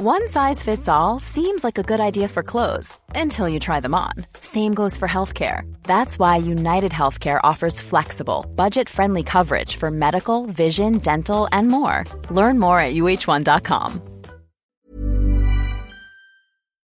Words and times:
One 0.00 0.28
size 0.28 0.62
fits 0.62 0.88
all 0.88 1.18
seems 1.18 1.64
like 1.64 1.76
a 1.76 1.82
good 1.82 1.98
idea 1.98 2.28
for 2.28 2.44
clothes 2.44 2.96
until 3.16 3.48
you 3.48 3.58
try 3.58 3.80
them 3.80 3.96
on. 3.96 4.12
Same 4.40 4.72
goes 4.72 4.96
for 4.96 5.08
healthcare. 5.08 5.62
That's 5.82 6.20
why 6.20 6.36
United 6.36 6.92
Healthcare 6.92 7.40
offers 7.42 7.80
flexible, 7.80 8.46
budget 8.54 8.88
friendly 8.88 9.24
coverage 9.24 9.74
for 9.74 9.90
medical, 9.90 10.46
vision, 10.46 10.98
dental, 10.98 11.48
and 11.50 11.66
more. 11.66 12.04
Learn 12.30 12.60
more 12.60 12.78
at 12.78 12.94
uh1.com. 12.94 14.00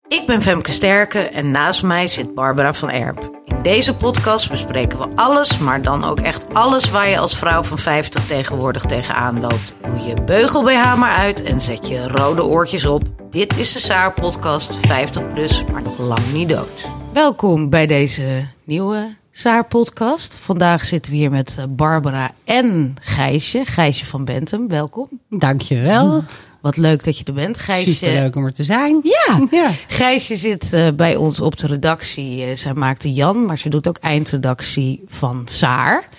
Ik 0.07 0.25
ben 0.25 0.41
Femke 0.41 0.71
Sterke 0.71 1.19
en 1.19 1.51
naast 1.51 1.83
mij 1.83 2.07
zit 2.07 2.33
Barbara 2.33 2.73
van 2.73 2.89
Erp. 2.89 3.42
In 3.63 3.71
deze 3.71 3.95
podcast 3.95 4.49
bespreken 4.49 4.97
we 4.97 5.07
alles, 5.15 5.57
maar 5.57 5.81
dan 5.81 6.03
ook 6.03 6.19
echt 6.19 6.53
alles 6.53 6.91
waar 6.91 7.09
je 7.09 7.17
als 7.17 7.37
vrouw 7.37 7.63
van 7.63 7.77
50 7.77 8.25
tegenwoordig 8.25 8.81
tegenaan 8.81 9.39
loopt. 9.39 9.75
Doe 9.81 10.07
je 10.07 10.23
beugel 10.25 10.63
BH 10.63 10.95
maar 10.97 11.15
uit 11.15 11.43
en 11.43 11.59
zet 11.61 11.87
je 11.87 12.07
rode 12.07 12.43
oortjes 12.43 12.85
op. 12.85 13.03
Dit 13.29 13.57
is 13.57 13.73
de 13.73 13.79
Saar 13.79 14.13
podcast 14.13 14.75
50 14.75 15.27
plus, 15.27 15.65
maar 15.71 15.81
nog 15.81 15.97
lang 15.97 16.33
niet 16.33 16.49
dood. 16.49 16.87
Welkom 17.13 17.69
bij 17.69 17.87
deze 17.87 18.47
nieuwe 18.63 19.15
Saar 19.31 19.65
podcast. 19.65 20.37
Vandaag 20.37 20.85
zitten 20.85 21.11
we 21.11 21.17
hier 21.17 21.31
met 21.31 21.55
eh, 21.59 21.65
Barbara 21.69 22.31
en 22.43 22.95
Gijsje. 23.01 23.65
Gijsje 23.65 24.05
van 24.05 24.25
Bentum, 24.25 24.67
welkom. 24.67 25.09
Dankjewel. 25.29 26.23
Wat 26.63 26.77
leuk 26.77 27.03
dat 27.03 27.17
je 27.17 27.23
er 27.23 27.33
bent, 27.33 27.59
Gijsje. 27.59 27.91
Superleuk 27.91 28.35
om 28.35 28.45
er 28.45 28.53
te 28.53 28.63
zijn. 28.63 28.99
Ja, 29.03 29.47
Ja. 29.51 29.71
Gijsje 29.87 30.37
zit 30.37 30.73
eh, 30.73 30.87
bij 30.95 31.15
ons 31.15 31.39
op 31.39 31.57
de 31.57 31.67
redactie. 31.67 32.43
Eh, 32.43 32.55
zij 32.55 32.73
maakte 32.73 33.13
Jan, 33.13 33.45
maar 33.45 33.57
ze 33.57 33.69
doet 33.69 33.87
ook 33.87 33.97
eindredactie 33.97 35.03
van 35.07 35.41
Saar. 35.45 36.09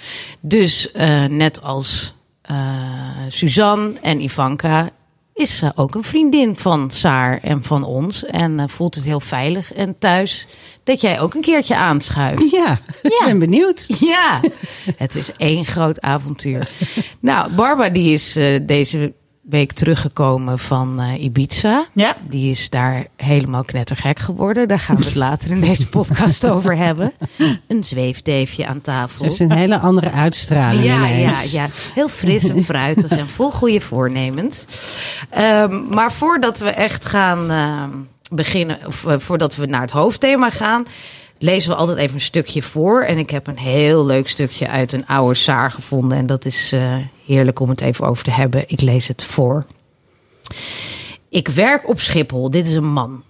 Dus 0.40 0.92
eh, 0.92 1.24
net 1.24 1.62
als 1.62 2.14
Suzanne 3.28 3.92
en 4.02 4.20
Ivanka 4.22 4.90
is 5.34 5.56
ze 5.56 5.72
ook 5.74 5.94
een 5.94 6.04
vriendin 6.04 6.56
van 6.56 6.90
Saar 6.90 7.40
en 7.42 7.62
van 7.62 7.84
ons. 7.84 8.24
En 8.24 8.70
voelt 8.70 8.94
het 8.94 9.04
heel 9.04 9.20
veilig 9.20 9.72
en 9.72 9.98
thuis 9.98 10.46
dat 10.82 11.00
jij 11.00 11.20
ook 11.20 11.34
een 11.34 11.40
keertje 11.40 11.76
aanschuift. 11.76 12.50
Ja, 12.56 12.80
ik 13.02 13.22
ben 13.24 13.38
benieuwd. 13.38 13.86
Ja, 14.00 14.40
het 14.96 15.16
is 15.16 15.32
één 15.36 15.64
groot 15.64 16.00
avontuur. 16.00 16.70
Nou, 17.20 17.52
Barbara 17.52 17.90
die 17.90 18.12
is 18.12 18.38
deze 18.62 19.12
week 19.48 19.72
teruggekomen 19.72 20.58
van 20.58 21.00
eh, 21.00 21.22
Ibiza. 21.22 21.86
Ja. 21.92 22.16
Die 22.28 22.50
is 22.50 22.70
daar 22.70 23.06
helemaal 23.16 23.64
knettergek 23.64 24.18
geworden. 24.18 24.68
Daar 24.68 24.78
gaan 24.78 24.96
we 24.96 25.04
het 25.04 25.14
later 25.14 25.50
in 25.50 25.60
deze 25.60 25.88
podcast 25.88 26.46
over 26.54 26.76
hebben. 26.76 27.12
Een 27.66 27.84
zweefteefje 27.84 28.66
aan 28.66 28.80
tafel. 28.80 29.24
Het 29.24 29.32
is 29.32 29.38
een 29.38 29.52
hele 29.52 29.78
andere 29.78 30.10
uitstraling 30.10 30.84
Ja, 30.84 31.06
ja, 31.06 31.18
ineens. 31.18 31.52
ja. 31.52 31.68
Heel 31.94 32.08
fris 32.08 32.48
en 32.48 32.64
fruitig 32.64 33.10
en 33.10 33.28
vol 33.28 33.50
goede 33.50 33.80
voornemens. 33.80 34.66
Ehm, 35.30 35.88
maar 35.88 36.12
voordat 36.12 36.58
we 36.58 36.70
echt 36.70 37.04
gaan 37.04 37.50
ehm, 37.50 37.90
beginnen, 38.30 38.78
of 38.86 39.06
eh, 39.06 39.18
voordat 39.18 39.56
we 39.56 39.66
naar 39.66 39.80
het 39.80 39.90
hoofdthema 39.90 40.50
gaan, 40.50 40.84
lezen 41.38 41.70
we 41.70 41.76
altijd 41.76 41.98
even 41.98 42.14
een 42.14 42.20
stukje 42.20 42.62
voor. 42.62 43.02
En 43.02 43.18
ik 43.18 43.30
heb 43.30 43.46
een 43.46 43.58
heel 43.58 44.04
leuk 44.06 44.28
stukje 44.28 44.68
uit 44.68 44.92
een 44.92 45.06
oude 45.06 45.34
Saar 45.34 45.70
gevonden. 45.70 46.18
En 46.18 46.26
dat 46.26 46.44
is 46.44 46.72
eh, 46.72 46.94
heerlijk 47.26 47.60
om 47.60 47.68
het 47.68 47.80
even 47.80 48.06
over 48.06 48.24
te 48.24 48.30
hebben. 48.30 48.64
Ik 48.66 48.80
lees 48.80 49.08
het 49.08 49.22
voor. 49.22 49.66
Ik 51.28 51.48
werk 51.48 51.88
op 51.88 52.00
Schiphol. 52.00 52.50
Dit 52.50 52.68
is 52.68 52.74
een 52.74 52.92
man. 52.92 53.22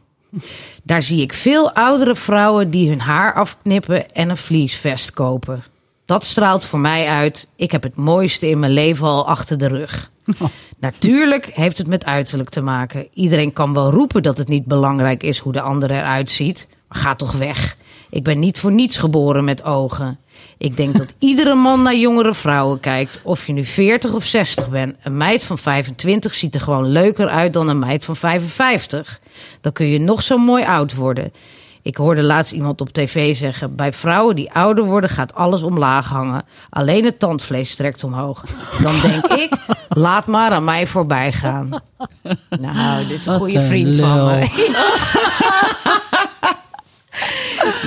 Daar 0.83 1.03
zie 1.03 1.21
ik 1.21 1.33
veel 1.33 1.73
oudere 1.73 2.15
vrouwen 2.15 2.71
die 2.71 2.89
hun 2.89 3.01
haar 3.01 3.35
afknippen 3.35 4.11
en 4.11 4.31
een 4.31 4.37
vliesvest 4.37 5.13
kopen. 5.13 5.65
Dat 6.05 6.25
straalt 6.25 6.65
voor 6.65 6.79
mij 6.79 7.09
uit. 7.09 7.51
Ik 7.57 7.73
heb 7.73 7.83
het 7.83 7.97
mooiste 7.97 8.49
in 8.49 8.59
mijn 8.59 8.73
leven 8.73 9.07
al 9.07 9.27
achter 9.27 9.59
de 9.59 9.69
rug. 9.69 10.11
Natuurlijk 10.79 11.47
heeft 11.47 11.79
het 11.79 11.87
met 11.87 12.05
uiterlijk 12.05 12.51
te 12.51 12.61
maken. 12.61 13.09
Iedereen 13.15 13.53
kan 13.53 13.73
wel 13.73 13.91
roepen 13.91 14.23
dat 14.23 14.39
het 14.39 14.49
niet 14.49 14.65
belangrijk 14.65 15.23
is 15.23 15.39
hoe 15.39 15.53
de 15.53 15.61
ander 15.61 15.91
eruit 15.91 16.31
ziet. 16.31 16.67
Maar 16.89 16.99
ga 16.99 17.15
toch 17.15 17.33
weg. 17.33 17.77
Ik 18.15 18.23
ben 18.23 18.39
niet 18.39 18.59
voor 18.59 18.73
niets 18.73 18.97
geboren 18.97 19.45
met 19.45 19.65
ogen. 19.65 20.19
Ik 20.59 20.77
denk 20.77 20.97
dat 20.99 21.15
iedere 21.29 21.55
man 21.55 21.83
naar 21.83 21.97
jongere 21.97 22.35
vrouwen 22.35 22.81
kijkt. 22.81 23.21
Of 23.25 23.47
je 23.47 23.53
nu 23.53 23.65
40 23.65 24.13
of 24.13 24.25
60 24.25 24.71
bent. 24.71 24.97
Een 25.03 25.17
meid 25.17 25.45
van 25.45 25.59
25 25.59 26.35
ziet 26.35 26.55
er 26.55 26.61
gewoon 26.61 26.89
leuker 26.89 27.29
uit 27.29 27.53
dan 27.53 27.69
een 27.69 27.79
meid 27.79 28.05
van 28.05 28.17
55. 28.17 29.21
Dan 29.61 29.73
kun 29.73 29.87
je 29.87 29.99
nog 29.99 30.23
zo 30.23 30.37
mooi 30.37 30.65
oud 30.65 30.95
worden. 30.95 31.33
Ik 31.83 31.97
hoorde 31.97 32.23
laatst 32.23 32.53
iemand 32.53 32.81
op 32.81 32.89
tv 32.93 33.37
zeggen: 33.37 33.77
bij 33.77 33.93
vrouwen 33.93 34.37
die 34.37 34.53
ouder 34.53 34.85
worden 34.85 35.11
gaat 35.11 35.35
alles 35.35 35.63
omlaag 35.63 36.09
hangen. 36.09 36.45
Alleen 36.71 37.05
het 37.05 37.19
tandvlees 37.19 37.75
trekt 37.75 38.05
omhoog. 38.05 38.45
Dan 38.83 38.95
denk 39.03 39.27
ik: 39.27 39.53
laat 39.89 40.27
maar 40.27 40.51
aan 40.51 40.65
mij 40.65 40.87
voorbij 40.87 41.33
gaan. 41.33 41.71
Nou, 42.61 43.07
dit 43.07 43.19
is 43.19 43.27
een 43.27 43.33
Wat 43.33 43.41
goede 43.41 43.59
een 43.59 43.69
vriend 43.69 43.97
van 43.97 44.25
lul. 44.25 44.47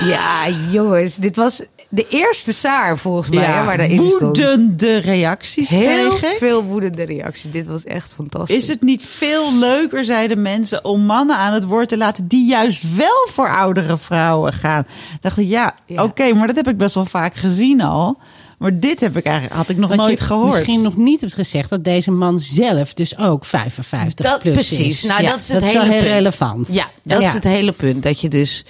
Ja, 0.04 0.48
jongens, 0.70 1.16
dit 1.16 1.36
was 1.36 1.60
de 1.90 2.06
eerste 2.08 2.52
Saar 2.52 2.98
volgens 2.98 3.28
mij 3.28 3.44
hè, 3.44 3.64
waar 3.64 3.76
daarin 3.76 4.06
stond. 4.06 4.20
woedende 4.20 4.96
reacties 4.96 5.68
Heel 5.68 6.18
veel 6.38 6.62
woedende 6.62 7.04
reacties. 7.04 7.50
Dit 7.50 7.66
was 7.66 7.84
echt 7.84 8.12
fantastisch. 8.12 8.56
Is 8.56 8.68
het 8.68 8.82
niet 8.82 9.02
veel 9.06 9.58
leuker, 9.58 10.04
zeiden 10.04 10.42
mensen, 10.42 10.84
om 10.84 11.00
mannen 11.00 11.36
aan 11.36 11.52
het 11.52 11.64
woord 11.64 11.88
te 11.88 11.96
laten 11.96 12.26
die 12.28 12.46
juist 12.48 12.94
wel 12.96 13.28
voor 13.30 13.48
oudere 13.50 13.98
vrouwen 13.98 14.52
gaan? 14.52 14.86
Dacht 15.20 15.38
ik, 15.38 15.48
ja, 15.48 15.74
Ja. 15.86 16.02
oké, 16.04 16.32
maar 16.32 16.46
dat 16.46 16.56
heb 16.56 16.68
ik 16.68 16.76
best 16.76 16.94
wel 16.94 17.06
vaak 17.06 17.34
gezien 17.34 17.80
al. 17.80 18.18
Maar 18.58 18.78
dit 18.78 19.00
heb 19.00 19.16
ik 19.16 19.24
eigenlijk, 19.24 19.54
had 19.56 19.68
ik 19.68 19.76
nog 19.76 19.94
nooit 19.94 20.18
je 20.18 20.24
gehoord. 20.24 20.52
misschien 20.54 20.82
nog 20.82 20.96
niet 20.96 21.20
hebt 21.20 21.34
gezegd 21.34 21.70
dat 21.70 21.84
deze 21.84 22.10
man 22.10 22.40
zelf 22.40 22.94
dus 22.94 23.18
ook 23.18 23.44
55 23.44 24.26
dat, 24.26 24.40
plus 24.40 24.52
precies. 24.54 25.02
is. 25.02 25.08
Nou, 25.08 25.22
Ja, 25.22 25.30
dat 25.30 25.40
is 25.40 25.48
het 25.48 25.60
dat 25.60 25.68
hele 25.68 25.80
wel 25.80 25.88
heel 25.90 25.98
punt. 26.00 26.12
relevant. 26.12 26.72
Ja, 26.72 26.86
dat 27.02 27.20
Ja. 27.20 27.28
is 27.28 27.34
het 27.34 27.44
hele 27.44 27.72
punt. 27.72 28.02
Dat 28.02 28.20
je 28.20 28.28
dus 28.28 28.64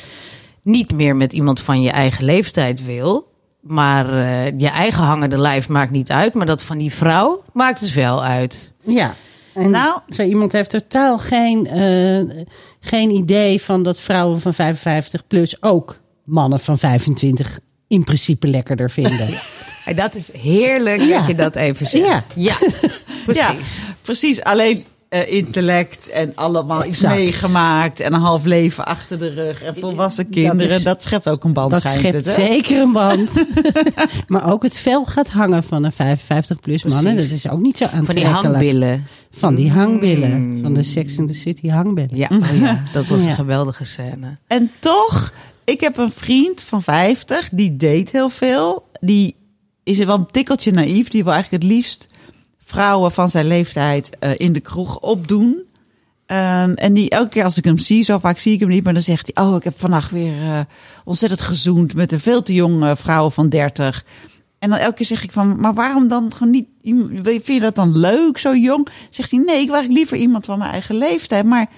niet 0.69 0.93
meer 0.93 1.17
met 1.17 1.33
iemand 1.33 1.61
van 1.61 1.83
je 1.83 1.91
eigen 1.91 2.25
leeftijd 2.25 2.85
wil. 2.85 3.29
Maar 3.61 4.13
eh, 4.13 4.59
je 4.59 4.69
eigen 4.69 5.03
hangende 5.03 5.39
lijf 5.41 5.69
maakt 5.69 5.91
niet 5.91 6.11
uit. 6.11 6.35
Maar 6.35 6.47
dat 6.47 6.63
van 6.63 6.79
die 6.79 6.93
vrouw 6.93 7.43
maakt 7.53 7.81
dus 7.81 7.95
wel 7.95 8.25
uit. 8.25 8.73
Ja. 8.81 9.15
En 9.55 9.71
Nou- 9.71 10.01
zo 10.09 10.23
iemand 10.23 10.53
heeft 10.53 10.71
totaal 10.71 11.19
geen, 11.19 11.67
eh, 11.67 12.45
geen 12.81 13.11
idee 13.11 13.63
van 13.63 13.83
dat 13.83 14.01
vrouwen 14.01 14.41
van 14.41 14.55
55 14.55 15.27
plus 15.27 15.63
ook 15.63 15.99
mannen 16.25 16.61
van 16.61 16.79
25 16.79 17.59
in 17.89 18.05
principe 18.05 18.47
lekkerder 18.47 18.91
vinden. 18.91 19.29
En 19.85 19.97
dat 19.97 20.15
is 20.15 20.31
heerlijk 20.33 21.01
Ja. 21.01 21.19
dat 21.19 21.27
je 21.27 21.35
dat 21.35 21.57
even 21.57 21.87
zegt. 21.87 22.27
Ja. 22.35 22.57
Ja, 22.61 22.69
Ja, 23.33 23.53
precies. 23.53 23.83
precies. 24.03 24.43
Alleen 24.43 24.85
eh, 25.09 25.33
intellect 25.33 26.09
en 26.09 26.33
allemaal 26.35 26.79
iets 26.85 26.89
Exact. 26.89 27.15
meegemaakt 27.15 28.01
en 28.01 28.13
een 28.13 28.21
half 28.21 28.45
leven 28.45 28.87
achter 28.87 29.19
de 29.19 29.29
rug 29.29 29.63
en 29.63 29.77
volwassen 29.77 30.29
kinderen. 30.31 30.85
Dat, 30.85 30.97
is- 30.99 31.03
schept 31.03 31.29
ook 31.29 31.45
een 31.45 31.53
band, 31.53 31.71
Dat 31.71 31.81
schijnt 31.81 31.99
schept 32.01 32.15
het, 32.15 32.27
hè? 32.27 32.33
zeker 32.47 32.81
een 32.81 32.93
band. 32.93 33.45
maar 34.27 34.53
ook 34.53 34.63
het 34.63 34.79
vel 34.79 35.05
gaat 35.05 35.29
hangen 35.29 35.63
van 35.63 35.85
een 35.85 35.93
55 35.93 36.61
plus 36.61 36.85
mannen. 36.85 37.17
Dat 37.17 37.25
is 37.25 37.49
ook 37.49 37.61
niet 37.61 37.77
zo 37.77 37.87
Van 37.87 37.99
die 38.01 38.07
aantrekkelijk. 38.07 38.43
hangbillen. 38.43 39.07
Van 39.31 39.55
die 39.55 39.71
hangbillen. 39.71 40.59
Van 40.63 40.75
de 40.75 40.83
Sex 40.83 41.17
in 41.17 41.27
the 41.27 41.35
City 41.35 41.69
hangbillen. 41.69 42.17
Ja, 42.17 42.29
oh 42.33 42.61
ja 42.61 42.83
dat 42.93 43.07
was 43.07 43.25
een 43.25 43.35
geweldige 43.35 43.85
scène. 43.85 44.37
En 44.47 44.71
toch, 44.79 45.33
ik 45.65 45.81
heb 45.81 45.97
een 45.97 46.13
vriend 46.13 46.63
van 46.63 46.83
50, 46.83 47.49
die 47.53 47.77
date 47.77 48.09
heel 48.13 48.29
veel. 48.31 48.87
Die 49.01 49.37
is 49.85 49.99
wel 49.99 50.15
een 50.17 50.27
tikkeltje 50.31 50.71
naïef. 50.71 51.09
Die 51.09 51.25
wil 51.25 51.33
eigenlijk 51.33 51.63
het 51.63 51.73
liefst 51.73 52.07
vrouwen 52.69 53.13
van 53.13 53.29
zijn 53.29 53.47
leeftijd 53.47 54.17
eh, 54.19 54.31
in 54.37 54.53
de 54.53 54.61
kroeg 54.61 55.01
opdoen. 55.01 55.63
Ehm, 56.27 56.73
en 56.73 56.93
die 56.93 57.11
elke 57.11 57.29
keer 57.29 57.45
als 57.45 57.57
ik 57.57 57.65
hem 57.65 57.79
zie, 57.79 58.03
zo 58.03 58.19
vaak 58.19 58.39
zie 58.39 58.53
ik 58.53 58.61
hem 58.61 58.69
niet, 58.69 58.85
maar 58.85 58.93
dan 58.93 59.03
zegt 59.03 59.31
hij: 59.33 59.45
Oh, 59.45 59.57
ik 59.57 59.65
heb 59.65 59.79
vannacht 59.79 60.11
weer 60.11 60.43
eh, 60.43 60.61
ontzettend 61.05 61.41
gezoend 61.41 61.95
met 61.95 62.13
een 62.13 62.21
veel 62.21 62.43
te 62.43 62.55
jonge 62.55 62.97
vrouw 62.97 63.31
van 63.31 63.49
30. 63.49 64.05
En 64.59 64.71
dan 64.71 64.79
elke 64.79 64.95
keer 64.95 65.07
zeg 65.07 65.23
ik 65.23 65.33
van, 65.33 65.61
maar 65.61 65.75
waarom 65.75 66.09
dan 66.09 66.33
gewoon 66.33 66.51
niet? 66.53 66.69
Vind 67.23 67.47
je 67.47 67.61
dat 67.61 67.75
dan 67.75 67.99
leuk, 67.99 68.39
zo 68.39 68.55
jong? 68.55 68.89
Zegt 69.11 69.31
hij, 69.31 69.41
nee, 69.41 69.61
ik 69.61 69.71
wil 69.71 69.83
liever 69.89 70.17
iemand 70.17 70.45
van 70.45 70.59
mijn 70.59 70.71
eigen 70.71 70.95
leeftijd. 70.95 71.45
Maar 71.45 71.71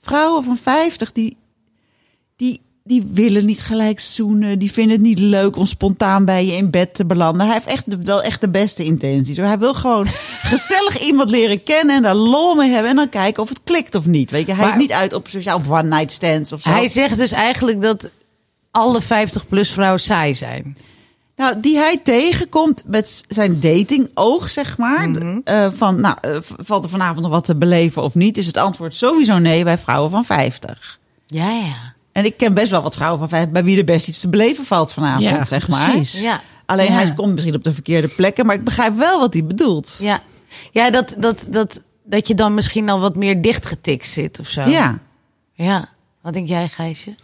vrouwen 0.00 0.44
van 0.44 0.56
50, 0.56 1.12
die, 1.12 1.36
die, 2.36 2.60
die 2.86 3.06
willen 3.10 3.46
niet 3.46 3.62
gelijk 3.62 4.00
zoenen. 4.00 4.58
Die 4.58 4.72
vinden 4.72 4.92
het 4.96 5.06
niet 5.06 5.18
leuk 5.18 5.56
om 5.56 5.66
spontaan 5.66 6.24
bij 6.24 6.46
je 6.46 6.52
in 6.52 6.70
bed 6.70 6.94
te 6.94 7.04
belanden. 7.04 7.46
Hij 7.46 7.54
heeft 7.54 7.66
echt 7.66 7.84
wel 8.04 8.22
echt 8.22 8.40
de 8.40 8.48
beste 8.48 8.84
intenties. 8.84 9.36
Hij 9.36 9.58
wil 9.58 9.74
gewoon 9.74 10.06
gezellig 10.52 11.00
iemand 11.00 11.30
leren 11.30 11.62
kennen 11.62 11.96
en 11.96 12.02
daar 12.02 12.14
lol 12.14 12.54
mee 12.54 12.70
hebben. 12.70 12.90
En 12.90 12.96
dan 12.96 13.08
kijken 13.08 13.42
of 13.42 13.48
het 13.48 13.60
klikt 13.64 13.94
of 13.94 14.06
niet. 14.06 14.30
Weet 14.30 14.46
je, 14.46 14.52
hij 14.54 14.64
Maar- 14.64 14.74
is 14.74 14.80
niet 14.80 14.92
uit 14.92 15.12
op 15.12 15.28
sociaal 15.28 15.60
one 15.68 15.82
night 15.82 16.12
stands 16.12 16.52
of 16.52 16.60
zo. 16.60 16.70
Hij 16.70 16.88
zegt 16.88 17.18
dus 17.18 17.32
eigenlijk 17.32 17.80
dat 17.80 18.10
alle 18.70 19.02
50-plus 19.02 19.70
vrouwen 19.72 20.00
saai 20.00 20.34
zijn. 20.34 20.76
Nou, 21.36 21.60
die 21.60 21.76
hij 21.76 21.98
tegenkomt 22.04 22.82
met 22.86 23.22
zijn 23.28 23.60
datingoog, 23.60 24.50
zeg 24.50 24.78
maar. 24.78 25.08
Mhm. 25.08 25.40
Eh, 25.44 25.66
van, 25.72 26.00
nou, 26.00 26.16
eh, 26.20 26.36
valt 26.40 26.84
er 26.84 26.90
vanavond 26.90 27.20
nog 27.20 27.30
wat 27.30 27.44
te 27.44 27.56
beleven 27.56 28.02
of 28.02 28.14
niet? 28.14 28.38
Is 28.38 28.46
het 28.46 28.56
antwoord 28.56 28.94
sowieso 28.94 29.38
nee 29.38 29.64
bij 29.64 29.78
vrouwen 29.78 30.10
van 30.10 30.24
50. 30.24 30.98
Ja, 31.26 31.50
ja. 31.50 31.93
En 32.14 32.24
ik 32.24 32.36
ken 32.36 32.54
best 32.54 32.70
wel 32.70 32.82
wat 32.82 32.94
vrouwen 32.94 33.18
van 33.18 33.28
50 33.28 33.52
bij 33.52 33.64
wie 33.64 33.78
er 33.78 33.84
best 33.84 34.08
iets 34.08 34.20
te 34.20 34.28
beleven 34.28 34.64
valt 34.64 34.92
vanavond, 34.92 35.22
Ja, 35.24 35.44
zeg 35.44 35.68
maar. 35.68 35.90
precies. 35.90 36.20
Ja. 36.22 36.40
Alleen 36.66 36.86
Ja. 36.86 36.92
hij 36.92 37.12
komt 37.14 37.32
misschien 37.32 37.54
op 37.54 37.64
de 37.64 37.72
verkeerde 37.74 38.08
plekken, 38.08 38.46
maar 38.46 38.54
ik 38.54 38.64
begrijp 38.64 38.94
wel 38.94 39.20
wat 39.20 39.32
hij 39.32 39.44
bedoelt. 39.44 39.98
Ja, 40.02 40.22
ja 40.72 40.90
dat, 40.90 41.16
dat, 41.18 41.46
dat 41.50 41.82
dat 42.04 42.28
je 42.28 42.34
dan 42.34 42.54
misschien 42.54 42.88
al 42.88 43.00
wat 43.00 43.16
meer 43.16 43.42
dichtgetikt 43.42 44.06
zit 44.06 44.38
of 44.40 44.48
zo. 44.48 44.62
Ja. 44.68 44.98
Ja. 45.52 45.88
Wat 46.22 46.32
denk 46.32 46.48
jij, 46.48 46.68
Gijsje? 46.68 47.14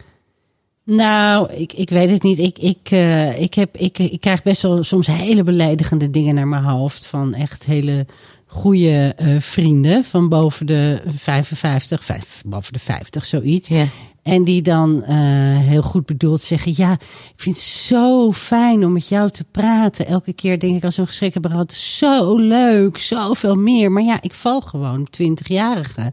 Nou, 0.84 1.52
ik, 1.52 1.72
ik 1.72 1.90
weet 1.90 2.10
het 2.10 2.22
niet. 2.22 2.38
Ik, 2.38 2.58
ik, 2.58 2.78
eh, 2.90 3.40
ik, 3.40 3.54
heb, 3.54 3.76
ik, 3.76 3.98
ik 3.98 4.20
krijg 4.20 4.42
best 4.42 4.62
wel 4.62 4.82
soms 4.82 5.06
hele 5.06 5.42
beledigende 5.42 6.10
dingen 6.10 6.34
naar 6.34 6.48
mijn 6.48 6.62
hoofd. 6.64 7.06
Van 7.06 7.34
echt 7.34 7.64
hele 7.64 8.06
goede 8.46 9.12
eh, 9.16 9.36
vrienden 9.40 10.04
van 10.04 10.28
boven 10.28 10.66
de 10.66 11.02
55, 11.06 12.04
vijf, 12.04 12.42
boven 12.46 12.72
de 12.72 12.78
50, 12.78 13.26
zoiets. 13.26 13.68
Ja. 13.68 13.86
En 14.22 14.44
die 14.44 14.62
dan 14.62 15.02
eh, 15.02 15.16
heel 15.58 15.82
goed 15.82 16.06
bedoeld 16.06 16.40
zeggen: 16.40 16.72
Ja, 16.76 16.92
ik 16.92 17.32
vind 17.36 17.56
het 17.56 17.64
zo 17.64 18.32
fijn 18.32 18.84
om 18.84 18.92
met 18.92 19.08
jou 19.08 19.30
te 19.30 19.44
praten. 19.50 20.06
Elke 20.06 20.32
keer 20.32 20.58
denk 20.58 20.76
ik 20.76 20.84
als 20.84 20.96
we 20.96 21.02
een 21.02 21.08
gesprek 21.08 21.32
hebben 21.32 21.50
gehad: 21.50 21.72
Zo 21.72 22.36
leuk, 22.36 22.98
zoveel 22.98 23.56
meer. 23.56 23.92
Maar 23.92 24.02
ja, 24.02 24.18
ik 24.22 24.34
val 24.34 24.60
gewoon 24.60 25.08
20-jarige. 25.22 26.12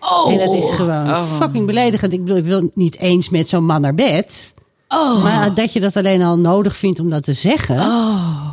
Oh. 0.00 0.32
En 0.32 0.38
dat 0.38 0.54
is 0.54 0.70
gewoon 0.70 1.26
fucking 1.26 1.66
beledigend. 1.66 2.12
Ik 2.12 2.24
bedoel, 2.24 2.36
ik 2.36 2.44
wil 2.44 2.70
niet 2.74 2.98
eens 2.98 3.28
met 3.28 3.48
zo'n 3.48 3.64
man 3.64 3.80
naar 3.80 3.94
bed. 3.94 4.54
Oh. 4.88 5.22
Maar 5.22 5.54
dat 5.54 5.72
je 5.72 5.80
dat 5.80 5.96
alleen 5.96 6.22
al 6.22 6.38
nodig 6.38 6.76
vindt 6.76 7.00
om 7.00 7.10
dat 7.10 7.22
te 7.22 7.32
zeggen. 7.32 7.78
Oh, 7.78 8.51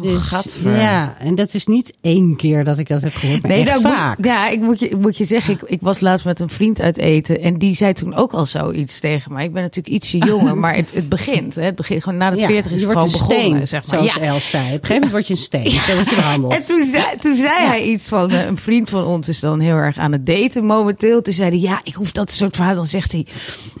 Dus, 0.00 0.22
gadver. 0.22 0.76
ja, 0.76 1.16
en 1.18 1.34
dat 1.34 1.54
is 1.54 1.66
niet 1.66 1.92
één 2.00 2.36
keer 2.36 2.64
dat 2.64 2.78
ik 2.78 2.88
dat 2.88 3.02
heb 3.02 3.14
gehoord, 3.14 3.42
maar 3.42 3.50
Nee, 3.50 3.60
echt 3.64 3.82
nou, 3.82 3.94
vaak. 3.94 4.16
Moet, 4.16 4.26
ja, 4.26 4.48
ik 4.48 4.60
moet 4.60 4.80
je, 4.80 4.96
moet 5.00 5.16
je 5.16 5.24
zeggen, 5.24 5.52
ik, 5.54 5.62
ik 5.62 5.78
was 5.80 6.00
laatst 6.00 6.24
met 6.24 6.40
een 6.40 6.48
vriend 6.48 6.80
uit 6.80 6.96
eten. 6.96 7.40
En 7.42 7.58
die 7.58 7.74
zei 7.74 7.92
toen 7.92 8.14
ook 8.14 8.32
al 8.32 8.46
zoiets 8.46 9.00
tegen 9.00 9.32
mij. 9.32 9.44
Ik 9.44 9.52
ben 9.52 9.62
natuurlijk 9.62 9.94
ietsje 9.94 10.18
jonger, 10.30 10.58
maar 10.58 10.74
het, 10.74 10.88
het 10.92 11.08
begint. 11.08 11.54
Hè, 11.54 11.62
het 11.62 11.74
begint 11.74 12.02
gewoon 12.02 12.18
na 12.18 12.30
de 12.30 12.36
Ja, 12.36 12.46
40 12.46 12.72
is 12.72 12.82
het 12.82 12.90
gewoon 12.92 13.10
begonnen. 13.10 13.38
steen, 13.38 13.66
zeg 13.68 13.86
maar. 13.86 13.98
zoals 13.98 14.14
Ja. 14.14 14.20
Els 14.20 14.50
zei. 14.50 14.62
Op 14.64 14.70
een 14.72 14.78
gegeven 14.86 14.94
moment 14.94 15.10
word 15.12 15.26
je 15.26 15.32
een 15.32 15.38
steen. 15.40 15.62
Word 15.96 16.10
je 16.10 16.16
behandeld. 16.16 16.52
En 16.54 16.66
toen 16.66 16.84
zei, 16.84 17.04
toen 17.20 17.34
zei 17.34 17.66
hij 17.66 17.82
iets 17.82 18.08
van, 18.08 18.30
eh, 18.30 18.46
een 18.46 18.56
vriend 18.56 18.90
van 18.90 19.04
ons 19.04 19.28
is 19.28 19.40
dan 19.40 19.60
heel 19.60 19.76
erg 19.76 19.98
aan 19.98 20.12
het 20.12 20.26
daten 20.26 20.64
momenteel. 20.64 21.22
Toen 21.22 21.32
zei 21.34 21.50
hij, 21.50 21.58
ja, 21.58 21.80
ik 21.82 21.94
hoef 21.94 22.12
dat 22.12 22.30
soort 22.30 22.56
verhaal. 22.56 22.74
Dan 22.74 22.86
zegt 22.86 23.12
hij, 23.12 23.26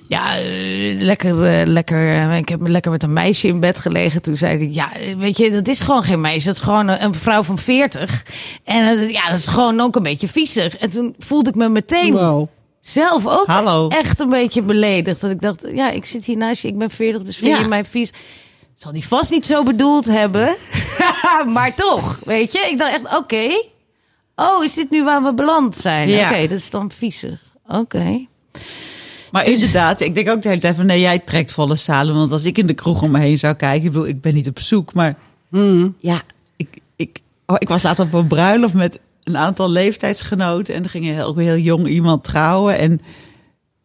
ja, 0.08 0.38
eh, 0.38 0.98
lekker, 1.00 1.44
eh, 1.44 1.66
lekker, 1.66 2.30
ik 2.36 2.48
heb 2.48 2.68
lekker 2.68 2.90
met 2.90 3.02
een 3.02 3.12
meisje 3.12 3.46
in 3.48 3.60
bed 3.60 3.78
gelegen. 3.78 4.22
Toen 4.22 4.36
zei 4.36 4.56
hij, 4.58 4.68
ja, 4.70 4.90
weet 5.18 5.36
je, 5.36 5.50
dat 5.50 5.68
is 5.68 5.80
gewoon 5.80 5.99
geen 6.02 6.20
meisje. 6.20 6.46
Dat 6.46 6.54
is 6.56 6.62
gewoon 6.62 6.88
een, 6.88 7.04
een 7.04 7.14
vrouw 7.14 7.42
van 7.42 7.58
40. 7.58 8.24
En 8.64 8.98
eh, 8.98 9.10
ja, 9.10 9.28
dat 9.28 9.38
is 9.38 9.46
gewoon 9.46 9.80
ook 9.80 9.96
een 9.96 10.02
beetje 10.02 10.28
viezig. 10.28 10.76
En 10.76 10.90
toen 10.90 11.14
voelde 11.18 11.48
ik 11.50 11.54
me 11.56 11.68
meteen 11.68 12.12
Wow. 12.12 12.48
zelf 12.80 13.26
ook 13.26 13.46
Hallo. 13.46 13.88
echt 13.88 14.20
een 14.20 14.30
beetje 14.30 14.62
beledigd. 14.62 15.20
Dat 15.20 15.30
ik 15.30 15.40
dacht, 15.40 15.64
ja, 15.74 15.90
ik 15.90 16.04
zit 16.04 16.24
hier 16.24 16.36
naast 16.36 16.62
je, 16.62 16.68
ik 16.68 16.78
ben 16.78 16.90
40, 16.90 17.22
dus 17.22 17.36
vind 17.36 17.50
Ja. 17.56 17.60
je 17.60 17.68
mij 17.68 17.84
vies. 17.84 18.10
Zal 18.76 18.92
die 18.92 19.06
vast 19.06 19.30
niet 19.30 19.46
zo 19.46 19.62
bedoeld 19.62 20.06
hebben. 20.06 20.56
maar 21.54 21.74
toch, 21.74 22.20
weet 22.24 22.52
je? 22.52 22.68
Ik 22.70 22.78
dacht 22.78 22.92
echt, 22.94 23.16
oké. 23.18 23.48
Oh, 24.36 24.64
is 24.64 24.74
dit 24.74 24.90
nu 24.90 25.04
waar 25.04 25.22
we 25.22 25.34
beland 25.34 25.76
zijn? 25.76 26.08
Ja. 26.08 26.30
Oké, 26.30 26.40
dat 26.40 26.58
is 26.58 26.70
dan 26.70 26.90
viezig. 26.90 27.40
Oké. 27.66 28.26
Maar 29.30 29.46
inderdaad, 29.48 30.00
ik 30.00 30.14
denk 30.14 30.28
ook 30.30 30.42
de 30.42 30.48
hele 30.48 30.60
tijd 30.60 30.76
van 30.76 30.86
nee, 30.86 31.00
jij 31.00 31.18
trekt 31.18 31.52
volle 31.52 31.76
zalen. 31.76 32.14
Want 32.14 32.32
als 32.32 32.44
ik 32.44 32.58
in 32.58 32.66
de 32.66 32.74
kroeg 32.74 33.02
om 33.02 33.10
me 33.10 33.18
heen 33.20 33.38
zou 33.38 33.54
kijken, 33.54 33.84
ik 33.86 33.92
bedoel, 33.92 34.06
ik 34.06 34.20
ben 34.20 34.34
niet 34.34 34.48
op 34.48 34.60
zoek, 34.60 34.94
maar 34.94 35.16
Mm. 35.50 35.94
ja, 35.98 36.22
ik, 36.56 36.80
ik, 36.96 37.20
oh, 37.46 37.56
ik 37.58 37.68
was 37.68 37.82
laatst 37.82 38.00
op 38.00 38.12
een 38.12 38.26
bruiloft 38.26 38.74
met 38.74 39.00
een 39.24 39.36
aantal 39.36 39.70
leeftijdsgenoten 39.70 40.74
en 40.74 40.82
er 40.82 40.90
ging 40.90 41.04
heel, 41.04 41.36
heel 41.36 41.56
jong 41.56 41.86
iemand 41.86 42.24
trouwen 42.24 42.78
en 42.78 43.00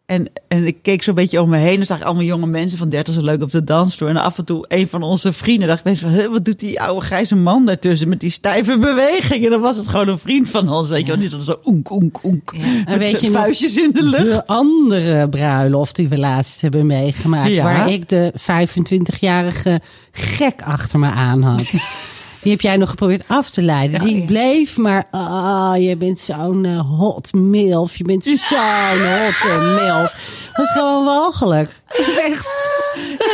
en, 0.06 0.31
en 0.48 0.66
ik 0.66 0.78
keek 0.81 1.04
zo'n 1.04 1.16
beetje 1.16 1.42
om 1.42 1.50
me 1.50 1.57
heen 1.57 1.80
en 1.80 1.86
zag 1.86 1.98
ik 1.98 2.04
allemaal 2.04 2.24
jonge 2.24 2.46
mensen 2.46 2.78
van 2.78 2.90
30 2.90 3.13
zo 3.13 3.22
leuk 3.22 3.42
op 3.42 3.52
de 3.52 3.63
dansstoel. 3.63 4.07
En 4.07 4.18
af 4.18 4.38
en 4.38 4.46
toe 4.46 4.66
een 4.68 4.88
van 4.88 5.04
onze 5.04 5.34
vrienden 5.34 5.68
dacht 5.68 5.86
ik 5.86 5.98
van, 5.98 6.10
"Huh, 6.10 6.31
wat 6.31 6.46
doet 6.46 6.60
die 6.60 6.81
oude 6.81 7.06
grijze 7.06 7.36
man 7.36 7.66
daartussen 7.66 8.10
met 8.10 8.19
die 8.19 8.30
stijve 8.30 8.78
bewegingen? 8.78 9.44
En 9.44 9.50
dan 9.50 9.62
was 9.62 9.78
het 9.78 9.88
gewoon 9.88 10.07
een 10.07 10.19
vriend 10.19 10.50
van 10.50 10.69
ons, 10.69 10.90
weet 10.90 11.02
je 11.02 11.07
wel. 11.07 11.19
Die 11.19 11.30
zat 11.30 11.44
zo 11.44 11.60
oenk, 11.63 11.92
oenk, 11.92 12.24
oenk. 12.24 12.54
Met 12.86 12.98
weet 12.98 13.22
je 13.22 13.31
vuistjes 13.31 13.78
in 13.78 13.92
de 13.92 14.04
lucht. 14.04 14.24
De 14.24 14.48
andere 14.48 15.30
bruiloft 15.30 15.96
die 15.96 16.08
we 16.08 16.18
laatst 16.18 16.62
hebben 16.62 16.86
meegemaakt. 16.86 17.50
Ja. 17.50 17.63
Waar 17.63 17.92
ik 17.92 18.10
de 18.10 18.34
25-jarige 18.36 19.81
gek 20.12 20.62
achter 20.62 21.00
me 21.00 21.10
aan 21.10 21.42
had. 21.42 21.74
Die 22.45 22.53
heb 22.53 22.63
jij 22.63 22.77
nog 22.77 22.89
geprobeerd 22.89 23.24
af 23.27 23.50
te 23.50 23.62
leiden. 23.62 24.00
Die 24.00 24.19
ja. 24.19 24.25
bleef 24.25 24.77
maar, 24.77 25.07
ah, 25.12 25.74
je 25.77 25.95
bent 25.97 26.19
zo'n 26.19 26.65
eh, 26.65 26.80
hot 27.00 27.33
milf. 27.33 27.97
Je 27.97 28.03
bent 28.03 28.24
zo'n 28.24 28.38
hot 28.38 29.62
milf. 29.62 30.50
Dat 30.53 30.65
is 30.65 30.71
gewoon 30.71 31.06
walgelijk. 31.06 31.81
Dat 31.88 32.07
is 32.07 32.18
echt... 32.18 32.47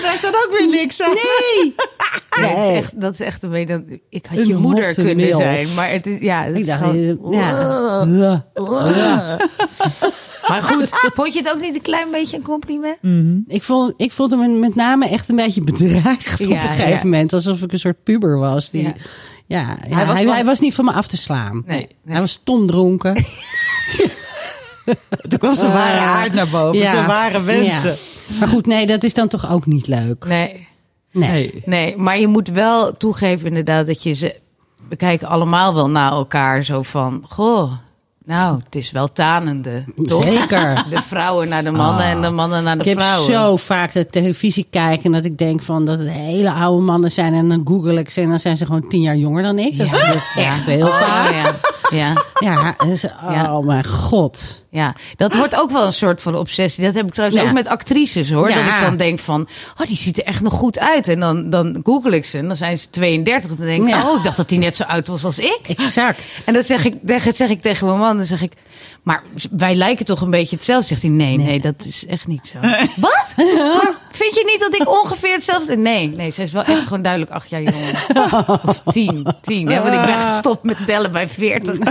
daar 0.03 0.15
staat 0.17 0.35
ook 0.35 0.55
weer 0.57 0.67
niks 0.67 1.01
aan. 1.01 1.13
Nee! 1.13 1.75
Nee, 2.39 2.55
dat, 2.55 2.63
is 2.63 2.75
echt, 2.75 3.01
dat 3.01 3.13
is 3.13 3.19
echt 3.19 3.43
een 3.43 3.49
beetje... 3.49 3.99
Ik 4.09 4.25
had 4.25 4.37
Een 4.37 4.47
je 4.47 4.55
moeder 4.55 4.93
kunnen 4.93 5.15
milf. 5.15 5.41
zijn. 5.41 5.73
Maar 5.73 5.89
het 5.91 6.07
is, 6.07 6.17
ja, 6.19 6.43
het 6.43 6.53
Ik 6.55 6.61
is 6.61 6.67
dacht, 6.67 6.79
gewoon... 6.79 7.33
eh, 7.33 7.39
ja. 7.39 8.43
Maar 10.51 10.63
goed, 10.63 10.89
vond 11.15 11.33
je 11.33 11.39
het 11.39 11.50
ook 11.53 11.62
niet 11.62 11.75
een 11.75 11.81
klein 11.81 12.12
beetje 12.12 12.38
een 12.38 12.44
compliment? 12.44 12.98
Ik 13.48 13.63
vond, 13.63 13.94
ik 13.98 14.12
vond 14.12 14.31
hem 14.31 14.59
met 14.59 14.75
name 14.75 15.07
echt 15.09 15.30
een 15.30 15.36
beetje 15.36 15.63
bedreigd 15.63 16.33
op 16.42 16.48
Ja, 16.48 16.62
een 16.62 16.69
gegeven 16.69 16.89
ja. 16.89 17.03
moment. 17.03 17.33
Alsof 17.33 17.62
ik 17.62 17.71
een 17.71 17.80
soort 17.80 18.03
puber 18.03 18.38
was. 18.38 18.69
Die, 18.69 18.83
Ja. 18.83 18.94
ja. 19.48 19.59
Ja, 19.59 19.77
Hij 19.95 20.06
hij, 20.06 20.06
was 20.06 20.33
hij 20.36 20.45
was 20.45 20.59
niet 20.59 20.75
van 20.75 20.86
me 20.86 20.92
af 20.92 21.07
te 21.07 21.18
slaan. 21.18 21.63
Nee, 21.65 21.77
nee. 21.77 21.88
Hij 22.13 22.19
was 22.19 22.31
stom 22.31 22.68
dronken. 22.68 23.15
Toen 25.30 25.39
kwam 25.39 25.56
zijn 25.56 25.71
ware 25.71 26.00
Ah. 26.00 26.06
aard 26.15 26.33
naar 26.33 26.50
boven, 26.50 26.80
Ja. 26.81 26.92
zijn 26.92 27.07
ware 27.07 27.42
wensen. 27.44 27.89
Ja. 28.27 28.36
Maar 28.39 28.48
goed, 28.48 28.65
nee, 28.65 28.88
dat 28.88 29.03
is 29.03 29.13
dan 29.13 29.27
toch 29.27 29.50
ook 29.51 29.65
niet 29.65 29.88
leuk. 29.88 30.25
Nee. 30.25 30.68
Nee. 31.12 31.30
Nee. 31.31 31.62
Nee, 31.65 31.98
maar 31.98 32.19
je 32.19 32.27
moet 32.27 32.48
wel 32.48 32.98
toegeven 32.98 33.48
inderdaad 33.48 33.86
dat 33.86 34.03
je 34.03 34.13
ze... 34.13 34.36
We 34.89 34.95
kijken 34.95 35.27
allemaal 35.27 35.74
wel 35.74 35.89
naar 35.89 36.12
elkaar 36.12 36.63
zo 36.63 36.81
van... 36.81 37.24
Goh, 37.27 37.71
nou, 38.25 38.59
het 38.63 38.75
is 38.75 38.91
wel 38.91 39.13
tanende, 39.13 39.83
toch? 40.06 40.23
Zeker. 40.23 40.83
De 40.89 41.01
vrouwen 41.01 41.50
naar 41.50 41.63
de 41.63 41.71
mannen 41.71 42.06
en 42.06 42.21
de 42.21 42.29
mannen 42.29 42.63
naar 42.63 42.75
de 42.77 42.81
Ik 42.83 42.89
heb 42.89 43.00
vrouwen. 43.00 43.31
zo 43.31 43.56
vaak 43.57 43.91
de 43.91 44.06
televisie 44.06 44.68
kijken 44.69 45.03
en 45.06 45.12
dat 45.12 45.25
ik 45.25 45.38
denk 45.38 45.62
van 45.62 45.85
dat 45.85 46.00
het 46.00 46.09
hele 46.09 46.51
oude 46.51 46.81
mannen 46.83 47.12
zijn. 47.12 47.33
En 47.33 47.50
dan 47.50 47.62
google 47.65 48.00
ik 48.00 48.09
ze 48.09 48.21
en 48.21 48.29
dan 48.29 48.39
zijn 48.39 48.57
ze 48.57 48.65
gewoon 48.65 48.88
tien 48.88 49.01
jaar 49.01 49.15
jonger 49.15 49.44
dan 49.44 49.59
ik. 49.59 49.77
Dat 49.77 49.88
gebeurt 49.88 50.23
echt 50.35 50.65
heel 50.65 50.88
Oh, 50.88 51.00
vaak. 51.00 51.31
ja. 51.33 51.56
Ja, 51.91 52.23
Ja, 52.39 52.75
dus, 52.85 53.03
oh 53.05 53.11
Ja. 53.31 53.59
mijn 53.59 53.85
god. 53.85 54.65
ja, 54.69 54.95
dat 55.15 55.35
wordt 55.35 55.55
ook 55.55 55.71
wel 55.71 55.85
een 55.85 55.93
soort 55.93 56.21
van 56.21 56.35
obsessie. 56.35 56.83
Dat 56.83 56.93
heb 56.93 57.05
ik 57.05 57.11
trouwens 57.13 57.41
Ja. 57.41 57.47
ook 57.47 57.53
met 57.55 57.67
actrices 57.67 58.31
hoor. 58.31 58.47
Dat 58.47 58.57
ik 58.57 58.79
dan 58.79 58.97
denk 58.97 59.19
van, 59.19 59.47
oh 59.81 59.88
die 59.88 59.97
ziet 59.97 60.17
er 60.17 60.23
echt 60.23 60.41
nog 60.41 60.53
goed 60.53 60.79
uit. 60.79 61.07
En 61.07 61.19
dan, 61.19 61.49
dan 61.49 61.79
google 61.83 62.15
ik 62.15 62.25
ze 62.25 62.38
en 62.38 62.47
dan 62.47 62.55
zijn 62.55 62.77
ze 62.77 62.89
32. 62.89 63.49
En 63.51 63.57
dan 63.57 63.65
denk 63.65 63.88
ik, 63.88 63.95
oh 63.95 64.17
ik 64.17 64.23
dacht 64.23 64.38
dat 64.38 64.49
die 64.49 64.59
net 64.59 64.75
zo 64.75 64.83
oud 64.83 65.07
was 65.07 65.23
als 65.25 65.39
ik. 65.39 65.59
Exact. 65.67 66.41
En 66.45 66.53
dan 66.53 66.63
zeg 66.63 66.85
ik, 66.85 66.95
dan 67.01 67.19
zeg 67.33 67.49
ik 67.49 67.61
tegen 67.61 67.85
mijn 67.88 67.99
man, 67.99 68.15
dan 68.17 68.25
zeg 68.25 68.41
ik, 68.41 68.53
maar 69.03 69.24
wij 69.51 69.75
lijken 69.75 70.06
toch 70.06 70.21
een 70.21 70.30
beetje 70.30 70.56
hetzelfde. 70.56 70.88
Zegt 70.88 71.01
hij, 71.01 71.12
nee, 71.12 71.38
nee, 71.38 71.59
dat 71.59 71.86
is 71.86 72.05
echt 72.05 72.27
niet 72.27 72.48
zo. 72.48 72.60
Wat? 73.08 73.34
Maar 73.36 73.98
vind 74.12 74.36
je 74.36 74.43
niet 74.46 74.60
dat 74.60 74.81
ik 74.81 74.89
ongeveer 74.89 75.34
hetzelfde? 75.34 75.77
Nee, 75.77 76.08
nee, 76.08 76.31
zij 76.31 76.43
is 76.43 76.51
wel 76.51 76.63
echt 76.63 76.84
gewoon 76.84 77.01
duidelijk 77.01 77.31
acht 77.31 77.50
jaar 77.50 77.62
jonger. 77.62 78.08
Of 78.65 78.81
tien, 78.86 79.27
tien. 79.41 79.70
Ja, 79.70 79.84
want 79.84 79.96
ik 79.96 80.01
ben 80.01 80.27
gestopt 80.27 80.63
met 80.63 80.86
tellen 80.86 81.12
bij 81.12 81.27
veertig. 81.27 81.77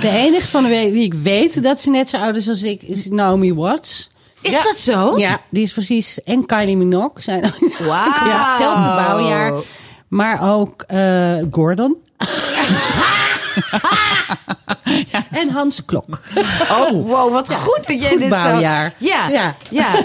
De 0.00 0.10
enige 0.10 0.46
van 0.46 0.62
de 0.62 0.68
wie 0.68 1.02
ik 1.02 1.14
weet 1.14 1.62
dat 1.62 1.80
ze 1.80 1.90
net 1.90 2.08
zo 2.08 2.16
oud 2.16 2.36
is 2.36 2.48
als 2.48 2.62
ik 2.62 2.82
is 2.82 3.06
Naomi 3.06 3.54
Watts. 3.54 4.10
Is 4.40 4.62
dat 4.62 4.76
zo? 4.76 5.18
Ja, 5.18 5.40
die 5.50 5.62
is 5.62 5.72
precies. 5.72 6.22
En 6.22 6.46
Kylie 6.46 6.76
Minogue 6.76 7.22
zijn 7.22 7.52
Wauw. 7.78 8.12
hetzelfde 8.12 8.88
bouwjaar. 8.88 9.52
Maar 10.08 10.52
ook 10.52 10.82
eh, 10.82 11.38
Gordon. 11.50 11.96
En 15.30 15.50
Hans 15.50 15.84
Klok. 15.84 16.20
Oh, 16.70 16.90
wow, 16.90 17.32
wat 17.32 17.54
goed 17.54 17.86
dat 17.86 18.00
jij 18.00 18.10
goed 18.10 18.18
dit 18.20 18.28
zo... 18.28 18.42
bouwjaar. 18.42 18.92
Ja, 18.98 19.28
ja, 19.28 19.54
Ja. 19.70 19.92
ja. 19.92 20.02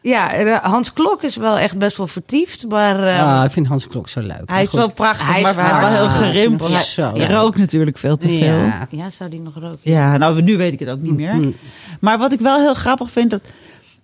ja. 0.00 0.32
eh, 0.32 0.64
Hans 0.64 0.92
Klok 0.92 1.22
is 1.22 1.36
wel 1.36 1.58
echt 1.58 1.78
best 1.78 1.96
wel 1.96 2.06
vertiefd, 2.06 2.68
maar... 2.68 3.06
eh, 3.06 3.38
Ah, 3.38 3.44
ik 3.44 3.50
vind 3.50 3.66
Hans 3.66 3.86
Klok 3.86 4.08
zo 4.08 4.20
leuk. 4.20 4.42
Hij 4.46 4.62
is 4.62 4.72
wel 4.72 4.92
prachtig, 4.92 5.26
Hij 5.28 5.40
is 5.42 5.54
maar 5.54 5.70
hij 5.80 5.80
wel 5.80 6.08
heel 6.08 6.08
gerimpeld. 6.22 6.70
Ja, 6.70 6.76
Hij 6.76 6.84
zo, 6.84 7.02
hij 7.10 7.20
ja. 7.20 7.30
rookt 7.32 7.58
natuurlijk 7.58 7.98
veel 7.98 8.16
te 8.16 8.28
veel. 8.28 8.38
Ja. 8.38 8.86
ja, 8.90 9.10
zou 9.10 9.30
die 9.30 9.40
nog 9.40 9.54
roken? 9.54 9.78
Ja, 9.82 10.16
nou, 10.16 10.42
nu 10.42 10.56
weet 10.56 10.72
ik 10.72 10.78
het 10.78 10.88
ook 10.88 11.00
niet 11.00 11.14
meer. 11.16 11.52
Maar 12.00 12.18
wat 12.18 12.32
ik 12.32 12.40
wel 12.40 12.60
heel 12.60 12.74
grappig 12.74 13.10
vind, 13.10 13.30
dat 13.30 13.42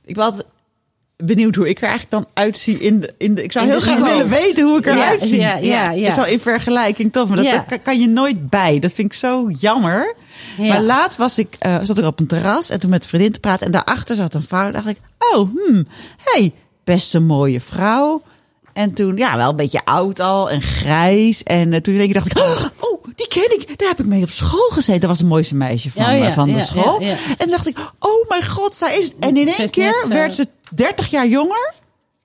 ik 0.05 0.17
was 0.17 0.33
benieuwd 1.25 1.55
hoe 1.55 1.69
ik 1.69 1.77
er 1.77 1.89
eigenlijk 1.89 2.11
dan 2.11 2.27
uitzie 2.45 2.79
in 2.79 3.01
de. 3.01 3.15
In 3.19 3.35
de 3.35 3.43
ik 3.43 3.53
zou 3.53 3.65
In 3.65 3.71
heel 3.71 3.81
graag 3.81 3.99
willen 4.01 4.29
weten 4.29 4.65
hoe 4.65 4.79
ik 4.79 4.87
eruit 4.87 5.21
Ja, 5.21 5.27
zie. 5.27 5.41
ja, 5.41 5.57
ja, 5.57 5.91
ja. 5.91 6.15
Zo 6.15 6.23
in 6.23 6.41
vergelijking 6.41 7.13
toch, 7.13 7.29
maar 7.29 7.37
dat, 7.37 7.47
Ja. 7.47 7.65
kan- 7.83 8.01
je 8.01 8.09
nooit 8.09 8.51
bij. 8.51 8.79
Dat 8.79 8.93
vind 8.93 9.13
ik 9.13 9.19
zo 9.19 9.51
jammer. 9.59 10.15
Ja. 10.59 10.69
Maar 10.69 10.83
laatst 10.83 11.19
was 11.19 11.39
ik, 11.39 11.57
eh, 11.59 11.77
zat 11.83 11.99
ik 11.99 12.05
op 12.05 12.21
een 12.21 12.27
terras 12.27 12.71
en 12.71 12.81
toen 12.81 12.91
met 12.91 13.03
een 13.03 13.09
vriendin 13.09 13.33
te 13.33 13.41
praten 13.41 13.67
en 13.67 13.73
daarachter 13.73 14.17
zat 14.17 14.35
een 14.35 14.43
vrouw. 14.43 14.67
En 14.67 14.73
dacht 14.73 14.87
ik, 14.87 14.99
oh, 15.19 15.49
hmm, 15.55 15.87
hey, 16.25 16.53
best 16.85 17.15
een 17.15 17.27
mooie 17.27 17.61
vrouw. 17.61 18.23
En 18.73 18.95
toen, 18.95 19.17
ja, 19.17 19.37
wel 19.37 19.51
een 19.51 19.57
beetje 19.57 19.81
oud 19.85 20.21
al 20.21 20.51
en 20.51 20.63
grijs. 20.63 21.43
En 21.43 21.73
eh, 21.73 21.81
toen 21.81 21.97
denk 21.97 22.09
ik, 22.09 22.15
dacht 22.15 22.31
ik, 22.31 22.39
oh, 22.39 22.65
oh, 22.81 23.05
die 23.17 23.29
ken 23.29 23.59
ik. 23.61 23.79
Daar 23.79 23.89
heb 23.89 23.99
ik 24.01 24.07
mee 24.07 24.23
op 24.23 24.31
school 24.31 24.69
gezeten. 24.69 25.01
Dat 25.01 25.09
was 25.11 25.19
het 25.19 25.29
mooiste 25.29 25.55
meisje 25.55 25.91
van, 25.91 26.05
Oh 26.05 26.19
ja, 26.19 26.33
van 26.33 26.47
de 26.47 26.53
ja, 26.55 26.61
school. 26.61 27.01
ja. 27.03 27.09
En 27.11 27.37
toen 27.39 27.51
dacht 27.51 27.67
ik, 27.67 27.79
oh 27.99 28.29
mijn 28.29 28.47
god, 28.47 28.77
zij 28.77 28.99
is... 28.99 29.13
En 29.21 29.37
in 29.37 29.49
één 29.53 29.71
keer 29.71 30.05
werd 30.09 30.35
ze 30.35 30.49
30 30.75 31.11
jaar 31.11 31.27
jonger. 31.27 31.73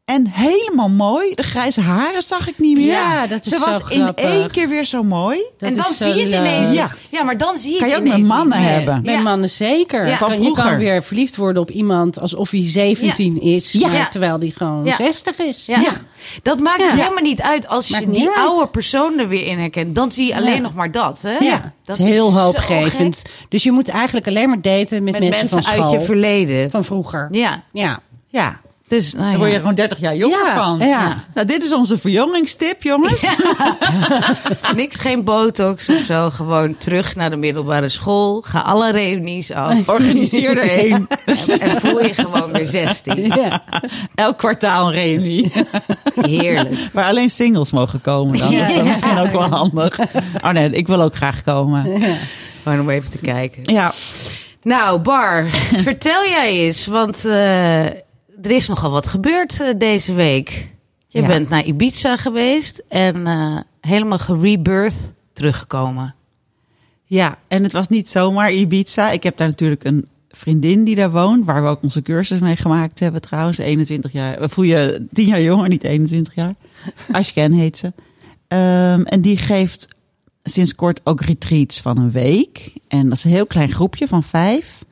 En 0.06 0.28
helemaal 0.28 0.90
mooi. 0.90 1.36
De 1.36 1.44
grijze 1.44 1.82
haren 1.82 2.22
zag 2.22 2.48
ik 2.48 2.60
niet 2.60 2.78
meer. 2.78 2.86
Ja, 2.86 3.28
dat 3.28 3.46
is 3.46 3.52
Ze 3.52 3.58
zo 3.60 3.66
was 3.66 3.82
in 3.90 4.14
één 4.16 4.52
keer 4.52 4.70
weer 4.70 4.86
zo 4.86 5.04
mooi. 5.04 5.42
Dat 5.58 5.70
en 5.70 5.76
dan 5.76 5.94
zie 5.94 6.14
je 6.14 6.22
het 6.22 6.30
leuk. 6.30 6.40
ineens. 6.40 6.72
Ja. 6.72 6.92
Ja. 7.10 7.24
maar 7.24 7.38
dan 7.38 7.58
zie 7.58 7.72
je 7.74 7.78
Kan 7.80 7.88
je 7.88 7.94
het 7.94 8.02
ook 8.04 8.08
met 8.08 8.18
ineens 8.18 8.34
mannen 8.34 8.58
niet 8.58 8.68
meer. 8.68 8.76
hebben. 8.76 9.02
Met 9.04 9.14
Ja. 9.16 9.22
mannen 9.22 9.50
zeker. 9.50 10.08
Ja. 10.08 10.16
Kan- 10.18 10.42
je 10.44 10.52
kan 10.52 10.78
weer 10.78 11.04
verliefd 11.04 11.36
worden 11.36 11.62
op 11.62 11.70
iemand 11.72 12.20
alsof 12.20 12.50
hij 12.50 12.62
17 12.66 13.42
is, 13.42 13.72
Ja. 13.72 13.88
maar 13.88 14.12
terwijl 14.12 14.40
die 14.40 14.54
gewoon 14.58 14.86
Ja. 14.86 14.96
60 14.96 15.38
is. 15.40 15.66
Ja. 15.66 15.82
Dat 16.42 16.60
maakt 16.60 16.80
dus 16.80 16.90
helemaal 16.96 17.24
niet 17.24 17.42
uit 17.42 17.68
als 17.68 17.88
je 17.88 17.94
Maakt 17.94 18.14
die 18.14 18.28
uit. 18.28 18.38
oude 18.48 18.68
persoon 18.68 19.20
er 19.20 19.28
weer 19.28 19.48
in 19.48 19.60
herkent. 19.60 19.96
Dan 19.96 20.12
zie 20.12 20.28
je 20.28 20.36
alleen 20.36 20.54
Ja. 20.56 20.60
nog 20.62 20.74
maar 20.74 20.92
dat. 20.92 21.22
Hè? 21.22 21.38
Ja, 21.38 21.74
dat 21.84 22.00
is 22.00 22.06
heel 22.06 22.34
hoopgevend. 22.40 23.22
Dus 23.50 23.64
je 23.64 23.72
moet 23.72 23.88
eigenlijk 23.88 24.28
alleen 24.28 24.50
maar 24.50 24.62
daten 24.62 25.04
met, 25.04 25.14
Met 25.14 25.22
mensen, 25.22 25.40
mensen, 25.56 25.64
van 25.74 25.84
uit 25.84 25.92
je 25.92 26.00
verleden. 26.02 26.72
van 26.72 26.84
vroeger. 26.86 27.28
Ja, 27.32 27.64
Ja. 27.72 28.00
Ja, 28.34 28.60
dus 28.88 29.14
nou 29.14 29.26
daar 29.30 29.38
word 29.38 29.48
je 29.48 29.54
ja. 29.54 29.60
gewoon 29.60 29.76
30 29.76 30.00
jaar 30.00 30.16
jonger 30.16 30.46
Ja, 30.46 30.56
van. 30.56 30.88
ja. 30.88 31.24
Nou, 31.34 31.48
dit 31.48 31.64
is 31.64 31.74
onze 31.74 31.98
verjongingstip, 31.98 32.84
jongens. 32.84 33.26
niks, 34.76 35.00
geen 35.00 35.24
botox 35.24 35.90
of 35.90 35.98
zo. 36.00 36.30
Gewoon 36.30 36.78
terug 36.78 37.16
naar 37.16 37.30
de 37.30 37.36
middelbare 37.36 37.90
school. 37.90 38.42
Ga 38.42 38.60
alle 38.60 38.92
reunies 38.92 39.52
af. 39.52 39.88
Organiseer 40.00 40.58
er 40.58 40.70
één. 40.70 41.08
En 41.60 41.76
voel 41.82 42.04
je 42.06 42.14
gewoon 42.14 42.52
weer 42.52 42.66
16. 42.66 43.26
Ja. 43.26 43.64
Elk 44.16 44.38
kwartaal 44.38 44.88
een 44.88 44.94
reunie. 44.94 45.52
Heerlijk. 46.16 46.76
Waar 46.94 47.06
alleen 47.08 47.30
singles 47.30 47.72
mogen 47.72 48.02
komen 48.02 48.38
dan. 48.38 48.52
Dat 48.52 48.70
is 48.70 48.76
dan 48.76 48.88
misschien 48.88 49.18
ook 49.18 49.32
wel 49.32 49.50
handig. 49.50 50.00
Oh 50.44 50.50
nee, 50.50 50.70
ik 50.70 50.88
wil 50.88 51.02
ook 51.02 51.16
graag 51.16 51.44
komen. 51.44 52.02
Gewoon 52.64 52.80
om 52.80 52.90
even 52.90 53.10
te 53.10 53.18
kijken. 53.20 53.62
Ja, 53.74 53.94
Nou, 54.64 55.00
Bar, 55.00 55.46
vertel 55.90 56.24
jij 56.26 56.50
eens. 56.52 56.86
Want 56.86 57.26
eh, 57.26 57.86
er 58.44 58.52
is 58.52 58.68
nogal 58.68 58.92
wat 58.92 59.08
gebeurd 59.08 59.62
eh, 59.62 59.68
deze 59.78 60.14
week. 60.14 60.72
Je 61.08 61.22
Ja. 61.22 61.28
bent 61.28 61.50
naar 61.50 61.64
Ibiza 61.66 62.18
geweest 62.18 62.84
en 62.88 63.28
eh, 63.28 63.58
helemaal 63.82 64.18
gerebirth 64.18 65.14
teruggekomen. 65.34 66.16
ja, 67.06 67.38
en 67.48 67.64
het 67.64 67.72
was 67.72 67.88
niet 67.88 68.10
zomaar 68.10 68.52
Ibiza. 68.54 69.12
Ik 69.12 69.24
heb 69.24 69.38
daar 69.38 69.48
natuurlijk 69.48 69.84
een 69.84 70.08
vriendin 70.30 70.84
die 70.84 70.96
daar 70.96 71.12
woont. 71.12 71.46
Waar 71.46 71.64
we 71.64 71.70
ook 71.70 71.84
onze 71.84 72.02
cursus 72.02 72.40
mee 72.40 72.56
gemaakt 72.56 73.00
hebben 73.00 73.22
trouwens. 73.22 73.58
21 73.58 74.12
jaar. 74.12 74.40
We 74.40 74.50
voel 74.50 74.66
je 74.66 75.06
10 75.14 75.28
jaar 75.28 75.42
jonger, 75.42 75.70
niet 75.70 75.84
21 75.84 76.36
jaar. 76.36 76.54
Ashken 77.12 77.52
heet 77.52 77.78
ze. 77.78 77.94
Ehm, 78.48 79.02
en 79.02 79.22
die 79.22 79.38
geeft 79.38 79.88
sinds 80.44 80.76
kort 80.76 81.02
ook 81.04 81.22
retreats 81.22 81.82
van 81.82 81.98
een 81.98 82.12
week. 82.12 82.74
En 82.88 83.10
dat 83.10 83.18
is 83.18 83.24
een 83.24 83.32
heel 83.32 83.46
klein 83.48 83.72
groepje 83.72 84.08
van 84.08 84.24
vijf. 84.24 84.84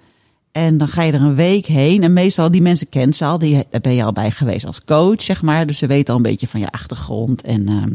En 0.52 0.78
dan 0.78 0.88
ga 0.88 1.02
je 1.02 1.12
er 1.12 1.22
een 1.22 1.36
week 1.36 1.66
heen. 1.66 2.04
En 2.04 2.14
meestal, 2.14 2.52
die 2.52 2.62
mensen 2.62 2.90
kent 2.90 3.16
ze 3.16 3.26
al. 3.26 3.40
Die, 3.40 3.64
daar 3.70 3.82
ben 3.82 3.96
je 3.96 4.04
al 4.04 4.14
bij 4.14 4.32
geweest 4.32 4.66
als 4.66 4.84
coach, 4.84 5.22
zeg 5.22 5.42
maar. 5.42 5.68
Dus 5.68 5.78
ze 5.78 5.88
weten 5.88 6.14
al 6.14 6.16
een 6.16 6.26
beetje 6.26 6.48
van 6.48 6.60
je 6.60 6.72
achtergrond. 6.72 7.42
En 7.42 7.68
ehm, 7.68 7.94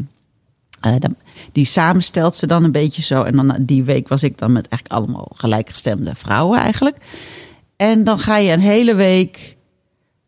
eh, 0.79 1.09
die 1.51 1.65
samenstelt 1.65 2.35
ze 2.35 2.47
dan 2.47 2.63
een 2.63 2.71
beetje 2.71 3.01
zo. 3.01 3.23
En 3.23 3.35
dan 3.35 3.55
die 3.59 3.83
week 3.83 4.07
was 4.07 4.23
ik 4.23 4.37
dan 4.37 4.51
met 4.51 4.67
eigenlijk 4.67 5.01
allemaal 5.01 5.31
gelijkgestemde 5.33 6.15
vrouwen 6.15 6.59
eigenlijk. 6.59 6.97
En 7.75 8.03
dan 8.03 8.19
ga 8.19 8.37
je 8.37 8.51
een 8.51 8.59
hele 8.59 8.95
week 8.95 9.57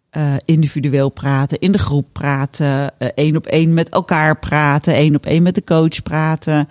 eh, 0.10 0.34
individueel 0.46 1.10
praten, 1.10 1.60
in 1.60 1.72
de 1.72 1.78
groep 1.78 2.08
praten, 2.12 3.00
eh, 3.00 3.08
één 3.16 3.36
op 3.36 3.46
één 3.46 3.74
met 3.74 3.90
elkaar 3.90 4.40
praten, 4.40 4.94
één 4.94 5.16
op 5.16 5.26
één 5.26 5.44
met 5.44 5.56
de 5.56 5.64
coach 5.64 6.04
praten. 6.04 6.70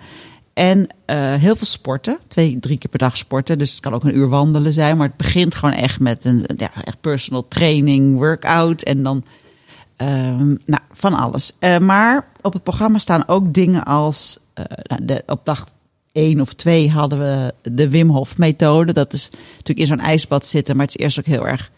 En 0.59 0.87
eh, 1.05 1.33
heel 1.33 1.55
veel 1.55 1.67
sporten, 1.67 2.17
twee, 2.27 2.59
drie 2.59 2.77
keer 2.77 2.89
per 2.89 2.99
dag 2.99 3.17
sporten. 3.17 3.57
Dus 3.57 3.71
het 3.71 3.79
kan 3.79 3.93
ook 3.93 4.03
een 4.03 4.17
uur 4.17 4.29
wandelen 4.29 4.73
zijn, 4.73 4.97
maar 4.97 5.07
het 5.07 5.17
begint 5.17 5.55
gewoon 5.55 5.75
echt 5.75 5.99
met 5.99 6.25
een 6.25 6.45
ja, 6.57 6.71
echt 6.83 7.01
personal 7.01 7.47
training, 7.47 8.17
workout 8.17 8.81
en 8.81 9.03
dan 9.03 9.23
ehm, 9.95 10.55
nou, 10.65 10.81
van 10.91 11.13
alles. 11.13 11.55
Eh, 11.59 11.77
maar 11.77 12.27
op 12.41 12.53
het 12.53 12.63
programma 12.63 12.97
staan 12.97 13.27
ook 13.27 13.53
dingen 13.53 13.83
als 13.83 14.39
eh, 14.53 14.63
nou, 14.83 15.05
de, 15.05 15.23
op 15.25 15.39
dag 15.43 15.65
één 16.11 16.41
of 16.41 16.53
twee 16.53 16.89
hadden 16.91 17.19
we 17.19 17.53
de 17.71 17.89
Wim 17.89 18.09
Hof 18.09 18.37
methode. 18.37 18.93
Dat 18.93 19.13
is 19.13 19.29
natuurlijk 19.51 19.79
in 19.79 19.87
zo'n 19.87 19.99
ijsbad 19.99 20.45
zitten, 20.45 20.75
maar 20.75 20.85
het 20.85 20.95
is 20.95 21.03
eerst 21.03 21.19
ook 21.19 21.25
heel 21.25 21.47
erg 21.47 21.71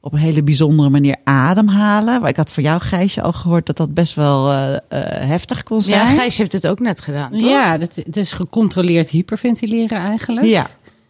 op 0.00 0.12
een 0.12 0.18
hele 0.18 0.42
bijzondere 0.42 0.88
manier 0.88 1.16
ademhalen. 1.24 2.20
Maar 2.20 2.30
ik 2.30 2.36
had 2.36 2.50
voor 2.50 2.62
jou, 2.62 2.80
Gijsje, 2.80 3.22
al 3.22 3.32
gehoord 3.32 3.66
dat 3.66 3.76
dat 3.76 3.94
best 3.94 4.14
wel 4.14 4.50
eh, 4.52 4.74
eh, 4.74 4.80
heftig 5.28 5.62
kon 5.62 5.76
Ja, 5.78 5.82
zijn. 5.84 6.18
Gijs 6.18 6.38
heeft 6.38 6.52
het 6.52 6.66
ook 6.66 6.80
net 6.80 7.00
gedaan, 7.00 7.30
toch? 7.30 7.40
Ja, 7.50 7.78
dat, 7.78 7.94
het 7.94 8.16
is 8.16 8.32
gecontroleerd 8.32 9.10
hyperventileren 9.10 9.98
eigenlijk. 9.98 10.46
ja. 10.46 10.66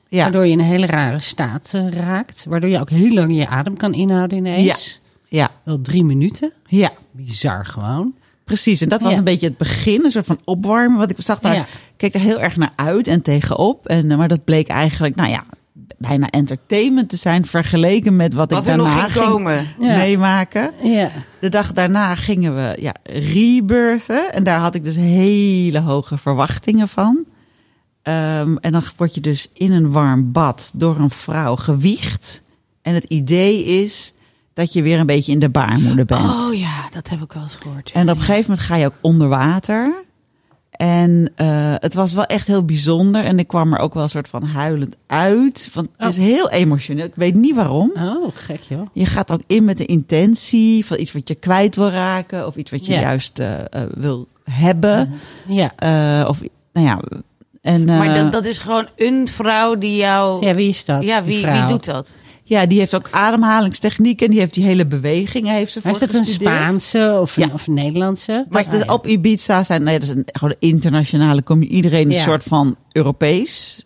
ja. 0.09 0.23
Waardoor 0.23 0.45
je 0.47 0.53
in 0.53 0.59
een 0.59 0.65
hele 0.65 0.87
rare 0.87 1.19
staat 1.19 1.71
eh, 1.75 1.89
raakt. 1.91 2.45
Waardoor 2.49 2.71
je 2.71 2.81
ook 2.81 2.91
heel 2.91 3.15
lang 3.15 3.37
je 3.37 3.49
adem 3.49 3.77
kan 3.77 3.95
inhouden 3.95 4.39
ineens. 4.39 5.01
ja, 5.27 5.51
Wel 5.63 5.81
drie 5.81 6.05
minuten. 6.05 6.53
ja. 6.67 6.93
Bizar 7.11 7.67
gewoon. 7.67 8.13
Precies, 8.45 8.81
en 8.81 8.89
dat 8.89 9.01
was 9.03 9.13
Ja. 9.13 9.19
een 9.19 9.25
beetje 9.25 9.47
het 9.47 9.57
begin, 9.57 10.05
een 10.05 10.11
soort 10.11 10.27
van 10.27 10.41
opwarmen. 10.45 10.99
Want 10.99 11.11
ik 11.11 11.17
zag 11.21 11.39
daar, 11.41 11.55
Ja. 11.55 11.67
keek 11.97 12.15
er 12.15 12.21
heel 12.21 12.41
erg 12.41 12.57
naar 12.57 12.73
uit 12.77 13.07
en 13.07 13.23
tegenop. 13.23 13.87
En, 13.87 14.07
maar 14.17 14.29
dat 14.29 14.45
bleek 14.45 14.69
eigenlijk, 14.69 15.15
nou 15.17 15.31
ja, 15.31 15.45
bijna 15.99 16.31
entertainment 16.31 17.09
te 17.09 17.17
zijn 17.17 17.47
vergeleken 17.47 18.17
met 18.17 18.35
wat, 18.35 18.51
Wat 18.51 18.67
ik 18.67 18.77
nog 18.77 18.87
daarna 18.87 19.03
ging 19.03 19.13
ging 19.13 19.25
komen. 19.33 19.67
Ja. 19.79 19.97
meemaken. 19.97 20.71
Ja. 20.83 21.11
De 21.41 21.49
dag 21.49 21.73
daarna 21.73 22.15
gingen 22.15 22.55
we 22.55 22.77
ja, 22.81 22.95
rebirthen. 23.03 24.33
En 24.33 24.45
daar 24.45 24.59
had 24.59 24.75
ik 24.75 24.85
dus 24.85 24.97
hele 24.97 25.81
hoge 25.81 26.19
verwachtingen 26.19 26.89
van. 26.89 27.25
Ehm, 28.03 28.57
en 28.57 28.73
dan 28.73 28.83
word 28.97 29.15
je 29.15 29.21
dus 29.21 29.51
in 29.53 29.73
een 29.73 29.91
warm 29.91 30.33
bad 30.33 30.71
door 30.75 30.99
een 30.99 31.11
vrouw 31.11 31.57
gewiegd. 31.57 32.43
En 32.83 32.95
het 32.95 33.05
idee 33.05 33.65
is 33.65 34.15
dat 34.55 34.73
je 34.73 34.83
weer 34.83 34.99
een 34.99 35.07
beetje 35.07 35.33
in 35.33 35.39
de 35.39 35.49
baarmoeder 35.49 36.05
bent. 36.05 36.25
Oh 36.25 36.55
ja, 36.55 36.89
dat 36.91 37.09
heb 37.09 37.23
ik 37.23 37.33
wel 37.33 37.43
eens 37.43 37.55
gehoord. 37.55 37.89
ja. 37.89 37.95
En 38.01 38.11
op 38.11 38.17
een 38.17 38.23
gegeven 38.23 38.51
moment 38.51 38.67
ga 38.67 38.77
je 38.77 38.87
ook 38.87 38.99
onder 39.01 39.29
water. 39.29 40.05
En 40.79 41.33
eh, 41.37 41.75
het 41.75 41.95
was 41.95 42.13
wel 42.13 42.25
echt 42.25 42.47
heel 42.47 42.65
bijzonder. 42.65 43.25
En 43.25 43.39
ik 43.39 43.47
kwam 43.47 43.73
er 43.73 43.79
ook 43.79 43.95
wel 43.95 44.03
een 44.03 44.09
soort 44.09 44.29
van 44.29 44.43
huilend 44.43 44.97
uit. 45.07 45.71
Want 45.75 45.89
het 45.97 46.09
is 46.09 46.17
heel 46.17 46.51
emotioneel. 46.51 47.05
Ik 47.05 47.15
weet 47.15 47.35
niet 47.35 47.55
waarom. 47.55 47.91
Oh, 47.97 48.29
gek 48.35 48.61
joh. 48.61 48.87
Je 48.93 49.07
gaat 49.07 49.31
ook 49.31 49.43
in 49.47 49.65
met 49.65 49.79
de 49.79 49.87
intentie 49.87 50.87
van 50.87 50.99
iets 50.99 51.13
wat 51.13 51.29
je 51.29 51.35
kwijt 51.35 51.77
wil 51.77 51.91
raken. 51.91 52.47
Of 52.47 52.57
iets 52.57 52.71
wat 52.71 52.87
je 52.87 52.93
Ja. 52.93 53.01
juist 53.01 53.39
eh, 53.39 53.59
eh, 53.59 53.65
wil 53.95 54.29
hebben. 54.51 55.13
Ja. 55.47 55.73
Eh, 55.77 56.29
of 56.29 56.41
nou 56.73 56.87
ja. 56.87 57.01
En, 57.63 57.85
maar 57.85 58.07
eh, 58.09 58.15
dat, 58.15 58.33
dat 58.33 58.47
is 58.47 58.59
gewoon 58.59 58.89
een 58.97 59.29
vrouw 59.29 59.75
die 59.79 59.97
jou... 59.97 60.47
Ja, 60.47 60.55
wie 60.55 60.69
is 60.69 60.85
dat? 60.85 61.03
Ja, 61.03 61.25
wie, 61.25 61.39
vrouw? 61.39 61.53
wie 61.59 61.65
doet 61.67 61.85
dat? 61.85 62.15
Ja, 62.49 62.67
die 62.67 62.79
heeft 62.79 62.95
ook 62.95 63.09
ademhalingstechnieken. 63.11 64.27
En 64.27 64.31
die 64.33 64.41
heeft 64.41 64.55
die 64.55 64.65
hele 64.65 64.87
bewegingen 64.87 65.55
heeft 65.55 65.73
ze 65.73 65.81
voor 65.81 65.91
is 65.91 65.99
dat 65.99 66.15
een. 66.15 66.25
Spaanse 66.25 67.19
of 67.21 67.37
een, 67.37 67.47
Ja. 67.49 67.55
of 67.55 67.67
een 67.67 67.75
Nederlandse? 67.75 68.47
Maar 68.49 68.65
Ah, 68.65 68.71
dus 68.71 68.83
ja. 68.85 68.93
op 68.93 69.07
Ibiza 69.07 69.65
zijn, 69.65 69.83
nee, 69.83 69.99
dat 69.99 70.09
is 70.09 70.15
een, 70.15 70.27
gewoon 70.33 70.55
een 70.59 70.69
internationale 70.69 71.43
community. 71.43 71.75
Iedereen 71.75 72.09
is 72.09 72.15
Ja. 72.15 72.21
een 72.21 72.27
soort 72.29 72.43
van 72.43 72.77
Europees, 72.93 73.85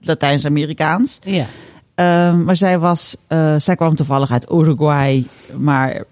Latijns-Amerikaans. 0.00 1.18
Ja. 1.24 1.46
Ehm, 1.94 2.44
maar 2.44 2.56
zij 2.56 2.78
was, 2.78 3.16
eh, 3.26 3.54
zij 3.58 3.76
kwam 3.76 3.94
toevallig 3.96 4.30
uit 4.30 4.50
Uruguay, 4.52 5.24
maar 5.56 6.04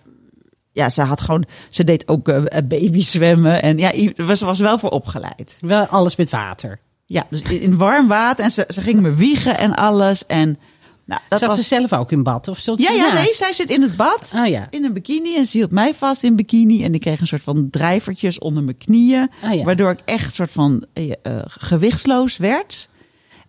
ja, 0.72 0.90
ze 0.90 1.02
had 1.02 1.20
gewoon, 1.20 1.44
ze 1.70 1.84
deed 1.84 2.08
ook 2.08 2.28
eh, 2.28 2.42
baby 2.64 3.02
zwemmen 3.02 3.62
en 3.62 3.78
ja, 3.78 3.92
ze 4.34 4.44
was 4.44 4.60
wel 4.60 4.78
voor 4.78 4.90
opgeleid. 4.90 5.58
Wel 5.60 5.84
alles 5.84 6.16
met 6.16 6.30
water. 6.30 6.78
Ja, 7.08 7.26
dus 7.30 7.42
in 7.42 7.60
in 7.60 7.76
warm 7.76 8.08
water 8.08 8.44
en 8.44 8.50
ze, 8.50 8.64
ze 8.68 8.80
ging 8.80 9.00
me 9.00 9.14
wiegen 9.14 9.58
en 9.58 9.74
alles 9.74 10.26
en 10.26 10.58
nou, 11.06 11.20
dat 11.28 11.38
Zat 11.38 11.48
was. 11.48 11.58
ze 11.58 11.64
zelf 11.64 11.92
ook 11.92 12.12
in 12.12 12.22
bad? 12.22 12.48
Of 12.48 12.58
stond 12.58 12.80
ja, 12.80 12.86
ze 12.86 12.96
ja, 12.96 13.02
naast? 13.02 13.22
nee, 13.22 13.34
zij 13.34 13.52
zit 13.52 13.70
in 13.70 13.82
het 13.82 13.96
bad. 13.96 14.34
Oh 14.38 14.46
ja. 14.46 14.66
In 14.70 14.84
een 14.84 14.92
bikini 14.92 15.36
en 15.36 15.46
ze 15.46 15.56
hield 15.56 15.70
mij 15.70 15.94
vast 15.94 16.22
in 16.22 16.36
bikini. 16.36 16.84
En 16.84 16.94
ik 16.94 17.00
kreeg 17.00 17.20
een 17.20 17.26
soort 17.26 17.42
van 17.42 17.70
drijvertjes 17.70 18.38
onder 18.38 18.62
mijn 18.62 18.78
knieën. 18.78 19.30
Ja. 19.50 19.64
Waardoor 19.64 19.90
ik 19.90 20.00
echt 20.04 20.24
een 20.24 20.34
soort 20.34 20.50
van 20.50 20.86
eh, 20.92 21.10
eh, 21.22 21.42
gewichtsloos 21.46 22.36
werd. 22.36 22.88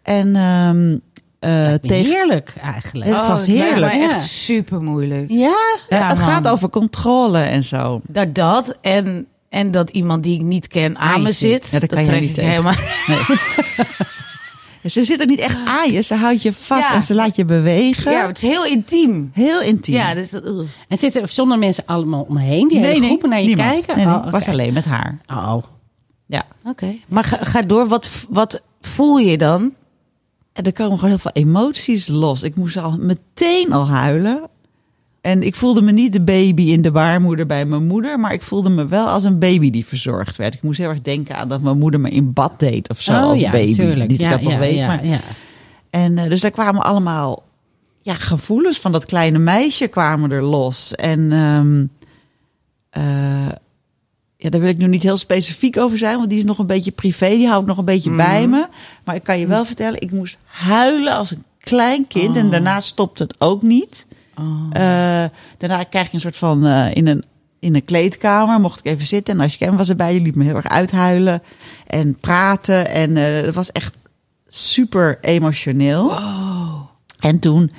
En 0.04 0.36
ehm 0.36 0.98
eh, 1.40 1.74
tegen. 1.74 2.12
Heerlijk 2.12 2.54
eigenlijk. 2.62 3.10
Ja, 3.10 3.20
het 3.20 3.28
was 3.28 3.48
Oh, 3.48 3.48
lijkt 3.48 3.70
heerlijk. 3.70 3.94
Ja. 3.94 4.14
echt 4.14 4.28
super 4.28 4.82
moeilijk. 4.82 5.32
Ja? 5.32 5.78
Ja, 5.90 6.08
het 6.08 6.18
man. 6.18 6.28
gaat 6.28 6.48
over 6.48 6.70
controle 6.70 7.40
en 7.40 7.64
zo. 7.64 8.02
Dat, 8.08 8.36
dat 8.36 8.78
en, 8.82 9.28
en 9.50 9.72
dat 9.72 9.90
iemand 9.90 10.24
die 10.24 10.36
ik 10.36 10.42
niet 10.42 10.68
ken 10.68 10.98
aan 10.98 11.22
me 11.22 11.32
zit. 11.32 11.70
Ja, 11.72 11.80
dat 11.80 11.90
kan 11.90 12.00
je 12.00 12.06
trek 12.06 12.20
niet 12.20 12.30
ik 12.30 12.36
tegen. 12.36 12.50
helemaal. 12.50 12.74
Ze 14.89 15.03
zit 15.03 15.20
er 15.20 15.25
niet 15.25 15.39
echt 15.39 15.58
aan 15.65 15.91
je. 15.91 16.01
Ze 16.01 16.15
houdt 16.15 16.41
je 16.41 16.53
vast 16.53 16.88
Ja. 16.89 16.94
en 16.96 17.01
ze 17.01 17.13
laat 17.13 17.36
je 17.36 17.46
bewegen. 17.46 18.12
Ja, 18.12 18.27
het 18.27 18.44
is 18.44 18.50
heel 18.50 18.65
intiem. 18.65 19.29
Heel 19.34 19.62
intiem. 19.62 19.96
Ja, 19.96 20.13
dus. 20.13 20.34
En 20.88 20.98
zitten 20.98 21.22
er 21.22 21.27
zonder 21.27 21.60
mensen 21.60 21.84
allemaal 21.86 22.25
omheen? 22.29 22.67
Die 22.67 22.79
hele 22.79 23.06
groepen 23.06 23.29
naar 23.29 23.39
je 23.41 23.46
niemand. 23.48 23.70
kijken? 23.72 23.96
Nee, 23.98 24.06
nee, 24.06 24.15
Oh, 24.15 24.25
ik 24.25 24.32
was 24.32 24.48
alleen 24.48 24.74
met 24.74 24.86
haar. 24.86 25.17
Oh. 25.27 25.63
Ja. 26.25 26.44
Oké. 26.63 26.96
Maar 27.08 27.24
ga, 27.24 27.38
ga 27.41 27.62
door. 27.62 27.88
Wat, 27.88 28.25
wat 28.29 28.62
voel 28.82 29.17
je 29.17 29.38
dan? 29.38 29.74
En 30.53 30.63
er 30.63 30.74
komen 30.74 30.96
gewoon 30.96 31.10
heel 31.10 31.20
veel 31.20 31.32
emoties 31.44 32.08
los. 32.08 32.44
Ik 32.44 32.56
moest 32.56 32.77
al 32.77 32.98
meteen 33.00 33.74
al 33.74 33.88
huilen. 33.88 34.41
En 35.27 35.43
ik 35.43 35.55
voelde 35.55 35.81
me 35.81 35.91
niet 35.91 36.13
de 36.13 36.22
baby 36.22 36.62
in 36.62 36.81
de 36.81 36.91
baarmoeder 36.91 37.46
bij 37.46 37.65
mijn 37.65 37.88
moeder, 37.88 38.19
maar 38.19 38.34
ik 38.34 38.41
voelde 38.41 38.69
me 38.69 38.88
wel 38.88 39.07
als 39.07 39.24
een 39.24 39.39
baby 39.39 39.69
die 39.69 39.86
verzorgd 39.86 40.36
werd. 40.36 40.53
Ik 40.53 40.62
moest 40.62 40.77
heel 40.77 40.89
erg 40.89 41.01
denken 41.01 41.36
aan 41.36 41.48
dat 41.48 41.62
mijn 41.62 41.77
moeder 41.77 42.00
me 42.00 42.10
in 42.10 42.34
bad 42.34 42.60
deed 42.60 42.89
of 42.89 43.01
zo 43.01 43.12
oh, 43.12 43.22
als 43.22 43.39
ja, 43.39 43.51
baby. 43.51 43.74
Tuurlijk. 43.74 44.10
Niet 44.10 44.22
ja, 44.22 44.29
dat 44.29 44.39
ik 44.39 44.43
dat 44.43 44.53
ja, 44.53 44.60
nog 44.60 44.69
weet, 44.69 44.88
maar 44.88 45.05
ja. 45.05 45.19
en 45.89 46.17
eh, 46.17 46.29
dus 46.29 46.41
daar 46.41 46.51
kwamen 46.51 46.81
allemaal 46.81 47.43
ja, 48.01 48.13
gevoelens 48.13 48.79
van 48.79 48.91
dat 48.91 49.05
kleine 49.05 49.38
meisje 49.38 49.88
kwamen 49.88 50.31
er 50.31 50.43
los. 50.43 50.96
En 50.96 51.31
ehm, 51.31 51.86
eh, 52.89 53.51
ja, 54.38 54.50
daar 54.50 54.62
wil 54.62 54.69
ik 54.69 54.77
nu 54.77 54.88
niet 54.88 55.03
heel 55.03 55.17
specifiek 55.17 55.77
over 55.77 55.98
zijn, 55.98 56.17
want 56.17 56.29
die 56.29 56.39
is 56.39 56.46
nog 56.46 56.57
een 56.57 56.67
beetje 56.67 56.91
privé. 56.91 57.29
Die 57.29 57.48
houdt 57.48 57.67
nog 57.67 57.77
een 57.77 57.86
beetje 57.86 58.12
bij 58.12 58.48
me. 58.48 58.67
Maar 59.03 59.15
ik 59.15 59.24
kan 59.24 59.39
je 59.39 59.48
wel 59.48 59.65
vertellen, 59.65 60.01
ik 60.01 60.12
moest 60.12 60.38
huilen 60.43 61.13
als 61.13 61.31
een 61.31 61.43
klein 61.60 62.07
kind. 62.07 62.38
En 62.38 62.50
daarna 62.50 62.79
stopt 62.79 63.19
het 63.19 63.36
ook 63.38 63.62
niet. 63.62 64.07
Eh, 64.72 65.25
daarna 65.58 65.84
krijg 65.84 66.08
je 66.08 66.13
een 66.13 66.20
soort 66.20 66.38
van 66.38 66.65
eh, 66.65 66.96
in 66.96 67.08
een 67.08 67.24
in 67.60 67.75
een 67.75 67.86
kleedkamer 67.86 68.60
mocht 68.60 68.79
ik 68.79 68.86
even 68.86 69.08
zitten 69.08 69.34
en 69.34 69.41
als 69.41 69.56
je 69.56 69.65
hem 69.65 69.77
was 69.77 69.89
erbij, 69.89 70.12
die 70.12 70.22
liet 70.22 70.36
me 70.36 70.44
heel 70.44 70.56
erg 70.56 70.67
uithuilen 70.67 71.44
en 71.88 72.17
praten 72.20 72.89
en 72.89 73.17
eh 73.17 73.46
het 73.46 73.56
was 73.56 73.72
echt 73.72 73.96
super 74.48 75.17
emotioneel. 75.22 76.12
En 77.20 77.39
toen, 77.39 77.72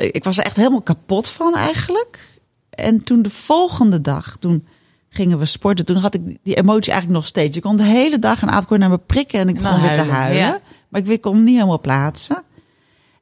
ik 0.00 0.24
was 0.24 0.38
er 0.38 0.44
echt 0.44 0.56
helemaal 0.56 0.82
kapot 0.82 1.28
van 1.28 1.56
eigenlijk. 1.56 2.40
En 2.70 3.04
toen 3.04 3.22
de 3.22 3.30
volgende 3.30 4.00
dag, 4.00 4.36
toen 4.36 4.66
gingen 5.08 5.38
we 5.38 5.44
sporten. 5.44 5.84
Toen 5.84 5.96
had 5.96 6.14
ik 6.14 6.38
die 6.42 6.54
emotie 6.54 6.92
eigenlijk 6.92 7.20
nog 7.20 7.26
steeds. 7.28 7.56
Ik 7.56 7.62
kon 7.62 7.76
de 7.76 7.82
hele 7.82 8.18
dag 8.18 8.42
en 8.42 8.50
avond 8.50 8.80
naar 8.80 8.90
me 8.90 8.98
prikken 8.98 9.40
en 9.40 9.48
ik 9.48 9.54
begon 9.54 9.80
weer 9.80 9.94
te 9.94 10.00
huilen, 10.00 10.42
ja. 10.42 10.60
Maar 10.88 11.08
ik 11.08 11.20
kon 11.20 11.34
hem 11.34 11.44
niet 11.44 11.54
helemaal 11.54 11.80
plaatsen. 11.80 12.42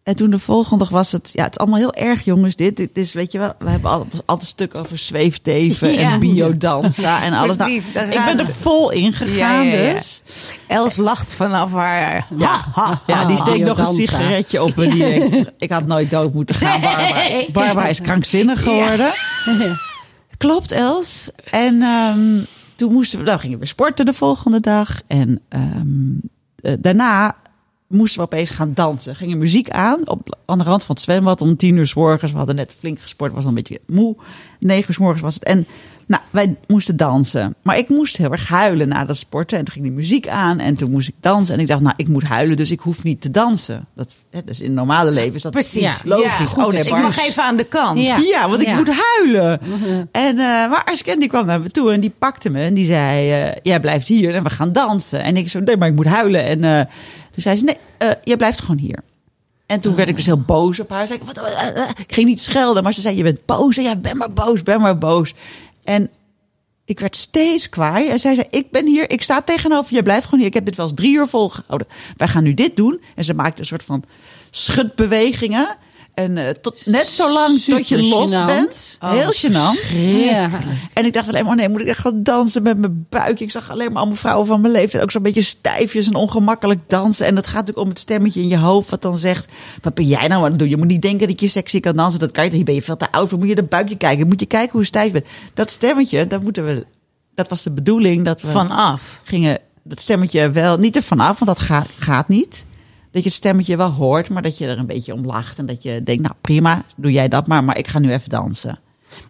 En 0.09 0.17
toen 0.17 0.31
de 0.31 0.39
volgende 0.39 0.79
dag 0.79 0.89
was 0.93 1.13
het, 1.13 1.31
ja, 1.33 1.43
het 1.43 1.53
is 1.53 1.59
allemaal 1.59 1.79
heel 1.79 1.93
erg, 1.93 2.25
jongens. 2.25 2.57
Dit, 2.57 2.77
dit 2.77 2.97
is, 2.97 3.13
weet 3.13 3.33
je 3.33 3.39
wel, 3.39 3.53
we 3.59 3.71
hebben 3.71 3.91
al, 3.91 3.99
altijd 3.99 4.41
een 4.41 4.47
stuk 4.47 4.75
over 4.75 4.99
zweefteven 4.99 5.93
Ja. 5.99 6.13
en 6.13 6.21
biodanza 6.21 7.23
en 7.23 7.33
alles. 7.33 7.57
Nou, 7.57 7.71
Precies, 7.71 7.89
ik 7.89 8.25
ben 8.25 8.39
er 8.39 8.53
vol 8.53 8.91
in 8.91 9.13
gegaan, 9.13 9.67
Ja, 9.67 9.73
ja, 9.73 9.81
ja. 9.81 9.93
dus. 9.93 10.23
Els 10.67 10.97
lacht 10.97 11.33
vanaf 11.33 11.73
haar. 11.73 12.27
Ja, 12.37 12.61
ja 13.07 13.25
die 13.25 13.37
steekt 13.37 13.65
nog 13.65 13.79
een 13.79 13.87
sigaretje 13.87 14.63
op 14.63 14.79
en 14.79 14.91
die 14.91 14.99
denkt, 14.99 15.51
ik 15.59 15.71
had 15.71 15.87
nooit 15.87 16.11
dood 16.11 16.35
moeten 16.35 16.55
gaan. 16.55 16.81
Barbara, 17.53 17.87
is 17.87 18.01
krankzinnig 18.01 18.63
geworden. 18.63 19.13
Klopt, 20.37 20.73
Els. 20.73 21.31
En 21.51 21.83
ehm, 21.83 22.45
toen 22.77 22.93
moesten 22.93 23.19
we, 23.19 23.25
dan 23.25 23.41
gingen 23.41 23.59
we 23.59 23.67
sporten 23.67 24.07
de 24.07 24.13
volgende 24.13 24.61
dag. 24.61 25.01
En 25.07 25.41
ehm, 25.49 25.91
eh, 26.61 26.73
daarna 26.81 27.37
moesten 27.89 28.21
we 28.21 28.27
opeens 28.27 28.51
gaan 28.51 28.71
dansen. 28.75 29.17
Gingen 29.17 29.39
muziek 29.39 29.71
aan 29.71 30.09
op, 30.09 30.37
aan 30.47 30.59
de 30.59 30.65
rand 30.65 30.85
van 30.85 30.95
het 30.95 31.05
zwembad 31.05 31.41
om 31.41 31.57
tien 31.57 31.77
uur 31.77 31.87
s 31.87 31.95
morgens. 31.95 32.33
We 32.33 32.39
hadden 32.39 32.57
net 32.57 32.75
flink 32.79 33.01
gesport, 33.01 33.33
was 33.33 33.43
al 33.43 33.49
een 33.49 33.55
beetje 33.55 33.81
moe. 33.87 34.17
Negen 34.61 34.85
uur 34.89 34.95
s 34.95 34.99
morgens 34.99 35.23
was 35.23 35.35
het. 35.35 35.45
En 35.45 35.67
nou, 36.07 36.23
wij 36.31 36.57
moesten 36.67 36.97
dansen. 36.97 37.55
Maar 37.63 37.79
ik 37.79 37.89
moest 37.89 38.17
heel 38.17 38.33
erg 38.33 38.49
huilen 38.49 38.89
na 38.89 39.05
dat 39.05 39.17
sporten. 39.17 39.59
En 39.59 39.65
toen 39.65 39.73
ging 39.75 39.85
die 39.87 39.95
muziek 39.95 40.29
aan 40.29 40.59
en 40.59 40.75
toen 40.77 40.91
moest 40.91 41.09
ik 41.09 41.15
dansen. 41.21 41.55
En 41.55 41.61
ik 41.61 41.67
dacht, 41.67 41.81
nou, 41.81 41.95
ik 41.97 42.09
moet 42.09 42.23
huilen, 42.23 42.57
dus 42.57 42.71
ik 42.71 42.81
hoef 42.81 43.03
niet 43.03 43.21
te 43.21 43.31
dansen. 43.31 43.87
Dat, 43.95 44.15
hè, 44.31 44.45
dus 44.45 44.59
in 44.61 44.67
het 44.67 44.75
normale 44.75 45.11
leven 45.11 45.35
is 45.35 45.43
dat 45.43 45.53
Precies. 45.53 45.81
ja, 45.83 45.95
logisch. 46.05 46.25
Ja, 46.25 46.47
goed, 46.47 46.65
oh 46.65 46.71
nee, 46.73 46.83
ik 46.83 46.91
maar- 46.91 47.01
mag 47.03 47.19
even 47.27 47.43
aan 47.43 47.57
de 47.57 47.65
kant. 47.65 47.99
Ja. 47.99 48.17
ja, 48.17 48.49
want 48.49 48.63
ik 48.63 48.75
moet 48.75 48.91
huilen. 48.91 49.61
En, 50.13 50.31
eh 50.39 50.45
maar 50.45 50.83
Arsken 50.85 51.21
die 51.21 51.29
kwam 51.29 51.47
naar 51.47 51.61
me 51.61 51.71
toe 51.71 51.93
en 51.93 52.01
die 52.01 52.13
pakte 52.19 52.51
me 52.51 52.63
en 52.63 52.75
die 52.75 52.85
zei... 52.85 53.31
eh, 53.33 53.57
jij 53.63 53.81
blijft 53.81 54.09
hier 54.09 54.35
en 54.35 54.43
we 54.43 54.51
gaan 54.51 54.73
dansen. 54.73 55.23
En 55.23 55.37
ik 55.37 55.49
zo, 55.49 55.61
nee, 55.61 55.77
maar 55.77 55.89
ik 55.89 55.95
moet 55.95 56.07
huilen. 56.07 56.45
En 56.45 56.65
eh, 56.65 56.85
toen 57.31 57.43
zei 57.43 57.57
ze, 57.57 57.65
nee, 57.65 57.77
eh, 57.99 58.11
jij 58.25 58.37
blijft 58.37 58.61
gewoon 58.61 58.79
hier. 58.79 59.03
En 59.67 59.81
toen 59.81 59.95
werd 59.95 60.09
ik 60.09 60.17
dus 60.17 60.27
heel 60.27 60.41
boos 60.41 60.81
op 60.81 60.91
haar. 60.91 61.07
Zei 61.07 61.19
ik, 61.19 61.27
wat, 61.27 61.41
ik 61.99 62.13
ging 62.13 62.29
niet 62.29 62.41
schelden, 62.41 62.83
maar 62.83 62.95
ze 62.95 63.01
zei, 63.01 63.17
je 63.17 63.23
bent 63.23 63.47
boos. 63.47 63.77
Ja, 63.77 63.97
ben 63.97 64.17
maar 64.17 64.33
boos, 64.33 64.63
ben 64.63 64.81
maar 64.81 64.99
boos. 64.99 65.35
En 65.85 66.11
ik 66.85 67.01
werd 67.01 67.17
steeds 67.17 67.69
kwaai. 67.69 68.09
En 68.09 68.19
zij 68.19 68.35
zei, 68.35 68.47
ik 68.51 68.71
ben 68.71 68.87
hier, 68.87 69.11
ik 69.11 69.23
sta 69.23 69.43
tegenover 69.43 69.95
je, 69.95 70.03
blijf 70.03 70.25
gewoon 70.25 70.39
hier. 70.39 70.49
Ik 70.49 70.55
heb 70.55 70.65
dit 70.65 70.77
wel 70.77 70.87
eens 70.87 70.95
drie 70.95 71.15
uur 71.15 71.27
volgehouden. 71.27 71.87
Wij 72.17 72.29
gaan 72.29 72.43
nu 72.43 72.55
dit 72.55 72.77
doen. 72.77 73.01
En 73.15 73.25
ze 73.25 73.35
maakte 73.35 73.61
een 73.61 73.67
soort 73.67 73.85
van 73.85 74.05
schudbewegingen. 74.51 75.77
En 76.19 76.37
eh, 76.39 76.51
tot, 76.51 76.87
net 76.87 77.07
zo 77.07 77.33
lang 77.33 77.61
tot 77.61 77.89
je 77.89 78.03
los 78.03 78.31
gênant. 78.31 78.47
bent. 78.47 78.99
Oh, 79.03 79.11
Heel 79.11 79.33
gênant. 79.33 79.93
Ja. 79.93 80.51
En 80.95 81.05
ik 81.05 81.13
dacht 81.13 81.29
alleen 81.29 81.45
maar, 81.45 81.57
nee, 81.57 81.69
moet 81.69 81.81
ik 81.81 81.87
echt 81.87 81.99
gaan 81.99 82.23
dansen 82.23 82.63
met 82.63 82.79
mijn 82.79 83.07
buik? 83.09 83.41
Ik 83.41 83.51
zag 83.51 83.71
alleen 83.71 83.87
maar 83.93 83.97
allemaal 83.97 84.17
vrouwen 84.17 84.47
van 84.47 84.61
mijn 84.61 84.73
leeftijd. 84.73 85.03
Ook 85.03 85.11
zo'n 85.11 85.23
beetje 85.23 85.43
stijfjes 85.43 86.07
en 86.07 86.15
ongemakkelijk 86.15 86.81
dansen. 86.87 87.27
En 87.27 87.35
dat 87.35 87.45
gaat 87.47 87.55
natuurlijk 87.55 87.83
om 87.83 87.89
het 87.89 87.99
stemmetje 87.99 88.41
in 88.41 88.49
je 88.49 88.59
hoofd. 88.59 88.91
Wat 88.91 89.03
dan 89.03 89.17
zegt, 89.19 89.53
wat 89.83 89.95
ben 89.95 90.05
jij 90.07 90.29
nou 90.29 90.45
aan 90.45 90.51
het 90.51 90.59
doen? 90.59 90.69
Je 90.69 90.77
moet 90.77 90.87
niet 90.87 91.03
denken 91.03 91.27
dat 91.27 91.41
je 91.41 91.49
sexy 91.49 91.81
kan 91.81 91.97
dansen. 91.97 92.21
Dat 92.21 92.31
kan 92.33 92.45
je, 92.45 92.51
hier 92.51 92.65
ben 92.65 92.75
je 92.75 92.83
veel 92.83 92.97
te 92.97 93.13
oud 93.13 93.29
voor. 93.29 93.39
Moet 93.39 93.49
je 93.49 93.55
de 93.55 93.63
buikje 93.63 93.97
kijken. 93.97 94.29
Moet 94.29 94.41
je 94.41 94.47
kijken 94.47 94.73
hoe 94.73 94.85
stijf 94.85 95.07
je 95.07 95.13
bent. 95.13 95.27
Dat 95.55 95.71
stemmetje, 95.71 96.27
dat 96.27 96.43
moeten 96.43 96.65
we... 96.65 96.87
Dat 97.35 97.49
was 97.49 97.63
de 97.63 97.71
bedoeling 97.71 98.25
dat 98.25 98.41
we 98.41 98.49
Vanaf. 98.49 99.21
gingen 99.25 99.59
dat 99.83 100.01
stemmetje 100.01 100.51
wel 100.51 100.77
niet 100.77 100.97
er 100.97 101.03
vanaf, 101.03 101.39
want 101.39 101.59
dat 101.59 101.67
gaat, 101.67 101.89
gaat 101.99 102.29
niet. 102.29 102.65
Dat 103.11 103.23
je 103.23 103.29
het 103.29 103.39
stemmetje 103.39 103.77
wel 103.77 103.91
hoort, 103.91 104.29
maar 104.31 104.43
dat 104.43 104.59
je 104.59 104.67
er 104.67 104.79
een 104.79 104.87
beetje 104.87 105.13
om 105.13 105.25
lacht. 105.27 105.59
En 105.59 105.67
dat 105.67 105.83
je 105.83 106.03
denkt, 106.03 106.23
nou 106.23 106.35
prima, 106.41 106.85
doe 106.97 107.13
jij 107.13 107.29
dat 107.29 107.47
maar, 107.47 107.65
maar 107.65 107.79
ik 107.79 107.87
ga 107.87 107.99
nu 107.99 108.13
even 108.13 108.31
dansen. 108.31 108.79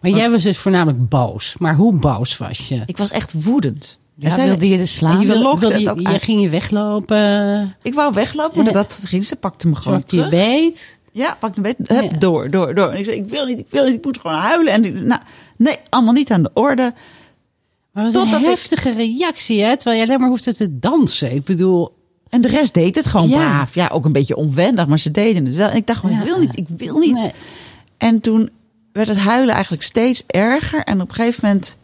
Maar 0.01 0.11
jij 0.11 0.29
was 0.31 0.43
dus 0.43 0.57
voornamelijk 0.57 1.09
boos. 1.09 1.55
Maar 1.57 1.75
hoe 1.75 1.93
boos 1.99 2.37
was 2.37 2.67
je? 2.67 2.83
Ik 2.85 2.97
was 2.97 3.11
echt 3.11 3.43
woedend. 3.43 3.99
Ja, 4.15 4.25
En 4.25 4.31
zij- 4.31 4.45
wilde 4.47 4.67
je 4.67 4.77
de 4.77 4.85
slaan? 4.85 5.15
En 5.15 5.21
ze 5.21 5.39
lokte 5.39 5.59
Wilde 5.67 6.01
je, 6.01 6.09
je 6.11 6.19
ging 6.19 6.41
je 6.41 6.49
weglopen, 6.49 7.75
Ik 7.81 7.93
wou 7.93 8.13
weglopen, 8.13 8.63
maar 8.63 8.73
dat 8.73 8.99
ging 9.03 9.25
ze. 9.25 9.35
pakte 9.35 9.67
me 9.67 9.75
gewoon 9.75 9.97
zorgde 10.07 10.15
je 10.15 10.21
terug. 10.23 10.39
beet. 10.59 10.99
Ja, 11.11 11.35
pakte 11.39 11.61
me 11.61 11.75
beet. 11.77 11.87
Hup, 11.97 12.11
Ja. 12.11 12.17
door, 12.17 12.49
door, 12.51 12.73
door. 12.75 12.89
En 12.91 12.97
ik 12.99 13.05
zei, 13.05 13.17
ik 13.17 13.25
wil 13.29 13.45
niet, 13.45 13.59
ik 13.59 13.67
wil 13.69 13.85
niet, 13.85 13.95
ik 13.95 14.03
moet 14.05 14.19
gewoon 14.19 14.37
huilen. 14.37 14.73
En 14.73 14.85
ik, 14.85 14.93
nou, 15.03 15.21
nee, 15.57 15.77
allemaal 15.89 16.13
niet 16.13 16.31
aan 16.31 16.43
de 16.43 16.51
orde. 16.53 16.93
Maar 17.91 18.03
was 18.03 18.13
Totdat 18.13 18.33
een 18.33 18.39
ik- 18.41 18.45
heftige 18.49 18.91
reactie, 18.91 19.63
hè? 19.63 19.75
Terwijl 19.77 19.99
je 20.01 20.07
alleen 20.07 20.19
maar 20.19 20.29
hoefde 20.29 20.53
te 20.53 20.79
dansen. 20.79 21.33
Ik 21.33 21.43
bedoel, 21.43 21.97
En 22.29 22.41
de 22.41 22.47
rest 22.47 22.73
deed 22.73 22.95
het 22.95 23.05
gewoon 23.05 23.27
Ja. 23.27 23.35
braaf. 23.37 23.73
Ja, 23.73 23.87
ook 23.87 24.05
een 24.05 24.11
beetje 24.11 24.35
onwendig, 24.35 24.87
maar 24.87 24.99
ze 24.99 25.11
deden 25.11 25.45
het 25.45 25.55
wel. 25.55 25.69
En 25.69 25.75
ik 25.75 25.87
dacht 25.87 25.99
gewoon, 25.99 26.19
ik 26.19 26.23
wil 26.23 26.39
niet, 26.39 26.57
ik 26.57 26.67
wil 26.67 26.97
niet. 26.97 27.13
Nee. 27.13 27.31
En 27.97 28.21
toen 28.21 28.49
werd 28.91 29.07
het 29.07 29.17
huilen 29.17 29.53
eigenlijk 29.53 29.83
steeds 29.83 30.23
erger. 30.27 30.83
En 30.83 31.01
op 31.01 31.09
een 31.09 31.15
gegeven 31.15 31.39
moment 31.45 31.77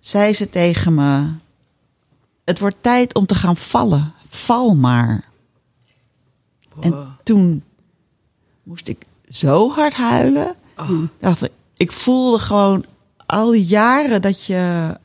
zei 0.00 0.32
ze 0.32 0.50
tegen 0.50 0.94
me... 0.94 1.26
Het 2.44 2.58
wordt 2.58 2.76
tijd 2.80 3.14
om 3.14 3.26
te 3.26 3.34
gaan 3.34 3.56
vallen. 3.56 4.12
Val 4.28 4.74
maar. 4.74 5.24
En 6.80 7.16
toen 7.22 7.62
moest 8.62 8.88
ik 8.88 9.06
zo 9.28 9.70
hard 9.70 9.94
huilen. 9.94 10.54
Dacht 11.20 11.42
ik, 11.44 11.50
ik 11.76 11.92
voelde 11.92 12.38
gewoon 12.38 12.84
al 13.26 13.50
die 13.50 13.64
jaren 13.64 14.22
dat 14.22 14.44
je... 14.46 14.96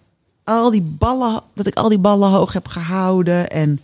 Al 0.43 0.71
die 0.71 0.81
ballen, 0.81 1.41
dat 1.53 1.65
ik 1.65 1.75
al 1.75 1.89
die 1.89 1.97
ballen 1.97 2.29
hoog 2.29 2.53
heb 2.53 2.67
gehouden. 2.67 3.49
En 3.49 3.79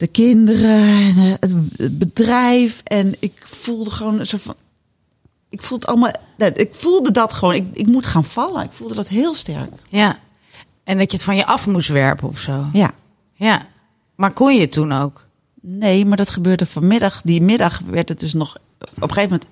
de 0.00 0.06
kinderen, 0.06 1.14
en 1.40 1.40
eh, 1.40 1.48
het 1.76 1.98
bedrijf. 1.98 2.80
En 2.84 3.14
ik 3.18 3.32
voelde 3.44 3.90
gewoon 3.90 4.26
soort 4.26 4.42
van. 4.42 4.54
Ik 5.48 5.62
voelde 5.62 5.86
allemaal. 5.86 6.12
nee, 6.36 6.52
Ik 6.52 6.74
voelde 6.74 7.10
dat 7.10 7.32
gewoon. 7.32 7.54
Ik, 7.54 7.66
ik 7.72 7.86
moet 7.86 8.06
gaan 8.06 8.24
vallen. 8.24 8.64
Ik 8.64 8.72
voelde 8.72 8.94
dat 8.94 9.08
heel 9.08 9.34
sterk. 9.34 9.70
Ja. 9.88 10.18
En 10.84 10.98
dat 10.98 11.10
je 11.10 11.16
het 11.16 11.26
van 11.26 11.36
je 11.36 11.46
af 11.46 11.66
moest 11.66 11.88
werpen 11.88 12.28
of 12.28 12.38
zo. 12.38 12.66
Ja. 12.72 12.90
Ja. 13.34 13.66
Maar 14.14 14.32
kon 14.32 14.54
je 14.54 14.60
het 14.60 14.72
toen 14.72 14.92
ook? 14.92 15.26
Nee, 15.60 16.06
maar 16.06 16.16
dat 16.16 16.30
gebeurde 16.30 16.66
vanmiddag. 16.66 17.22
Die 17.24 17.42
middag 17.42 17.80
werd 17.86 18.08
het 18.08 18.20
dus 18.20 18.32
nog. 18.32 18.56
Op 18.78 19.02
een 19.02 19.12
gegeven 19.12 19.22
moment. 19.30 19.46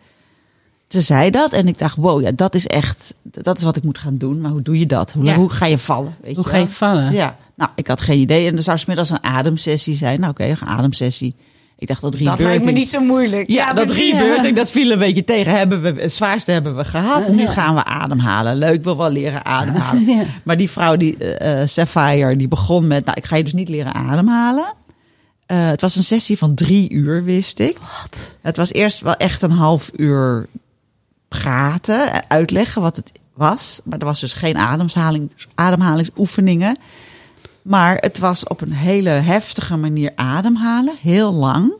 Ze 0.88 1.00
zei 1.00 1.30
dat 1.30 1.52
en 1.52 1.68
ik 1.68 1.78
dacht, 1.78 1.96
wow, 1.96 2.22
ja, 2.22 2.30
dat 2.34 2.54
is 2.54 2.66
echt. 2.66 3.14
Dat 3.22 3.56
is 3.56 3.62
wat 3.62 3.76
ik 3.76 3.82
moet 3.82 3.98
gaan 3.98 4.16
doen. 4.16 4.40
Maar 4.40 4.50
hoe 4.50 4.62
doe 4.62 4.78
je 4.78 4.86
dat? 4.86 5.12
Hoe, 5.12 5.24
Ja. 5.24 5.34
hoe 5.34 5.50
ga 5.50 5.66
je 5.66 5.78
vallen? 5.78 6.16
Weet 6.22 6.34
hoe 6.36 6.44
je 6.44 6.50
ga 6.50 6.56
je 6.56 6.68
vallen? 6.68 7.12
Ja. 7.12 7.36
Nou, 7.54 7.70
ik 7.74 7.86
had 7.86 8.00
geen 8.00 8.18
idee. 8.18 8.46
En 8.48 8.56
er 8.56 8.62
zou 8.62 8.78
smiddags 8.78 9.10
een 9.10 9.22
ademsessie 9.24 9.94
zijn. 9.96 10.20
Nou, 10.20 10.30
oké, 10.32 10.44
een 10.44 10.60
ademsessie. 10.66 11.34
Ik 11.78 11.86
dacht 11.88 12.00
dat 12.00 12.12
Dat 12.12 12.20
rebirthing. 12.20 12.48
lijkt 12.48 12.64
me 12.64 12.70
niet 12.72 12.88
zo 12.88 13.00
moeilijk. 13.00 13.50
Ja, 13.50 13.72
dat 13.72 13.86
precies. 13.86 14.18
rebirthing, 14.18 14.56
dat 14.56 14.70
viel 14.70 14.90
een 14.90 14.98
beetje 14.98 15.24
tegen. 15.24 15.52
Hebben 15.52 15.82
we, 15.82 15.94
het 16.00 16.12
zwaarste 16.12 16.50
hebben 16.50 16.76
we 16.76 16.84
gehad. 16.84 17.26
En 17.26 17.34
nu 17.34 17.42
Ja. 17.42 17.52
gaan 17.52 17.74
we 17.74 17.84
ademhalen. 17.84 18.56
Leuk, 18.56 18.82
wil 18.82 18.96
wel 18.96 19.10
leren 19.10 19.44
ademhalen. 19.44 20.04
Ja. 20.06 20.22
Maar 20.44 20.56
die 20.56 20.70
vrouw, 20.70 20.96
die 20.96 21.16
eh, 21.16 21.62
eh, 21.62 21.68
Sapphire, 21.68 22.36
die 22.36 22.48
begon 22.48 22.86
met... 22.86 23.04
Nou, 23.04 23.16
ik 23.16 23.24
ga 23.24 23.36
je 23.36 23.44
dus 23.44 23.52
niet 23.52 23.68
leren 23.68 23.94
ademhalen. 23.94 24.72
Eh, 25.46 25.66
het 25.68 25.80
was 25.80 25.96
een 25.96 26.02
sessie 26.04 26.38
van 26.38 26.54
drie 26.54 26.90
uur, 26.90 27.24
wist 27.24 27.58
ik. 27.58 27.76
Wat? 28.00 28.38
Het 28.42 28.56
was 28.56 28.72
eerst 28.72 29.00
wel 29.00 29.14
echt 29.14 29.42
een 29.42 29.50
half 29.50 29.90
uur 29.96 30.46
praten, 31.28 32.28
uitleggen 32.30 32.82
wat 32.82 32.96
het 32.96 33.12
was. 33.34 33.80
Maar 33.84 33.98
er 33.98 34.04
was 34.04 34.20
dus 34.20 34.32
geen 34.32 34.56
ademhaling, 34.56 35.30
ademhalingsoefeningen. 35.54 36.78
Maar 37.62 37.96
het 37.96 38.18
was 38.18 38.44
op 38.46 38.60
een 38.60 38.72
hele 38.72 39.10
heftige 39.10 39.76
manier 39.76 40.12
ademhalen, 40.14 40.94
heel 41.00 41.32
lang. 41.32 41.72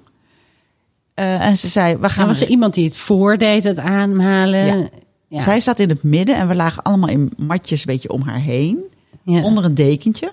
Eh, 1.15 1.47
en 1.47 1.57
ze 1.57 1.69
zei, 1.69 1.97
we 1.97 2.09
Gaan 2.09 2.27
was 2.27 2.41
er 2.41 2.49
iemand 2.49 2.75
die 2.75 2.85
het 2.85 2.97
voordeed, 2.97 3.65
het 3.65 3.79
aanhalen? 3.79 4.67
Ja. 4.67 4.89
Ja. 5.29 5.41
Zij 5.41 5.61
zat 5.61 5.79
in 5.79 5.89
het 5.89 6.03
midden 6.03 6.37
en 6.37 6.49
we 6.49 6.55
lagen 6.55 6.83
allemaal 6.83 7.09
in 7.09 7.33
matjes 7.37 7.81
een 7.81 7.93
beetje 7.93 8.11
om 8.11 8.23
haar 8.23 8.41
heen. 8.41 8.79
Ja. 9.23 9.43
Onder 9.43 9.65
een 9.65 9.75
dekentje. 9.75 10.33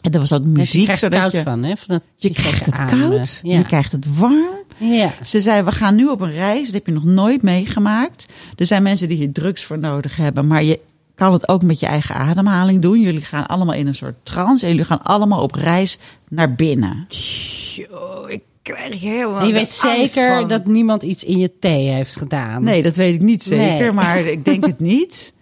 En 0.00 0.12
er 0.12 0.20
was 0.20 0.32
ook 0.32 0.40
Ja, 0.40 0.46
je 0.46 0.52
muziek. 0.52 0.84
krijgt 0.84 1.02
het 1.02 1.14
koud 1.14 1.32
je, 1.32 1.42
van, 1.42 1.62
hè? 1.62 1.76
Van 1.76 1.86
dat, 1.94 2.02
je 2.16 2.30
krijgt 2.30 2.66
het 2.66 2.74
ademen. 2.74 3.10
koud, 3.10 3.40
je 3.42 3.64
krijgt 3.64 3.92
het 3.92 4.18
warm. 4.18 4.64
Ja. 4.78 5.12
Ze 5.24 5.40
zei, 5.40 5.62
we 5.62 5.72
gaan 5.72 5.94
nu 5.94 6.06
op 6.08 6.20
een 6.20 6.32
reis. 6.32 6.64
Dat 6.64 6.74
heb 6.74 6.86
je 6.86 6.92
nog 6.92 7.04
nooit 7.04 7.42
meegemaakt. 7.42 8.26
Er 8.56 8.66
zijn 8.66 8.82
mensen 8.82 9.08
die 9.08 9.16
hier 9.16 9.32
drugs 9.32 9.64
voor 9.64 9.78
nodig 9.78 10.16
hebben. 10.16 10.46
Maar 10.46 10.62
je 10.62 10.80
kan 11.14 11.32
het 11.32 11.48
ook 11.48 11.62
met 11.62 11.80
je 11.80 11.86
eigen 11.86 12.14
ademhaling 12.14 12.82
doen. 12.82 13.00
Jullie 13.00 13.24
gaan 13.24 13.46
allemaal 13.46 13.74
in 13.74 13.86
een 13.86 13.94
soort 13.94 14.16
trance. 14.22 14.64
En 14.66 14.70
jullie 14.70 14.86
gaan 14.86 15.02
allemaal 15.02 15.42
op 15.42 15.54
reis 15.54 15.98
naar 16.28 16.54
binnen. 16.54 17.06
Yo, 17.74 18.26
ik 18.28 18.42
krijg 18.62 19.00
helemaal 19.00 19.46
je 19.46 19.52
weet 19.52 19.80
angst 19.84 20.12
zeker 20.12 20.34
van. 20.38 20.48
dat 20.48 20.66
niemand 20.66 21.02
iets 21.02 21.24
in 21.24 21.38
je 21.38 21.58
thee 21.58 21.88
heeft 21.88 22.16
gedaan. 22.16 22.62
Nee, 22.62 22.82
dat 22.82 22.96
weet 22.96 23.14
ik 23.14 23.20
niet 23.20 23.42
zeker, 23.42 23.78
Nee. 23.78 23.92
maar 23.92 24.18
ik 24.18 24.44
denk 24.44 24.66
het 24.66 24.80
niet. 24.94 25.34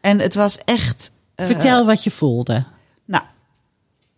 En 0.00 0.18
het 0.18 0.34
was 0.34 0.58
echt... 0.64 1.12
eh, 1.34 1.46
Vertel 1.46 1.86
wat 1.86 2.04
je 2.04 2.10
voelde. 2.10 2.64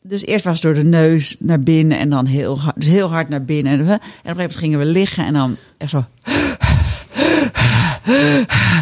Dus 0.06 0.24
eerst 0.24 0.44
was 0.44 0.54
het 0.54 0.62
door 0.62 0.74
de 0.82 0.88
neus 0.88 1.36
naar 1.38 1.60
binnen 1.60 1.98
en 1.98 2.10
dan 2.10 2.26
heel 2.26 2.60
hard, 2.60 2.74
dus 2.76 2.86
heel 2.86 3.08
hard 3.08 3.28
naar 3.28 3.44
binnen. 3.44 3.72
En, 3.72 3.80
op 3.80 3.88
een 3.88 3.98
gegeven 4.00 4.36
moment 4.36 4.56
gingen 4.56 4.78
we 4.78 4.84
liggen 4.84 5.24
en 5.26 5.32
dan 5.32 5.56
echt 5.78 5.90
zo. 5.90 6.04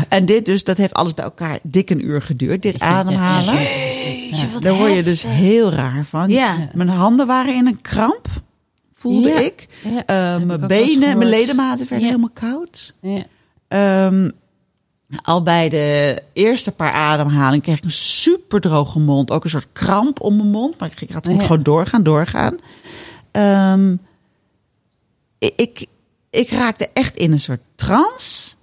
En 0.08 0.26
dit 0.26 0.46
dus, 0.46 0.64
dat 0.64 0.76
heeft 0.76 0.94
alles 0.94 1.14
bij 1.14 1.24
elkaar 1.24 1.58
dik 1.62 1.90
een 1.90 2.04
uur 2.06 2.22
geduurd, 2.22 2.62
dit 2.62 2.80
ademhalen. 2.80 3.54
Jeetje, 3.54 4.46
Daar 4.61 4.74
word 4.74 4.94
je 4.94 5.02
dus 5.02 5.22
heel 5.26 5.70
raar 5.72 6.04
van. 6.04 6.30
Ja. 6.30 6.68
Mijn 6.72 6.88
handen 6.88 7.26
waren 7.26 7.54
in 7.54 7.66
een 7.66 7.80
kramp, 7.80 8.28
voelde 8.94 9.28
Ja. 9.28 9.38
ik. 9.38 9.68
Eh, 10.06 10.38
mijn 10.38 10.66
benen, 10.66 11.18
mijn 11.18 11.30
ledematen 11.30 11.87
werden 11.88 12.06
helemaal 12.06 12.30
koud. 12.32 12.94
Ja. 13.00 14.11
Al 15.22 15.42
bij 15.42 15.68
de 15.68 16.22
eerste 16.33 16.72
paar 16.72 16.92
ademhalingen 16.92 17.61
kreeg 17.61 17.77
ik 17.77 17.85
een 17.85 17.90
super 17.90 18.61
droge 18.61 18.98
mond. 18.98 19.31
Ook 19.31 19.44
een 19.44 19.51
soort 19.51 19.68
kramp 19.72 20.20
om 20.20 20.37
mijn 20.37 20.51
mond. 20.51 20.79
Maar 20.79 20.92
ik 21.01 21.11
had 21.11 21.27
Ja. 21.27 21.38
gewoon 21.38 21.62
doorgaan, 21.62 22.03
doorgaan. 22.03 22.57
Ehm, 23.31 23.96
ik, 25.38 25.53
ik, 25.57 25.87
ik 26.31 26.51
raakte 26.51 26.88
echt 26.92 27.16
in 27.16 27.33
een 27.33 27.40
soort 27.40 27.61
trance. 27.75 28.55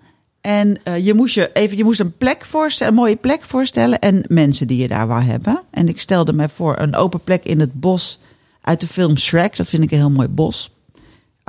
En 0.42 0.80
eh, 0.84 1.06
je, 1.06 1.14
moest 1.14 1.36
je, 1.36 1.52
even, 1.54 1.78
je 1.78 1.84
moest 1.84 2.00
een 2.00 2.18
plek 2.18 2.46
voorstellen, 2.46 2.94
een 2.94 3.00
mooie 3.00 3.16
plek 3.16 3.44
voorstellen. 3.44 4.00
En 4.00 4.24
mensen 4.28 4.68
die 4.68 4.78
je 4.82 4.88
daar 4.88 5.08
wou 5.08 5.22
hebben. 5.24 5.62
En 5.72 5.88
ik 5.88 6.00
stelde 6.00 6.34
mij 6.34 6.50
voor 6.50 6.80
een 6.80 6.96
open 6.96 7.20
plek 7.24 7.44
in 7.44 7.60
het 7.60 7.74
bos 7.80 8.20
uit 8.62 8.80
de 8.82 8.88
film 8.88 9.18
Shrek. 9.18 9.56
Dat 9.56 9.70
vind 9.70 9.84
ik 9.84 9.92
een 9.92 9.98
heel 9.98 10.10
mooi 10.10 10.28
bos. 10.28 10.72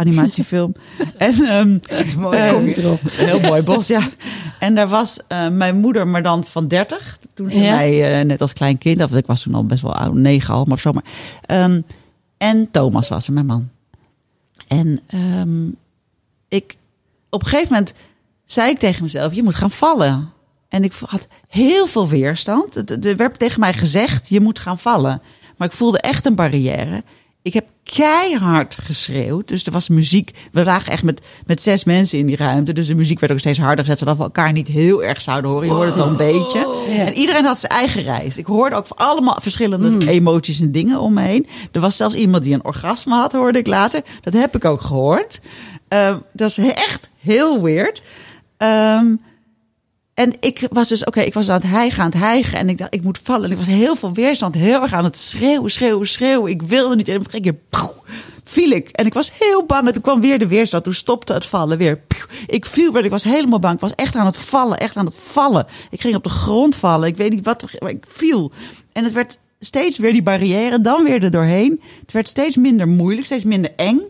Animatiefilm. 0.00 0.74
en 1.18 1.34
ehm, 1.44 1.78
Dat 1.80 2.04
is 2.06 2.14
mooi. 2.14 2.50
Kom 2.52 2.64
je 2.66 2.78
erop. 2.78 3.00
een 3.04 3.10
heel 3.26 3.40
mooi 3.40 3.62
bos, 3.62 3.86
ja. 3.86 4.08
En 4.58 4.74
daar 4.74 4.88
was 4.88 5.20
eh, 5.28 5.48
mijn 5.48 5.76
moeder, 5.76 6.08
maar 6.08 6.22
dan 6.22 6.44
van 6.44 6.68
30. 6.68 7.18
Toen 7.34 7.50
ze 7.50 7.60
Ja. 7.60 7.74
mij, 7.76 8.18
eh, 8.20 8.24
net 8.24 8.40
als 8.40 8.52
klein 8.52 8.78
kind, 8.78 9.02
of 9.02 9.14
ik 9.14 9.26
was 9.26 9.42
toen 9.42 9.54
al 9.54 9.64
best 9.66 9.82
wel 9.82 9.94
oud, 9.94 10.14
negen 10.14 10.54
al, 10.54 10.64
maar 10.64 10.78
zo 10.78 10.92
maar. 10.92 11.04
Ehm, 11.46 11.80
en 12.38 12.70
Thomas 12.70 13.08
was 13.08 13.26
er, 13.26 13.32
mijn 13.32 13.46
man. 13.46 13.68
En 14.68 15.00
ehm, 15.06 15.66
ik, 16.48 16.76
op 17.30 17.40
een 17.42 17.48
gegeven 17.48 17.72
moment 17.72 17.94
zei 18.44 18.70
ik 18.70 18.78
tegen 18.78 19.02
mezelf, 19.02 19.34
je 19.34 19.42
moet 19.42 19.54
gaan 19.54 19.70
vallen. 19.70 20.30
En 20.68 20.84
ik 20.84 20.92
had 21.06 21.28
heel 21.48 21.86
veel 21.86 22.08
weerstand. 22.08 22.74
Het- 22.74 23.04
Er 23.06 23.16
werd 23.16 23.38
tegen 23.38 23.60
mij 23.60 23.72
gezegd, 23.72 24.28
je 24.28 24.40
moet 24.40 24.58
gaan 24.58 24.78
vallen. 24.78 25.22
Maar 25.56 25.68
ik 25.68 25.74
voelde 25.74 26.00
echt 26.00 26.26
een 26.26 26.34
barrière. 26.34 27.02
Ik 27.42 27.52
heb 27.52 27.66
keihard 27.84 28.78
geschreeuwd. 28.82 29.48
Dus 29.48 29.64
er 29.64 29.72
was 29.72 29.88
muziek. 29.88 30.30
We 30.52 30.64
lagen 30.64 30.92
echt 30.92 31.02
met, 31.02 31.20
met 31.46 31.62
zes 31.62 31.84
mensen 31.84 32.18
in 32.18 32.26
die 32.26 32.36
ruimte. 32.36 32.72
Dus 32.72 32.86
de 32.86 32.94
muziek 32.94 33.20
werd 33.20 33.32
ook 33.32 33.38
steeds 33.38 33.58
harder 33.58 33.84
gezet. 33.84 33.98
Zodat 33.98 34.16
we 34.16 34.22
elkaar 34.22 34.52
niet 34.52 34.68
heel 34.68 35.04
erg 35.04 35.20
zouden 35.20 35.50
horen. 35.50 35.66
Je 35.66 35.72
hoorde 35.72 35.86
het 35.86 35.96
wel 35.96 36.06
een 36.06 36.16
beetje. 36.16 36.58
Ja. 36.88 37.04
En 37.04 37.12
iedereen 37.12 37.44
had 37.44 37.58
zijn 37.58 37.72
eigen 37.72 38.02
reis. 38.02 38.36
Ik 38.36 38.46
hoorde 38.46 38.76
ook 38.76 38.86
allemaal 38.88 39.38
verschillende 39.40 40.08
emoties 40.08 40.60
en 40.60 40.72
dingen 40.72 41.00
om 41.00 41.12
me 41.12 41.22
heen. 41.22 41.46
Er 41.72 41.80
was 41.80 41.96
zelfs 41.96 42.14
iemand 42.14 42.42
die 42.42 42.54
een 42.54 42.64
orgasme 42.64 43.14
had, 43.14 43.32
hoorde 43.32 43.58
ik 43.58 43.66
later. 43.66 44.02
Dat 44.20 44.32
heb 44.32 44.56
ik 44.56 44.64
ook 44.64 44.80
gehoord. 44.80 45.40
Ehm, 45.88 46.18
dat 46.32 46.50
is 46.50 46.58
echt 46.58 47.10
heel 47.20 47.62
weird. 47.62 48.02
Ehm, 48.56 49.14
en 50.20 50.34
ik 50.40 50.68
was 50.70 50.88
dus, 50.88 51.04
oké, 51.04 51.20
ik 51.20 51.34
was 51.34 51.48
aan 51.48 51.60
het 51.60 51.70
hijgen, 51.70 52.02
aan 52.02 52.10
het 52.10 52.18
hijgen. 52.18 52.58
En 52.58 52.68
ik 52.68 52.78
dacht, 52.78 52.94
ik 52.94 53.02
moet 53.02 53.18
vallen. 53.22 53.44
En 53.44 53.50
ik 53.50 53.56
was 53.56 53.66
heel 53.66 53.96
veel 53.96 54.12
weerstand, 54.12 54.54
heel 54.54 54.82
erg 54.82 54.92
aan 54.92 55.04
het 55.04 55.18
schreeuwen, 55.18 55.70
schreeuwen, 55.70 56.06
schreeuwen. 56.06 56.50
Ik 56.50 56.62
wilde 56.62 56.96
niet. 56.96 57.08
En 57.08 57.16
op 57.16 57.24
een 57.24 57.30
gegeven 57.30 57.60
moment 57.70 57.94
viel 58.44 58.70
ik. 58.70 58.88
En 58.88 59.06
ik 59.06 59.12
was 59.12 59.30
heel 59.38 59.64
bang. 59.64 59.86
En 59.86 59.92
toen 59.92 60.02
kwam 60.02 60.20
weer 60.20 60.38
de 60.38 60.46
weerstand. 60.46 60.84
Toen 60.84 60.94
stopte 60.94 61.32
het 61.32 61.46
vallen 61.46 61.78
weer. 61.78 62.00
Ik 62.46 62.66
viel 62.66 62.92
weer. 62.92 63.04
Ik 63.04 63.10
was 63.10 63.24
helemaal 63.24 63.58
bang. 63.58 63.74
Ik 63.74 63.80
was 63.80 63.94
echt 63.94 64.14
aan 64.14 64.26
het 64.26 64.36
vallen, 64.36 64.78
echt 64.78 64.96
aan 64.96 65.06
het 65.06 65.14
vallen. 65.18 65.66
Ik 65.90 66.00
ging 66.00 66.14
op 66.14 66.22
de 66.22 66.28
grond 66.28 66.76
vallen. 66.76 67.08
Ik 67.08 67.16
weet 67.16 67.30
niet 67.32 67.44
wat, 67.44 67.64
maar 67.78 67.90
ik 67.90 68.04
viel. 68.08 68.52
En 68.92 69.04
het 69.04 69.12
werd 69.12 69.38
steeds 69.60 69.98
weer 69.98 70.12
die 70.12 70.22
barrière, 70.22 70.80
dan 70.80 71.04
weer 71.04 71.22
er 71.22 71.30
doorheen. 71.30 71.80
Het 72.00 72.12
werd 72.12 72.28
steeds 72.28 72.56
minder 72.56 72.88
moeilijk, 72.88 73.26
steeds 73.26 73.44
minder 73.44 73.72
eng. 73.76 74.00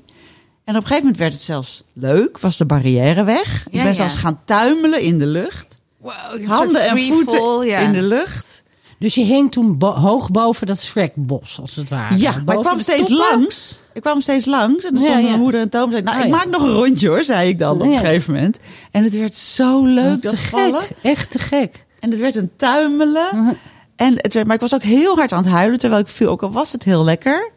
En 0.64 0.76
op 0.76 0.82
een 0.82 0.88
gegeven 0.88 1.02
moment 1.02 1.18
werd 1.18 1.32
het 1.32 1.42
zelfs 1.42 1.84
leuk, 1.92 2.38
was 2.38 2.56
de 2.56 2.64
barrière 2.64 3.24
weg. 3.24 3.66
ik 3.66 3.72
Ja, 3.72 3.78
ben 3.78 3.90
ja. 3.90 3.92
zelfs 3.92 4.14
gaan 4.14 4.40
tuimelen 4.44 5.00
in 5.00 5.18
de 5.18 5.26
lucht. 5.26 5.69
Wow, 6.00 6.44
Handen 6.46 6.82
en 6.88 6.98
voeten 6.98 7.36
fall, 7.38 7.66
ja. 7.66 7.78
in 7.78 7.92
de 7.92 8.02
lucht. 8.02 8.62
Dus 8.98 9.14
je 9.14 9.24
hing 9.24 9.52
toen 9.52 9.78
bo- 9.78 9.94
hoog 9.94 10.30
boven 10.30 10.66
dat 10.66 10.80
Shrekbos, 10.80 11.58
als 11.60 11.76
het 11.76 11.88
ware. 11.88 12.18
Ja, 12.18 12.42
maar 12.44 12.54
ik 12.54 12.60
kwam 12.60 12.80
steeds 12.80 13.08
toppen. 13.08 13.16
langs. 13.38 13.78
Ik 13.92 14.02
kwam 14.02 14.20
steeds 14.20 14.44
langs. 14.46 14.84
En 14.84 14.94
dan 14.94 15.02
Ja, 15.02 15.08
stond 15.08 15.22
ja. 15.22 15.28
mijn 15.28 15.40
moeder 15.40 15.60
en 15.60 15.68
Toom. 15.68 15.90
Zei, 15.90 16.02
nou, 16.02 16.16
Oh, 16.18 16.22
ik 16.24 16.30
ja. 16.30 16.36
maak 16.36 16.46
nog 16.46 16.62
een 16.62 16.72
rondje 16.72 17.08
hoor, 17.08 17.22
zei 17.24 17.48
ik 17.48 17.58
dan 17.58 17.80
op 17.80 17.86
Ja. 17.86 17.92
een 17.92 17.98
gegeven 17.98 18.34
moment. 18.34 18.58
En 18.90 19.02
het 19.04 19.18
werd 19.18 19.34
zo 19.34 19.84
leuk, 19.86 20.22
Dat 20.22 20.38
vallen. 20.40 20.80
gek. 20.80 20.96
Echt 21.02 21.30
te 21.30 21.38
gek. 21.38 21.86
En 22.00 22.10
het 22.10 22.18
werd 22.20 22.36
een 22.36 22.50
tuimelen. 22.56 23.28
Mhm. 23.32 23.52
En 23.96 24.14
het 24.16 24.34
werd, 24.34 24.46
maar 24.46 24.54
ik 24.54 24.60
was 24.60 24.74
ook 24.74 24.82
heel 24.82 25.14
hard 25.16 25.32
aan 25.32 25.42
het 25.44 25.52
huilen, 25.52 25.78
terwijl 25.78 26.00
ik 26.02 26.08
viel. 26.08 26.28
Ook 26.28 26.42
al 26.42 26.52
was 26.52 26.72
het 26.72 26.84
heel 26.84 27.04
lekker. 27.04 27.50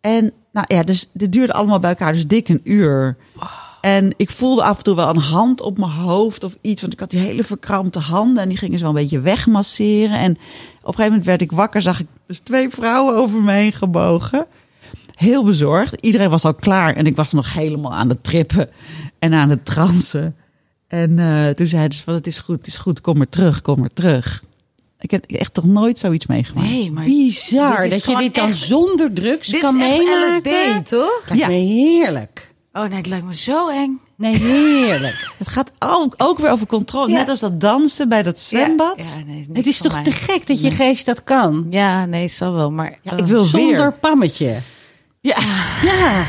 En 0.00 0.32
nou 0.52 0.66
ja, 0.74 0.82
dus 0.82 1.08
dit 1.12 1.32
duurde 1.32 1.52
allemaal 1.52 1.78
bij 1.78 1.90
elkaar, 1.90 2.12
dus 2.12 2.26
dik 2.26 2.48
een 2.48 2.60
uur. 2.64 3.16
En 3.86 4.14
ik 4.16 4.30
voelde 4.30 4.62
af 4.62 4.78
en 4.78 4.84
toe 4.84 4.94
wel 4.94 5.08
een 5.08 5.16
hand 5.16 5.60
op 5.60 5.78
mijn 5.78 5.90
hoofd 5.90 6.44
of 6.44 6.56
iets. 6.60 6.80
Want 6.80 6.92
ik 6.92 7.00
had 7.00 7.10
die 7.10 7.20
hele 7.20 7.44
verkrampte 7.44 7.98
handen 7.98 8.42
en 8.42 8.48
die 8.48 8.58
gingen 8.58 8.78
zo 8.78 8.86
een 8.88 8.94
beetje 8.94 9.20
wegmasseren. 9.20 10.18
En 10.18 10.30
op 10.30 10.38
een 10.38 10.94
gegeven 10.94 11.04
moment 11.04 11.24
werd 11.24 11.40
ik 11.42 11.52
wakker, 11.52 11.82
zag 11.82 12.00
ik 12.00 12.06
dus 12.26 12.38
twee 12.38 12.68
vrouwen 12.68 13.14
over 13.14 13.42
me 13.42 13.52
heen 13.52 13.72
gebogen. 13.72 14.46
Heel 15.14 15.44
bezorgd. 15.44 16.00
Iedereen 16.00 16.30
was 16.30 16.44
al 16.44 16.54
klaar 16.54 16.96
en 16.96 17.06
ik 17.06 17.16
was 17.16 17.32
nog 17.32 17.52
helemaal 17.54 17.94
aan 17.94 18.08
het 18.08 18.24
trippen 18.24 18.68
en 19.18 19.32
aan 19.34 19.50
het 19.50 19.64
transen. 19.64 20.36
En 20.88 21.18
eh, 21.18 21.48
toen 21.48 21.66
zeiden 21.66 21.98
ze 21.98 22.04
van 22.04 22.14
het 22.14 22.26
is 22.26 22.38
goed, 22.38 22.56
het 22.56 22.66
is 22.66 22.76
goed, 22.76 23.00
kom 23.00 23.16
maar 23.18 23.28
terug, 23.28 23.60
kom 23.62 23.78
maar 23.80 23.92
terug. 23.92 24.42
Ik 24.98 25.10
heb 25.10 25.24
echt 25.24 25.54
nog 25.56 25.64
nooit 25.64 25.98
zoiets 25.98 26.26
meegemaakt. 26.26 26.68
Nee, 26.68 26.90
maar 26.92 27.04
Bizar 27.04 27.88
dat 27.88 28.04
je 28.04 28.16
dit 28.16 28.34
dan 28.34 28.48
echt- 28.48 28.56
zonder 28.56 29.12
drugs 29.12 29.48
dit 29.48 29.60
kan 29.60 29.76
meemaken. 29.76 30.36
LSD, 30.36 30.88
toch? 30.88 31.22
Lijkt 31.28 31.42
Ja. 31.42 31.48
me 31.48 31.54
heerlijk. 31.54 32.54
Oh 32.76 32.82
nee, 32.88 32.96
het 32.98 33.06
lijkt 33.06 33.26
me 33.26 33.34
zo 33.34 33.68
eng. 33.68 34.00
Nee, 34.16 34.36
heerlijk. 34.36 35.32
Het 35.38 35.48
gaat 35.48 35.72
ook, 35.78 36.14
ook 36.16 36.38
weer 36.38 36.50
over 36.50 36.66
controle. 36.66 37.10
Ja. 37.10 37.16
Net 37.18 37.28
als 37.28 37.40
dat 37.40 37.60
dansen 37.60 38.08
bij 38.08 38.22
dat 38.22 38.38
zwembad. 38.38 38.94
Ja, 38.96 39.18
ja, 39.18 39.24
nee, 39.24 39.46
het 39.52 39.66
is 39.66 39.78
toch 39.78 39.94
mij. 39.94 40.02
te 40.02 40.10
gek 40.10 40.46
dat 40.46 40.60
je 40.60 40.70
geest 40.70 41.06
dat 41.06 41.24
kan? 41.24 41.66
Ja, 41.70 42.04
nee, 42.06 42.28
zal 42.28 42.52
wel, 42.52 42.70
maar... 42.70 42.98
Oh. 43.04 43.18
ik 43.18 43.26
wil 43.26 43.44
Zonder 43.44 43.76
weer. 43.76 43.92
pammetje. 43.98 44.58
Ja, 45.20 45.36
Ja, 45.82 46.26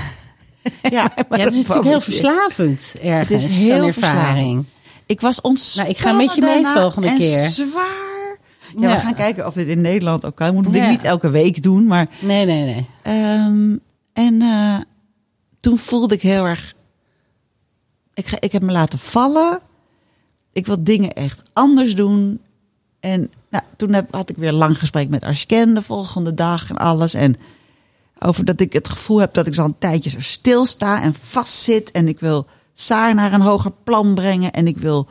ja. 0.82 1.12
dat 1.30 1.40
is 1.54 1.56
natuurlijk 1.56 1.86
heel 1.86 2.02
verslavend 2.02 2.94
ergens. 3.02 3.42
Het 3.44 3.52
is 3.52 3.58
heel 3.58 3.84
ervaring. 3.86 4.66
Ik 5.06 5.22
was 5.22 5.42
ontspannen 5.42 5.94
Nou, 5.96 6.00
ik 6.00 6.12
ga 6.12 6.18
met 6.26 6.36
je 6.36 6.42
mee 6.42 6.66
volgende 6.66 7.08
en 7.08 7.18
keer. 7.18 7.48
zwaar. 7.50 8.38
Ja, 8.80 8.94
we 8.96 9.00
gaan 9.02 9.16
kijken 9.16 9.46
of 9.48 9.54
dit 9.54 9.68
in 9.68 9.82
Nederland 9.82 10.26
ook 10.26 10.36
kan. 10.36 10.48
Ik 10.48 10.54
moet 10.54 10.76
Ja. 10.76 10.90
niet 10.90 11.04
elke 11.04 11.30
week 11.30 11.64
doen, 11.64 11.86
maar... 11.88 12.08
Nee, 12.20 12.46
nee, 12.46 12.64
nee. 12.64 12.86
ehm, 13.04 13.76
en 14.14 14.42
eh, 14.42 14.76
toen 15.68 15.78
voelde 15.78 16.16
ik 16.16 16.22
heel 16.22 16.46
erg... 16.46 16.74
Ik, 18.14 18.28
ga, 18.28 18.38
ik 18.40 18.52
heb 18.52 18.62
me 18.62 18.72
laten 18.72 19.00
vallen. 19.00 19.60
Ik 20.54 20.66
wil 20.66 20.84
dingen 20.84 21.14
echt 21.14 21.42
anders 21.54 21.96
doen. 21.96 22.42
En 23.00 23.32
nou, 23.50 23.64
toen 23.78 23.94
heb, 23.94 24.14
had 24.14 24.30
ik 24.30 24.38
weer 24.38 24.52
lang 24.52 24.80
gesprek 24.80 25.10
met 25.10 25.24
Ashken 25.24 25.74
de 25.74 25.82
volgende 25.82 26.34
dag 26.34 26.70
en 26.70 26.78
alles. 26.78 27.14
En 27.14 27.36
over 28.20 28.46
dat 28.46 28.60
ik 28.60 28.74
het 28.74 28.90
gevoel 28.90 29.18
heb 29.18 29.34
dat 29.34 29.48
ik 29.48 29.54
zo 29.54 29.64
een 29.64 29.78
tijdje 29.80 30.10
zo 30.10 30.20
stilsta 30.20 31.02
en 31.02 31.14
vastzit. 31.14 31.92
En 31.92 32.08
ik 32.08 32.20
wil 32.20 32.46
Saar 32.74 33.16
naar 33.16 33.34
een 33.34 33.42
hoger 33.42 33.72
plan 33.84 34.16
brengen. 34.16 34.52
En 34.52 34.68
ik 34.68 34.78
wil 34.78 35.08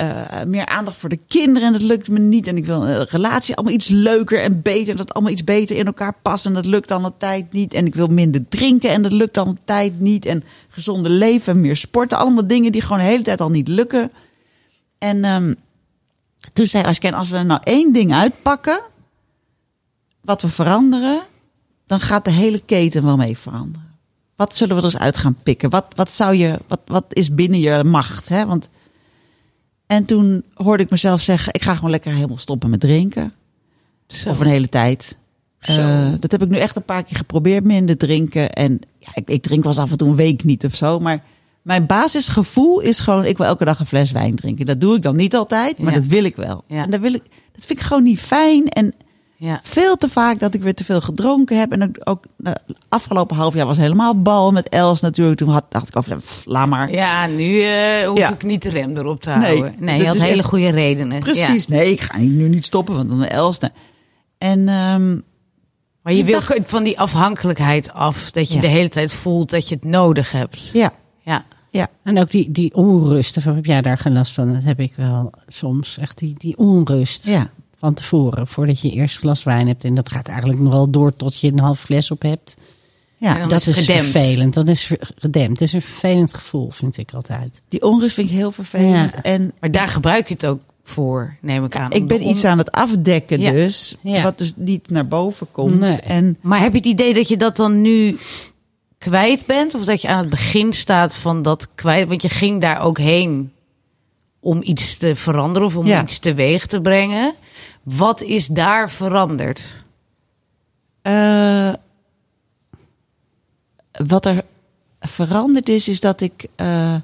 eh, 0.00 0.44
meer 0.46 0.66
aandacht 0.66 0.96
voor 0.96 1.08
de 1.08 1.18
kinderen. 1.28 1.66
En 1.66 1.72
dat 1.72 1.82
lukt 1.82 2.08
me 2.08 2.18
niet. 2.18 2.46
En 2.46 2.56
ik 2.56 2.64
wil 2.64 2.86
een 2.86 3.04
relatie 3.04 3.54
allemaal 3.54 3.74
iets 3.74 3.88
leuker 3.88 4.40
en 4.42 4.62
beter. 4.62 4.96
Dat 4.96 5.14
allemaal 5.14 5.32
iets 5.32 5.44
beter 5.44 5.76
in 5.76 5.86
elkaar 5.86 6.14
past. 6.22 6.46
En 6.46 6.54
dat 6.54 6.66
lukt 6.66 6.88
dan 6.88 7.04
een 7.04 7.16
tijd 7.18 7.52
niet. 7.52 7.74
En 7.74 7.86
ik 7.86 7.94
wil 7.94 8.06
minder 8.06 8.48
drinken. 8.48 8.90
En 8.90 9.02
dat 9.02 9.12
lukt 9.12 9.34
dan 9.34 9.48
een 9.48 9.58
tijd 9.64 10.00
niet. 10.00 10.26
En 10.26 10.44
gezonde 10.68 11.08
leven 11.08 11.52
en 11.52 11.60
meer 11.60 11.76
sporten. 11.76 12.18
Allemaal 12.18 12.46
dingen 12.46 12.72
die 12.72 12.80
gewoon 12.80 12.98
de 12.98 13.04
hele 13.04 13.22
tijd 13.22 13.40
al 13.40 13.50
niet 13.50 13.68
lukken. 13.68 14.12
En 14.98 15.24
ehm, 15.24 15.54
toen 16.52 16.66
zei 16.66 16.84
Ashken, 16.84 17.14
als 17.14 17.30
we 17.30 17.38
nou 17.38 17.60
één 17.64 17.92
ding 17.92 18.14
uitpakken. 18.14 18.80
Wat 20.20 20.42
we 20.42 20.48
veranderen. 20.48 21.20
Dan 21.86 22.00
gaat 22.00 22.24
de 22.24 22.30
hele 22.30 22.60
keten 22.64 23.04
wel 23.04 23.16
mee 23.16 23.38
veranderen. 23.38 23.98
Wat 24.36 24.56
zullen 24.56 24.76
we 24.76 24.82
er 24.82 24.88
eens 24.92 24.98
uit 24.98 25.18
gaan 25.18 25.36
pikken? 25.42 25.70
Wat, 25.70 25.86
wat, 25.94 26.10
zou 26.10 26.34
je, 26.34 26.58
wat, 26.66 26.80
wat 26.86 27.04
is 27.08 27.34
binnen 27.34 27.60
je 27.60 27.84
macht? 27.84 28.28
Hè? 28.28 28.46
Want, 28.46 28.68
en 29.90 30.04
toen 30.04 30.44
hoorde 30.54 30.82
ik 30.82 30.90
mezelf 30.90 31.20
zeggen: 31.20 31.54
ik 31.54 31.62
ga 31.62 31.74
gewoon 31.74 31.90
lekker 31.90 32.12
helemaal 32.12 32.38
stoppen 32.38 32.70
met 32.70 32.80
drinken. 32.80 33.32
Zo. 34.06 34.30
Of 34.30 34.40
een 34.40 34.46
hele 34.46 34.68
tijd. 34.68 35.18
Zo. 35.60 35.80
Eh, 35.80 36.12
dat 36.20 36.30
heb 36.30 36.42
ik 36.42 36.48
nu 36.48 36.56
echt 36.58 36.76
een 36.76 36.84
paar 36.84 37.04
keer 37.04 37.16
geprobeerd, 37.16 37.64
minder 37.64 37.96
drinken. 37.96 38.52
En 38.52 38.80
ja, 38.98 39.08
ik, 39.14 39.28
ik 39.28 39.42
drink 39.42 39.62
wel 39.62 39.72
eens 39.72 39.82
af 39.82 39.90
en 39.90 39.96
toe 39.96 40.08
een 40.08 40.16
week 40.16 40.44
niet 40.44 40.64
of 40.64 40.74
zo. 40.74 40.98
Maar 40.98 41.22
mijn 41.62 41.86
basisgevoel 41.86 42.80
is 42.80 43.00
gewoon: 43.00 43.24
ik 43.24 43.36
wil 43.38 43.46
elke 43.46 43.64
dag 43.64 43.80
een 43.80 43.86
fles 43.86 44.10
wijn 44.10 44.34
drinken. 44.34 44.66
Dat 44.66 44.80
doe 44.80 44.96
ik 44.96 45.02
dan 45.02 45.16
niet 45.16 45.34
altijd, 45.34 45.78
maar 45.78 45.92
Ja. 45.92 45.98
dat 45.98 46.08
wil 46.08 46.24
ik 46.24 46.36
wel. 46.36 46.64
Ja. 46.66 46.84
En 46.84 46.90
dat, 46.90 47.00
wil 47.00 47.12
ik, 47.14 47.22
dat 47.52 47.64
vind 47.64 47.78
ik 47.78 47.84
gewoon 47.84 48.02
niet 48.02 48.20
fijn. 48.20 48.68
En 48.68 48.94
Ja. 49.42 49.60
Veel 49.62 49.96
te 49.96 50.08
vaak 50.08 50.38
dat 50.38 50.54
ik 50.54 50.62
weer 50.62 50.74
te 50.74 50.84
veel 50.84 51.00
gedronken 51.00 51.58
heb. 51.58 51.72
En 51.72 51.82
ook, 51.82 51.96
ook 52.08 52.24
nou, 52.36 52.56
afgelopen 52.88 53.36
half 53.36 53.54
jaar 53.54 53.66
was 53.66 53.76
helemaal 53.76 54.22
bal 54.22 54.52
met 54.52 54.68
Els 54.68 55.00
natuurlijk. 55.00 55.38
Toen 55.38 55.48
had, 55.48 55.64
dacht 55.68 55.88
ik 55.88 55.96
over, 55.96 56.16
pff, 56.16 56.44
laat 56.46 56.66
maar. 56.68 56.90
Ja, 56.92 57.26
nu 57.26 57.60
eh, 57.60 58.08
hoef 58.08 58.18
Ja. 58.18 58.32
ik 58.32 58.42
niet 58.42 58.62
de 58.62 58.68
rem 58.70 58.96
erop 58.96 59.20
te 59.20 59.30
Nee, 59.30 59.38
houden. 59.38 59.74
Nee, 59.78 59.96
dat 59.98 60.00
je 60.00 60.06
had 60.18 60.26
hele 60.28 60.38
echt- 60.38 60.48
goede 60.48 60.70
redenen. 60.70 61.20
Precies, 61.20 61.66
Ja. 61.66 61.74
nee, 61.74 61.90
ik 61.90 62.00
ga 62.00 62.18
nu 62.18 62.48
niet 62.48 62.64
stoppen, 62.64 62.94
want 62.96 63.08
dan 63.08 63.24
Els. 63.24 63.58
nee. 63.58 63.70
En 64.38 64.68
ehm, 64.68 65.18
Maar 66.02 66.12
je 66.12 66.24
wil 66.24 66.34
dacht- 66.40 66.70
van 66.70 66.84
die 66.84 66.98
afhankelijkheid 67.00 67.92
af. 67.92 68.30
Dat 68.30 68.48
je 68.48 68.54
Ja. 68.54 68.60
de 68.60 68.66
hele 68.68 68.88
tijd 68.88 69.12
voelt 69.12 69.50
dat 69.50 69.68
je 69.68 69.74
het 69.74 69.84
nodig 69.84 70.32
hebt. 70.32 70.70
ja, 70.72 70.92
Ja. 71.22 71.44
ja, 71.70 71.88
En 72.04 72.18
ook 72.20 72.30
die, 72.30 72.50
die 72.52 72.74
onrust, 72.74 73.36
of 73.36 73.44
heb 73.44 73.66
jij 73.66 73.82
daar 73.82 73.98
geen 73.98 74.12
last 74.12 74.32
van? 74.32 74.52
Dat 74.54 74.64
heb 74.64 74.80
ik 74.80 74.92
wel 74.96 75.30
soms. 75.46 75.98
Echt 75.98 76.18
die, 76.18 76.34
die 76.38 76.56
onrust 76.58 77.26
ja. 77.26 77.50
Van 77.80 77.94
tevoren, 77.94 78.46
voordat 78.46 78.80
je 78.80 78.90
eerst 78.90 79.18
glas 79.18 79.42
wijn 79.42 79.66
hebt. 79.66 79.84
En 79.84 79.94
dat 79.94 80.10
gaat 80.12 80.28
eigenlijk 80.28 80.60
nog 80.60 80.72
wel 80.72 80.90
door 80.90 81.16
tot 81.16 81.40
je 81.40 81.52
een 81.52 81.58
half 81.60 81.80
fles 81.80 82.10
op 82.10 82.22
hebt. 82.22 82.56
ja. 83.16 83.46
Dat 83.46 83.60
is 83.60 83.66
het 83.66 83.76
is 83.76 83.84
gedempt. 83.86 84.10
vervelend. 84.10 84.54
Dat 84.54 84.68
is 84.68 84.90
gedempt. 85.16 85.58
Dat 85.58 85.68
is 85.68 85.72
een 85.74 85.82
vervelend 85.82 86.34
gevoel, 86.34 86.70
vind 86.70 86.96
ik 86.96 87.12
altijd. 87.14 87.62
Die 87.68 87.82
onrust 87.82 88.14
vind 88.14 88.30
ik 88.30 88.34
heel 88.36 88.52
vervelend. 88.52 89.12
Ja. 89.12 89.22
En 89.22 89.52
Maar 89.60 89.70
daar 89.70 89.88
gebruik 89.88 90.28
je 90.28 90.34
het 90.34 90.46
ook 90.46 90.60
voor, 90.84 91.36
neem 91.40 91.64
ik 91.64 91.76
aan. 91.76 91.90
ik 91.90 92.06
ben 92.06 92.28
iets 92.28 92.44
aan 92.44 92.58
het 92.58 92.70
afdekken 92.72 93.40
Ja. 93.40 93.50
dus, 93.50 93.96
Ja. 94.02 94.22
wat 94.22 94.38
dus 94.38 94.52
niet 94.56 94.90
naar 94.90 95.08
boven 95.08 95.46
komt. 95.50 95.78
Nee. 95.80 95.96
En 96.00 96.36
Maar 96.40 96.60
heb 96.60 96.72
je 96.72 96.78
het 96.78 96.86
idee 96.86 97.14
dat 97.14 97.28
je 97.28 97.36
dat 97.36 97.56
dan 97.56 97.80
nu 97.80 98.18
kwijt 98.98 99.46
bent? 99.46 99.74
Of 99.74 99.84
dat 99.84 100.02
je 100.02 100.08
aan 100.08 100.18
het 100.20 100.28
begin 100.30 100.72
staat 100.72 101.14
van 101.14 101.42
dat 101.42 101.68
kwijt? 101.74 102.08
Want 102.08 102.22
je 102.22 102.28
ging 102.28 102.60
daar 102.60 102.80
ook 102.82 102.98
heen 102.98 103.52
om 104.40 104.60
iets 104.62 104.96
te 104.98 105.14
veranderen 105.14 105.68
of 105.68 105.76
om 105.76 105.86
Ja. 105.86 106.02
iets 106.02 106.18
teweeg 106.18 106.66
te 106.66 106.80
brengen. 106.80 107.34
Wat 107.82 108.22
is 108.22 108.46
daar 108.46 108.90
veranderd? 108.90 109.60
eh, 111.02 111.72
wat 114.06 114.26
er 114.26 114.44
veranderd 115.00 115.68
is, 115.68 115.88
is 115.88 116.00
dat 116.00 116.20
ik 116.20 116.46
eh, 116.56 116.96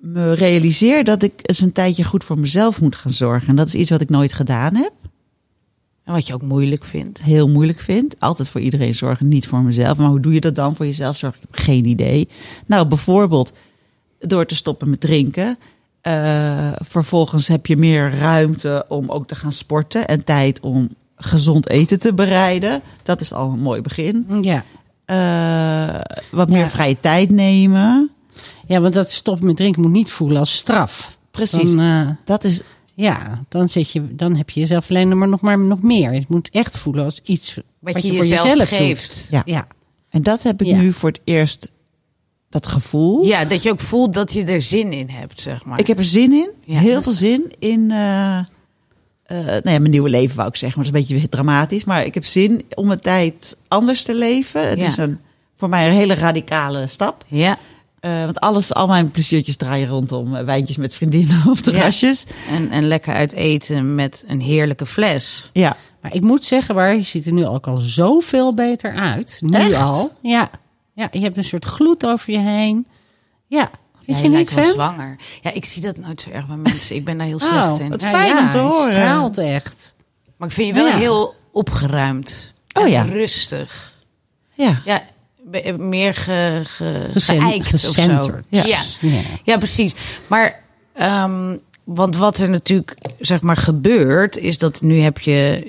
me 0.00 0.32
realiseer 0.32 1.04
dat 1.04 1.22
ik 1.22 1.32
eens 1.42 1.60
een 1.60 1.72
tijdje 1.72 2.04
goed 2.04 2.24
voor 2.24 2.38
mezelf 2.38 2.80
moet 2.80 2.96
gaan 2.96 3.12
zorgen. 3.12 3.48
En 3.48 3.56
dat 3.56 3.66
is 3.66 3.74
iets 3.74 3.90
wat 3.90 4.00
ik 4.00 4.08
nooit 4.08 4.32
gedaan 4.32 4.74
heb. 4.74 4.92
En 6.04 6.12
wat 6.12 6.26
je 6.26 6.34
ook 6.34 6.42
moeilijk 6.42 6.84
vindt. 6.84 7.22
heel 7.22 7.48
moeilijk 7.48 7.80
vind. 7.80 8.20
Altijd 8.20 8.48
voor 8.48 8.60
iedereen 8.60 8.94
zorgen, 8.94 9.28
niet 9.28 9.46
voor 9.46 9.62
mezelf. 9.62 9.98
Maar 9.98 10.08
hoe 10.08 10.20
doe 10.20 10.32
je 10.32 10.40
dat 10.40 10.54
dan 10.54 10.76
voor 10.76 10.86
jezelf 10.86 11.16
zorgen? 11.16 11.40
Ik 11.42 11.48
heb 11.50 11.64
geen 11.64 11.84
idee. 11.84 12.28
Nou, 12.66 12.86
bijvoorbeeld 12.86 13.52
door 14.18 14.46
te 14.46 14.54
stoppen 14.54 14.90
met 14.90 15.00
drinken. 15.00 15.58
Eh, 16.02 16.72
vervolgens 16.78 17.48
heb 17.48 17.66
je 17.66 17.76
meer 17.76 18.18
ruimte 18.18 18.84
om 18.88 19.10
ook 19.10 19.26
te 19.26 19.34
gaan 19.34 19.52
sporten 19.52 20.06
en 20.06 20.24
tijd 20.24 20.60
om 20.60 20.88
gezond 21.16 21.68
eten 21.68 22.00
te 22.00 22.14
bereiden. 22.14 22.82
Dat 23.02 23.20
is 23.20 23.32
al 23.32 23.50
een 23.50 23.60
mooi 23.60 23.80
begin. 23.80 24.26
Ja. 24.40 24.64
Eh, 25.04 26.18
wat 26.30 26.48
Ja. 26.48 26.54
meer 26.54 26.68
vrije 26.68 26.96
tijd 27.00 27.30
nemen. 27.30 28.10
ja, 28.66 28.80
want 28.80 28.94
dat 28.94 29.10
stoppen 29.10 29.46
met 29.46 29.56
drinken 29.56 29.82
moet 29.82 29.90
niet 29.90 30.10
voelen 30.10 30.38
als 30.38 30.56
straf. 30.56 31.16
Precies. 31.30 31.70
Dan, 31.74 31.80
eh, 31.80 32.08
Dat 32.24 32.44
is 32.44 32.62
ja, 32.94 33.40
dan, 33.48 33.68
zit 33.68 33.90
je, 33.90 34.14
dan 34.14 34.36
heb 34.36 34.50
je 34.50 34.60
jezelf 34.60 34.90
alleen 34.90 35.18
maar 35.18 35.28
nog, 35.28 35.40
maar 35.40 35.58
nog 35.58 35.82
meer. 35.82 36.12
Het 36.12 36.28
moet 36.28 36.50
echt 36.50 36.78
voelen 36.78 37.04
als 37.04 37.20
iets 37.24 37.58
Wat, 37.78 38.02
je, 38.02 38.08
voor 38.08 38.18
jezelf, 38.26 38.42
jezelf 38.48 38.68
geeft. 38.68 39.08
doet. 39.20 39.28
Ja. 39.30 39.42
Ja. 39.44 39.66
en 40.10 40.22
dat 40.22 40.42
heb 40.42 40.60
ik 40.60 40.66
Ja. 40.66 40.76
nu 40.76 40.92
voor 40.92 41.08
het 41.08 41.20
eerst 41.24 41.70
dat 42.52 42.66
gevoel. 42.66 43.24
Ja, 43.24 43.44
dat 43.44 43.62
je 43.62 43.70
ook 43.70 43.80
voelt 43.80 44.12
dat 44.12 44.32
je 44.32 44.44
er 44.44 44.60
zin 44.62 44.92
in 44.92 45.08
hebt, 45.08 45.40
zeg 45.40 45.64
maar. 45.64 45.78
Ik 45.78 45.86
heb 45.86 45.98
er 45.98 46.04
zin 46.04 46.32
in. 46.32 46.50
Ja. 46.64 46.78
Heel 46.78 47.02
veel 47.02 47.12
zin 47.12 47.52
in. 47.58 47.90
eh, 47.90 48.38
nou 49.26 49.60
ja, 49.70 49.78
mijn 49.78 49.90
nieuwe 49.90 50.08
leven 50.08 50.36
wou 50.36 50.48
ik 50.48 50.56
zeggen, 50.56 50.78
maar 50.82 50.90
dat 50.92 51.00
is 51.02 51.08
een 51.10 51.16
beetje 51.16 51.28
dramatisch. 51.28 51.84
Maar 51.84 52.04
ik 52.04 52.14
heb 52.14 52.24
zin 52.24 52.64
om 52.74 52.86
mijn 52.86 53.00
tijd 53.00 53.56
anders 53.68 54.02
te 54.02 54.14
leven. 54.14 54.68
Het 54.68 54.78
Ja. 54.80 54.86
is 54.86 54.96
een, 54.96 55.18
voor 55.56 55.68
mij 55.68 55.86
een 55.86 55.92
hele 55.94 56.14
radicale 56.14 56.86
stap. 56.86 57.24
Ja, 57.28 57.58
Eh, 58.00 58.24
want 58.24 58.40
alles, 58.40 58.74
al 58.74 58.86
mijn 58.86 59.10
pleziertjes 59.10 59.56
draaien 59.56 59.88
rondom 59.88 60.44
wijntjes 60.44 60.76
met 60.76 60.94
vriendinnen 60.94 61.42
of 61.50 61.60
terrasjes. 61.60 62.26
en, 62.50 62.70
en 62.70 62.84
lekker 62.88 63.14
uit 63.14 63.32
eten 63.32 63.94
met 63.94 64.24
een 64.26 64.40
heerlijke 64.40 64.86
fles. 64.86 65.50
Ja. 65.52 65.76
Maar 66.00 66.14
ik 66.14 66.20
moet 66.22 66.44
zeggen, 66.44 66.74
waar 66.74 66.94
je 66.94 67.02
ziet 67.02 67.26
er 67.26 67.32
nu 67.32 67.46
ook 67.46 67.66
al 67.66 67.76
zoveel 67.76 68.54
beter 68.54 68.94
uit. 68.94 69.38
Nu 69.40 69.56
Echt? 69.58 69.74
al. 69.74 70.10
Ja. 70.22 70.50
Ja, 70.94 71.08
je 71.10 71.20
hebt 71.20 71.36
een 71.36 71.44
soort 71.44 71.64
gloed 71.64 72.06
over 72.06 72.32
je 72.32 72.38
heen. 72.38 72.86
Ja, 73.46 73.70
vind 74.04 74.16
Ja, 74.16 74.16
je 74.16 74.22
niet 74.22 74.32
lijkt 74.32 74.54
wel 74.54 74.72
zwanger. 74.72 75.16
Ja, 75.42 75.52
ik 75.52 75.64
zie 75.64 75.82
dat 75.82 75.96
nooit 75.96 76.20
zo 76.20 76.30
erg 76.30 76.46
bij 76.46 76.56
mensen. 76.56 76.96
Ik 76.96 77.04
ben 77.04 77.18
daar 77.18 77.26
heel 77.26 77.36
Oh, 77.42 77.48
slecht 77.48 77.78
in. 77.78 77.90
wat 77.90 78.02
fijn 78.02 78.38
om 78.38 78.50
te 78.50 78.58
horen. 78.58 78.92
straalt 78.92 79.38
echt. 79.38 79.94
Maar 80.36 80.48
ik 80.48 80.54
vind 80.54 80.68
je 80.68 80.74
wel 80.74 80.86
Ja. 80.86 80.96
heel 80.96 81.34
opgeruimd. 81.52 82.52
Oh 82.72 82.88
ja. 82.88 83.02
rustig. 83.02 83.92
Ja. 84.54 84.82
Ja, 84.84 85.02
be- 85.44 85.74
meer 85.78 86.14
ge, 86.14 86.60
geëikt 87.14 87.72
of 87.74 87.80
zo. 87.80 88.02
Ja. 88.48 88.64
Ja. 88.64 88.80
Ja. 89.00 89.20
Ja. 89.44 89.56
precies. 89.58 89.92
Maar, 90.28 90.62
ehm, 90.92 91.56
want 91.84 92.16
wat 92.16 92.38
er 92.38 92.48
natuurlijk, 92.50 92.96
zeg 93.20 93.40
maar, 93.40 93.56
gebeurt, 93.56 94.36
is 94.36 94.58
dat 94.58 94.80
nu 94.82 95.00
heb 95.00 95.18
je... 95.18 95.66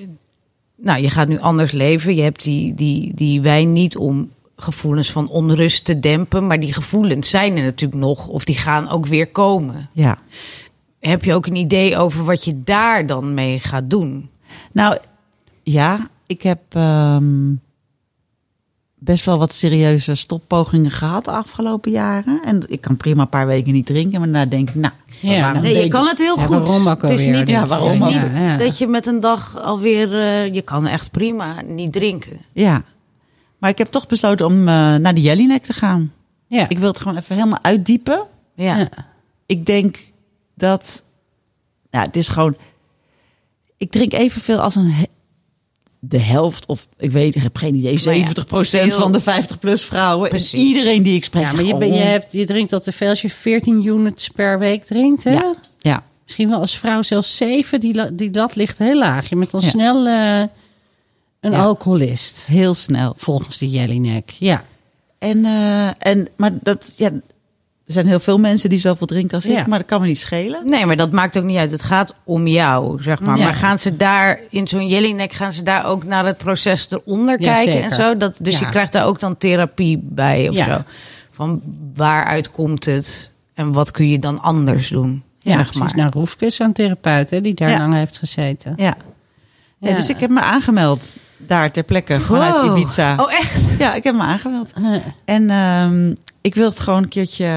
Nou, 0.77 1.01
je 1.01 1.09
gaat 1.09 1.27
nu 1.27 1.39
anders 1.39 1.71
leven. 1.71 2.15
Je 2.15 2.21
hebt 2.21 2.43
die, 2.43 2.75
die, 2.75 3.12
die 3.15 3.41
wijn 3.41 3.73
niet 3.73 3.97
om 3.97 4.31
gevoelens 4.63 5.12
van 5.12 5.30
onrust 5.30 5.86
te 5.86 5.99
dempen. 5.99 6.47
Maar 6.47 6.60
die 6.60 6.73
gevoelens 6.73 7.30
zijn 7.30 7.58
er 7.58 7.63
natuurlijk 7.63 8.02
nog. 8.02 8.28
Of 8.28 8.43
die 8.43 8.58
gaan 8.58 8.89
ook 8.89 9.06
weer 9.06 9.28
komen. 9.28 9.89
ja. 9.91 10.17
Heb 10.99 11.23
je 11.23 11.34
ook 11.34 11.45
een 11.45 11.56
idee 11.56 11.97
over 11.97 12.23
wat 12.26 12.43
je 12.45 12.56
daar 12.63 13.06
dan 13.06 13.34
mee 13.34 13.60
gaat 13.60 13.89
doen? 13.89 14.30
Nou, 14.71 14.97
ja, 15.63 16.10
ik 16.28 16.41
heb 16.43 16.60
ehm, 16.69 17.54
best 18.99 19.26
wel 19.26 19.38
wat 19.38 19.54
serieuze 19.54 20.15
stoppogingen 20.15 20.91
gehad 20.91 21.26
de 21.26 21.32
afgelopen 21.32 21.91
jaren. 21.91 22.41
En 22.45 22.62
ik 22.67 22.82
kan 22.82 22.97
prima 22.97 23.21
een 23.21 23.30
paar 23.30 23.47
weken 23.47 23.73
niet 23.73 23.86
drinken, 23.86 24.19
maar 24.19 24.30
daarna 24.32 24.45
denk 24.49 24.69
ik, 24.69 24.76
nou, 24.76 24.93
Ja, 25.21 25.52
Nee, 25.60 25.84
je 25.84 25.88
kan 25.88 26.08
het 26.08 26.17
heel 26.17 26.38
Ja, 26.39 26.43
goed. 26.45 26.67
waarom 26.67 26.88
ook 26.88 27.02
het 27.02 27.10
is 27.12 27.26
alweer, 27.26 27.39
niet, 27.39 27.49
Ja, 27.49 27.67
waarom 27.67 27.88
het 27.88 27.95
is 27.95 28.02
ook? 28.02 28.08
niet 28.08 28.15
Ja, 28.34 28.39
ja. 28.39 28.58
dat 28.58 28.78
je 28.78 28.88
met 28.88 29.08
een 29.08 29.19
dag 29.19 29.62
alweer... 29.62 30.13
eh, 30.19 30.54
je 30.54 30.62
kan 30.62 30.88
echt 30.88 31.12
prima 31.12 31.56
niet 31.67 31.91
drinken. 31.93 32.38
Ja, 32.54 32.84
maar 33.63 33.71
ik 33.71 33.78
heb 33.78 33.88
toch 33.88 34.08
besloten 34.08 34.45
om 34.45 34.60
eh, 34.60 34.95
naar 34.95 35.13
de 35.13 35.21
Jellinek 35.21 35.63
te 35.65 35.73
gaan. 35.73 36.13
Ja. 36.47 36.69
Ik 36.69 36.78
wil 36.80 36.88
het 36.88 36.99
gewoon 36.99 37.17
even 37.17 37.36
helemaal 37.36 37.60
uitdiepen. 37.62 38.23
Ja. 38.56 38.78
Ja. 38.78 38.89
Ik 39.45 39.65
denk 39.65 39.97
dat, 40.56 41.04
nou, 41.91 42.06
het 42.06 42.15
is 42.15 42.28
gewoon, 42.28 42.56
ik 43.78 43.91
drink 43.91 44.13
evenveel 44.13 44.60
als 44.60 44.76
een, 44.76 44.91
he- 44.91 45.04
de 45.99 46.17
helft 46.19 46.65
of 46.65 46.88
ik 46.97 47.12
weet, 47.12 47.36
ik 47.36 47.41
heb 47.41 47.58
geen 47.58 47.76
idee, 47.76 47.91
ja, 47.93 48.28
70% 48.28 48.43
veel- 48.69 48.99
van 48.99 49.12
de 49.12 49.21
50 49.21 49.60
plus 49.60 49.84
vrouwen. 49.84 50.23
En 50.23 50.30
Precies. 50.30 50.54
iedereen 50.60 51.04
die 51.04 51.15
ik 51.15 51.23
spreek. 51.23 51.45
Ja, 51.47 51.54
maar 51.56 51.63
je, 51.63 51.78
ben- 51.78 51.93
je, 51.93 51.99
hebt, 52.02 52.32
je 52.32 52.45
drinkt 52.45 52.73
al 52.73 52.80
te 52.80 52.91
veel 52.91 53.10
als 53.10 53.21
je 53.21 53.30
14 53.30 53.86
units 53.86 54.30
per 54.30 54.60
week 54.60 54.86
drinkt. 54.86 55.23
Hè? 55.23 55.32
Ja. 55.32 55.56
Ja, 55.80 56.04
Misschien 56.23 56.49
wel 56.49 56.60
als 56.60 56.78
vrouw 56.78 57.02
zelfs 57.02 57.38
7. 57.38 57.80
Die, 57.80 58.15
die 58.15 58.30
dat 58.30 58.56
ligt 58.56 58.78
heel 58.78 58.97
laag. 58.97 59.30
Je 59.30 59.36
bent 59.36 59.54
al 59.54 59.62
Ja. 59.62 59.67
snel 59.69 60.08
eh, 60.08 60.43
een 61.43 61.51
Ja. 61.51 61.63
alcoholist. 61.63 62.45
heel 62.45 62.73
snel. 62.73 63.13
Volgens 63.17 63.58
de 63.58 63.69
Jellinek. 63.69 64.29
Ja. 64.29 64.63
En, 65.19 65.45
eh, 65.45 65.88
en, 66.08 66.27
maar 66.36 66.51
dat, 66.62 66.93
ja, 66.97 67.08
er 67.86 67.93
zijn 67.93 68.08
heel 68.08 68.19
veel 68.19 68.38
mensen 68.38 68.69
die 68.69 68.79
zoveel 68.79 69.08
drinken 69.08 69.36
als 69.36 69.45
Ja. 69.45 69.60
ik, 69.60 69.67
maar 69.67 69.79
dat 69.79 69.88
kan 69.88 70.01
me 70.01 70.08
niet 70.08 70.19
schelen. 70.19 70.62
Nee, 70.65 70.86
maar 70.86 70.95
dat 70.95 71.12
maakt 71.12 71.38
ook 71.38 71.43
niet 71.43 71.58
uit. 71.58 71.71
Het 71.71 71.84
gaat 71.84 72.15
om 72.23 72.47
jou, 72.47 73.01
zeg 73.03 73.19
maar. 73.19 73.38
Ja. 73.38 73.43
Maar 73.43 73.53
gaan 73.53 73.79
ze 73.79 73.97
daar, 73.97 74.39
in 74.49 74.67
zo'n 74.67 74.88
Jellinek, 74.88 75.34
gaan 75.34 75.53
ze 75.53 75.63
daar 75.63 75.86
ook 75.86 76.03
naar 76.03 76.25
het 76.25 76.38
proces 76.38 76.88
eronder 76.91 77.38
kijken 77.38 77.84
en 77.84 77.91
zo? 77.91 78.17
Dat, 78.17 78.38
dus 78.41 78.60
je 78.60 78.69
krijgt 78.69 78.91
daar 78.93 79.06
ook 79.06 79.19
dan 79.19 79.38
therapie 79.38 79.99
bij 80.03 80.49
of 80.49 80.56
Ja. 80.56 80.63
zo. 80.65 80.84
Van 81.32 81.62
waaruit 81.95 82.51
komt 82.51 82.86
het 82.86 83.29
en 83.53 83.71
wat 83.71 83.91
kun 83.91 84.10
je 84.10 84.19
dan 84.19 84.41
anders 84.41 84.88
doen? 84.89 85.23
Ja, 85.39 85.51
zeg 85.58 85.62
precies. 85.71 85.79
maar. 85.79 85.95
Nou, 85.95 86.10
Roefke 86.12 86.45
is 86.45 86.56
zo'n 86.56 86.73
therapeut 86.73 87.29
hè, 87.29 87.41
die 87.41 87.53
daar 87.53 87.77
lang 87.77 87.93
heeft 87.93 88.17
gezeten. 88.17 88.73
Ja. 88.77 88.95
dus 89.79 90.10
ik 90.10 90.19
heb 90.19 90.29
me 90.29 90.39
aangemeld 90.41 91.15
daar 91.47 91.71
ter 91.71 91.84
plekke 91.84 92.19
vanuit 92.19 92.53
Wow. 92.62 92.77
Ibiza. 92.77 93.15
Oh, 93.17 93.34
echt? 93.34 93.77
Ja, 93.77 93.93
ik 93.93 94.03
heb 94.03 94.15
me 94.15 94.21
aangemeld. 94.21 94.73
Eh, 94.73 94.95
En 95.25 95.49
ehm, 95.49 96.15
ik 96.41 96.56
wil 96.56 96.69
het 96.69 96.79
gewoon 96.79 97.03
een 97.03 97.10
keertje 97.10 97.51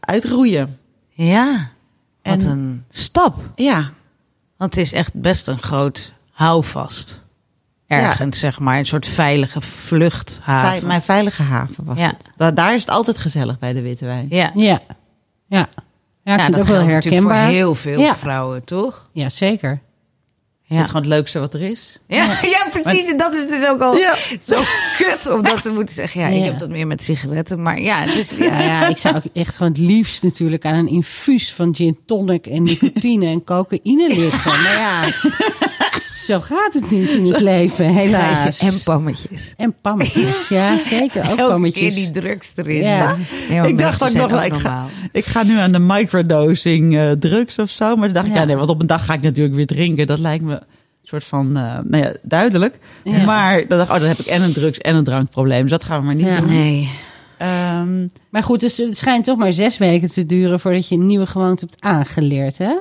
uitroeien. 0.00 0.78
Ja, 1.10 1.68
wat 2.22 2.42
En- 2.44 2.48
een 2.50 2.84
stap. 2.90 3.34
Ja, 3.54 3.90
Want 4.56 4.74
het 4.74 4.84
is 4.84 4.92
echt 4.92 5.14
best 5.14 5.48
een 5.48 5.58
groot 5.58 6.12
houvast. 6.32 7.24
Ergens, 7.86 8.38
zeg 8.38 8.58
maar. 8.58 8.78
Een 8.78 8.84
soort 8.86 9.06
veilige 9.06 9.60
vluchthaven. 9.60 10.86
mijn 10.86 11.02
veilige 11.02 11.42
haven 11.42 11.84
was 11.84 12.00
Ja. 12.00 12.06
het. 12.06 12.30
Da- 12.36 12.50
daar 12.50 12.74
is 12.74 12.80
het 12.80 12.90
altijd 12.90 13.18
gezellig 13.18 13.58
bij 13.58 13.72
de 13.72 13.82
Witte 13.82 14.04
Wijn. 14.04 14.26
Ja. 14.30 14.50
ja. 14.54 14.80
Ja. 15.46 15.68
Ja, 16.24 16.34
ik 16.34 16.38
Ja, 16.38 16.44
vind 16.44 16.56
dat 16.56 16.64
het 16.66 16.74
ook 16.74 16.80
wel 16.80 16.86
geldt 16.88 17.04
natuurlijk 17.04 17.22
voor 17.22 17.32
herkenbaar. 17.32 17.48
heel 17.48 17.74
veel 17.74 18.00
Ja. 18.00 18.16
vrouwen, 18.16 18.64
toch? 18.64 19.08
Ja, 19.12 19.28
zeker. 19.28 19.80
Het 20.76 20.86
gewoon 20.86 21.02
het 21.02 21.10
leukste 21.10 21.38
wat 21.38 21.54
er 21.54 21.60
is. 21.62 21.98
Ja, 22.08 22.24
ja, 22.42 22.66
precies. 22.82 23.10
En 23.10 23.16
dat 23.16 23.34
is 23.34 23.46
dus 23.46 23.68
ook 23.68 23.80
al 23.80 23.96
Ja. 23.96 24.16
zo 24.40 24.60
kut 24.96 25.32
om 25.32 25.42
dat 25.42 25.62
te 25.62 25.70
moeten 25.70 25.94
zeggen. 25.94 26.20
Ja, 26.20 26.26
ik 26.26 26.44
heb 26.44 26.58
dat 26.58 26.68
meer 26.68 26.86
met 26.86 27.02
sigaretten. 27.02 27.62
Maar 27.62 27.80
ja, 27.80 28.04
dus, 28.06 28.30
ja. 28.30 28.60
ja, 28.60 28.88
ik 28.88 28.98
zou 28.98 29.16
ook 29.16 29.22
echt 29.32 29.56
gewoon 29.56 29.72
het 29.72 29.80
liefst 29.80 30.22
natuurlijk 30.22 30.64
aan 30.64 30.74
een 30.74 30.88
infuus 30.88 31.52
van 31.52 31.74
gin 31.74 31.98
tonic 32.06 32.46
en 32.46 32.62
nicotine 32.62 33.26
en 33.26 33.44
cocaïne 33.44 34.08
liggen. 34.08 34.50
Maar 34.62 34.72
ja, 34.72 35.02
Zo 36.28 36.40
gaat 36.40 36.72
het 36.74 36.90
niet 36.90 37.08
in 37.10 37.24
het 37.24 37.40
leven, 37.40 37.86
helaas. 37.94 38.58
En 38.58 38.82
pammetjes. 38.84 39.54
En 39.56 39.74
pammetjes, 39.80 40.48
ja 40.48 40.78
zeker. 40.90 41.30
Ook 41.30 41.38
Elke 41.38 41.72
keer 41.72 41.90
die 41.94 42.10
drugs 42.10 42.52
erin. 42.56 42.82
Ja. 42.82 43.16
Ja, 43.48 43.64
ik 43.64 43.78
dacht 43.78 44.02
ook 44.02 44.10
zijn 44.10 44.30
nog, 44.30 44.44
ik 44.44 44.52
ga, 44.54 44.86
ik 45.12 45.24
ga 45.24 45.42
nu 45.42 45.56
aan 45.58 45.72
de 45.72 45.78
microdosing 45.78 46.96
eh, 46.96 47.10
drugs 47.10 47.58
of 47.58 47.70
zo. 47.70 47.96
Maar 47.96 48.04
toen 48.04 48.14
dacht 48.14 48.26
ik, 48.26 48.32
Ja. 48.32 48.38
ja 48.40 48.44
nee, 48.46 48.56
want 48.56 48.68
op 48.68 48.80
een 48.80 48.86
dag 48.86 49.04
ga 49.04 49.12
ik 49.14 49.22
natuurlijk 49.22 49.54
weer 49.56 49.66
drinken. 49.66 50.06
Dat 50.06 50.18
lijkt 50.18 50.44
me 50.44 50.52
een 50.52 50.60
soort 51.02 51.24
van, 51.24 51.56
eh, 51.56 51.78
nou 51.84 52.02
ja, 52.04 52.12
duidelijk. 52.22 52.78
Ja. 53.04 53.24
Maar 53.24 53.66
dan 53.68 53.78
dacht 53.78 53.88
ik, 53.90 53.94
oh, 53.94 54.00
dan 54.00 54.08
heb 54.08 54.18
ik 54.18 54.26
en 54.26 54.42
een 54.42 54.52
drugs- 54.52 54.78
en 54.78 54.96
een 54.96 55.04
drankprobleem. 55.04 55.62
Dus 55.62 55.70
dat 55.70 55.84
gaan 55.84 56.00
we 56.00 56.06
maar 56.06 56.14
niet 56.14 56.26
Ja. 56.26 56.36
doen. 56.40 56.46
Nee. 56.46 56.88
Ehm, 57.38 58.06
Maar 58.30 58.42
goed, 58.42 58.60
dus 58.60 58.76
het 58.76 58.98
schijnt 58.98 59.24
toch 59.24 59.38
maar 59.38 59.52
zes 59.52 59.78
weken 59.78 60.10
te 60.10 60.26
duren 60.26 60.60
voordat 60.60 60.88
je 60.88 60.94
een 60.94 61.06
nieuwe 61.06 61.26
gewoonte 61.26 61.64
hebt 61.70 61.82
aangeleerd, 61.82 62.58
hè? 62.58 62.72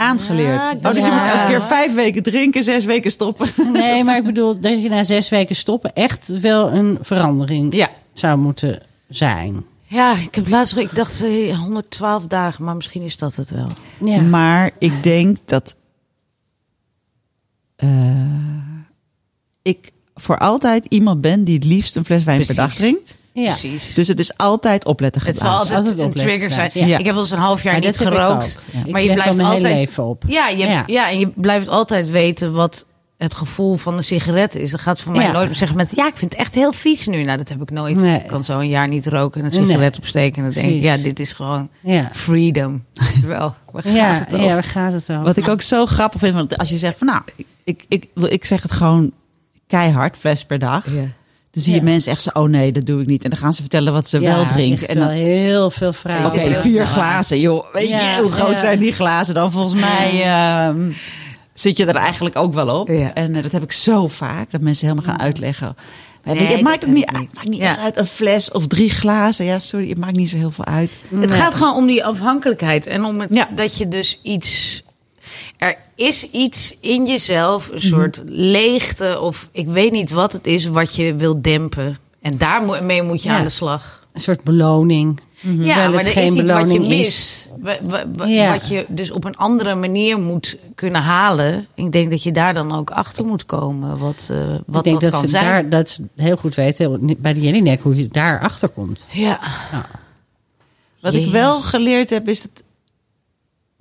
Aangeleerd. 0.00 0.60
Ja, 0.60 0.88
oh, 0.88 0.94
dus 0.94 1.04
je 1.04 1.10
moet 1.10 1.30
elke 1.32 1.46
keer 1.46 1.62
vijf 1.62 1.94
weken 1.94 2.22
drinken, 2.22 2.64
zes 2.64 2.84
weken 2.84 3.10
stoppen. 3.10 3.48
Nee, 3.72 4.04
maar 4.04 4.16
ik 4.16 4.24
bedoel 4.24 4.60
dat 4.60 4.82
je 4.82 4.88
na 4.88 5.04
zes 5.04 5.28
weken 5.28 5.56
stoppen 5.56 5.94
echt 5.94 6.28
wel 6.28 6.72
een 6.72 6.98
verandering 7.02 7.74
ja. 7.74 7.90
zou 8.12 8.38
moeten 8.38 8.82
zijn. 9.08 9.64
Ja, 9.86 10.16
ik 10.16 10.34
heb 10.34 10.48
laatst, 10.48 10.76
ik 10.76 10.94
dacht 10.94 11.22
eh, 11.22 11.58
112 11.58 12.26
dagen, 12.26 12.64
maar 12.64 12.76
misschien 12.76 13.02
is 13.02 13.16
dat 13.16 13.36
het 13.36 13.50
wel. 13.50 13.68
Ja. 14.04 14.20
Maar 14.20 14.70
ik 14.78 15.02
denk 15.02 15.38
dat 15.44 15.76
eh, 17.76 17.88
ik 19.62 19.92
voor 20.14 20.38
altijd 20.38 20.84
iemand 20.88 21.20
ben 21.20 21.44
die 21.44 21.54
het 21.54 21.64
liefst 21.64 21.96
een 21.96 22.04
fles 22.04 22.24
wijn 22.24 22.46
per 22.46 22.54
dag 22.54 22.74
drinkt. 22.74 23.18
Ja. 23.32 23.44
Precies. 23.44 23.94
Dus 23.94 24.08
het 24.08 24.18
is 24.18 24.36
altijd 24.36 24.84
opletten 24.84 25.22
Het 25.22 25.38
zal 25.38 25.50
altijd, 25.50 25.76
Altijd 25.78 25.98
een 25.98 26.12
trigger 26.12 26.50
zijn. 26.50 26.70
ja. 26.74 26.86
Ja. 26.86 26.98
Ik 26.98 27.04
heb 27.04 27.14
wel 27.14 27.22
eens 27.22 27.30
een 27.32 27.38
half 27.38 27.62
jaar 27.62 27.72
Maar 27.72 27.82
niet 27.82 27.96
gerookt. 27.96 28.58
Ja. 28.72 28.90
Maar 28.90 29.02
je 29.02 29.12
blijft 29.14 29.38
altijd. 29.38 29.62
leven 29.62 30.04
op. 30.04 30.24
Ja, 30.26 30.48
je, 30.48 30.56
Ja. 30.66 30.82
ja. 30.86 31.10
en 31.10 31.18
je 31.18 31.26
blijft 31.34 31.68
altijd 31.68 32.10
weten 32.10 32.52
wat 32.52 32.86
het 33.18 33.34
gevoel 33.34 33.76
van 33.76 33.96
een 33.96 34.04
sigaret 34.04 34.54
is. 34.54 34.70
Dat 34.70 34.80
gaat 34.80 35.00
voor 35.00 35.12
mij 35.12 35.24
Ja. 35.24 35.32
nooit 35.32 35.56
zeggen 35.56 35.76
met 35.76 35.92
ja, 35.96 36.06
ik 36.06 36.16
vind 36.16 36.30
het 36.32 36.40
echt 36.40 36.54
heel 36.54 36.72
vies 36.72 37.06
nu. 37.06 37.22
Nou, 37.22 37.38
dat 37.38 37.48
heb 37.48 37.62
ik 37.62 37.70
nooit. 37.70 37.96
Nee. 37.96 38.18
Ik 38.18 38.26
kan 38.26 38.44
zo 38.44 38.58
een 38.58 38.68
jaar 38.68 38.88
niet 38.88 39.06
roken 39.06 39.40
en 39.40 39.46
een 39.46 39.52
sigaret 39.52 39.78
Nee. 39.78 39.96
opsteken. 39.98 40.36
En 40.44 40.50
dan 40.50 40.62
denk 40.62 40.74
ik, 40.74 40.82
ja, 40.82 40.96
dit 40.96 41.20
is 41.20 41.32
gewoon 41.32 41.68
Ja. 41.82 42.08
freedom. 42.12 42.84
Terwijl, 43.20 43.54
waar 43.72 43.82
gaat 43.82 43.94
Ja, 43.94 44.14
het 44.14 44.34
over? 44.34 44.46
ja, 44.46 44.54
waar 44.54 44.64
gaat 44.64 44.92
het 44.92 45.10
over? 45.10 45.22
Wat 45.22 45.36
ik 45.36 45.48
ook 45.48 45.62
zo 45.62 45.86
grappig 45.86 46.20
vind, 46.20 46.34
want 46.34 46.58
als 46.58 46.68
je 46.68 46.78
zegt 46.78 46.98
van 46.98 47.06
nou, 47.06 47.20
ik, 47.36 47.46
ik, 47.64 47.84
ik, 47.88 48.08
wil- 48.14 48.32
ik 48.32 48.44
zeg 48.44 48.62
het 48.62 48.72
gewoon 48.72 49.12
keihard, 49.66 50.16
fles 50.16 50.44
per 50.44 50.58
dag. 50.58 50.84
Ja. 50.90 51.02
Dan 51.52 51.62
zie 51.62 51.72
je 51.72 51.78
Ja. 51.78 51.84
mensen 51.84 52.12
echt 52.12 52.22
zo, 52.22 52.30
oh 52.32 52.48
nee, 52.48 52.72
dat 52.72 52.86
doe 52.86 53.00
ik 53.00 53.06
niet. 53.06 53.24
En 53.24 53.30
dan 53.30 53.38
gaan 53.38 53.54
ze 53.54 53.60
vertellen 53.60 53.92
wat 53.92 54.08
ze 54.08 54.20
Ja, 54.20 54.34
wel 54.36 54.46
drinken. 54.46 54.88
En 54.88 54.98
dan, 54.98 55.08
heel 55.08 55.70
veel 55.70 55.92
vragen. 55.92 56.40
oké, 56.40 56.54
vier 56.54 56.86
glazen, 56.86 57.40
joh. 57.40 57.64
Weet 57.72 57.88
Ja, 57.88 58.16
je, 58.16 58.22
hoe 58.22 58.32
groot 58.32 58.60
zijn 58.60 58.78
die 58.78 58.92
glazen 58.92 59.34
dan? 59.34 59.52
Volgens 59.52 59.80
mij 59.80 60.22
ehm, 60.22 60.90
zit 61.54 61.76
je 61.76 61.86
er 61.86 61.94
eigenlijk 61.96 62.36
ook 62.36 62.54
wel 62.54 62.80
op. 62.80 62.88
En 62.88 63.34
eh, 63.34 63.42
dat 63.42 63.52
heb 63.52 63.62
ik 63.62 63.72
zo 63.72 64.06
vaak, 64.08 64.50
dat 64.50 64.60
mensen 64.60 64.88
helemaal 64.88 65.10
gaan 65.14 65.20
uitleggen. 65.20 65.76
Maar 66.24 66.34
Nee, 66.34 66.46
het 66.46 66.60
maakt 66.60 66.74
ook 66.76 66.80
heb 66.80 66.94
niet 66.94 67.06
uit, 67.12 67.28
maakt 67.34 67.48
niet 67.48 67.60
uit, 67.62 67.96
een 67.96 68.06
fles 68.06 68.50
of 68.50 68.66
drie 68.66 68.90
glazen. 68.90 69.44
Ja, 69.44 69.58
sorry, 69.58 69.88
het 69.88 69.98
maakt 69.98 70.16
niet 70.16 70.28
zo 70.28 70.36
heel 70.36 70.50
veel 70.50 70.64
uit. 70.64 70.98
Het 71.20 71.32
gaat 71.32 71.54
gewoon 71.54 71.74
om 71.74 71.86
die 71.86 72.04
afhankelijkheid 72.04 72.86
en 72.86 73.04
om 73.04 73.20
het, 73.20 73.46
dat 73.56 73.76
je 73.78 73.88
dus 73.88 74.18
iets. 74.22 74.82
Er 75.56 75.76
is 75.94 76.30
iets 76.30 76.76
in 76.80 77.06
jezelf, 77.06 77.66
Mhm. 77.66 77.74
een 77.74 77.80
soort 77.80 78.22
leegte 78.26 79.20
of 79.20 79.48
ik 79.52 79.68
weet 79.68 79.92
niet 79.92 80.10
wat 80.10 80.32
het 80.32 80.46
is 80.46 80.66
wat 80.66 80.96
je 80.96 81.14
wil 81.14 81.42
dempen. 81.42 81.96
En 82.20 82.38
daarmee 82.38 83.02
moet 83.02 83.22
je 83.22 83.28
Ja. 83.28 83.36
aan 83.36 83.44
de 83.44 83.48
slag. 83.50 83.98
Een 84.12 84.20
soort 84.20 84.42
beloning. 84.42 85.20
Ja, 85.40 85.50
Terwijl 85.50 85.88
maar 85.90 85.98
het 85.98 86.06
er 86.06 86.12
geen 86.12 86.24
is 86.26 86.34
iets 86.34 86.52
wat 86.52 86.72
je 86.72 86.80
mist. 86.80 87.48
Wa- 87.60 87.78
wa- 87.82 88.04
wa- 88.16 88.24
Ja. 88.26 88.52
Wat 88.52 88.68
je 88.68 88.84
dus 88.88 89.10
op 89.10 89.24
een 89.24 89.36
andere 89.36 89.74
manier 89.74 90.18
moet 90.18 90.56
kunnen 90.74 91.02
halen. 91.02 91.66
Ik 91.74 91.92
denk 91.92 92.10
dat 92.10 92.22
je 92.22 92.32
daar 92.32 92.54
dan 92.54 92.72
ook 92.74 92.90
achter 92.90 93.24
moet 93.26 93.46
komen. 93.46 93.98
Wat, 93.98 94.28
eh, 94.32 94.38
wat 94.66 94.76
ik 94.78 94.84
denk 94.84 95.00
dat, 95.00 95.00
dat 95.00 95.10
kan 95.10 95.20
ze 95.20 95.26
zijn. 95.28 95.44
daar 95.44 95.68
dat 95.68 95.88
ze 95.88 96.02
heel 96.16 96.36
goed 96.36 96.54
weten 96.54 97.16
bij 97.18 97.34
de 97.34 97.40
Jellinek 97.40 97.80
hoe 97.82 97.96
je 97.96 98.08
daar 98.08 98.40
achter 98.40 98.68
komt. 98.68 99.04
Ja. 99.10 99.40
Wat 101.00 101.12
Jee. 101.12 101.24
ik 101.24 101.30
wel 101.32 101.60
geleerd 101.60 102.10
heb, 102.10 102.28
is 102.28 102.42
het 102.42 102.62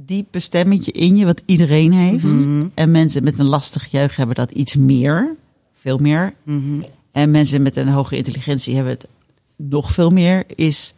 diepe 0.06 0.40
stemmetje 0.40 0.92
in 0.92 1.18
je, 1.18 1.26
wat 1.26 1.44
iedereen 1.46 1.92
heeft. 1.92 2.24
Mhm. 2.24 2.66
En 2.74 2.92
mensen 2.92 3.24
met 3.24 3.40
een 3.40 3.48
lastige 3.48 3.88
jeugd 3.92 4.16
hebben 4.16 4.36
dat 4.36 4.52
iets 4.52 4.76
meer, 4.76 5.36
veel 5.74 5.98
meer. 5.98 6.34
Mhm. 6.44 6.82
En 7.12 7.32
mensen 7.32 7.62
met 7.62 7.76
een 7.76 7.88
hoge 7.88 8.18
intelligentie 8.18 8.76
hebben 8.76 8.94
het 8.94 9.08
nog 9.56 9.92
veel 9.92 10.10
meer. 10.10 10.44
Is 10.56 10.94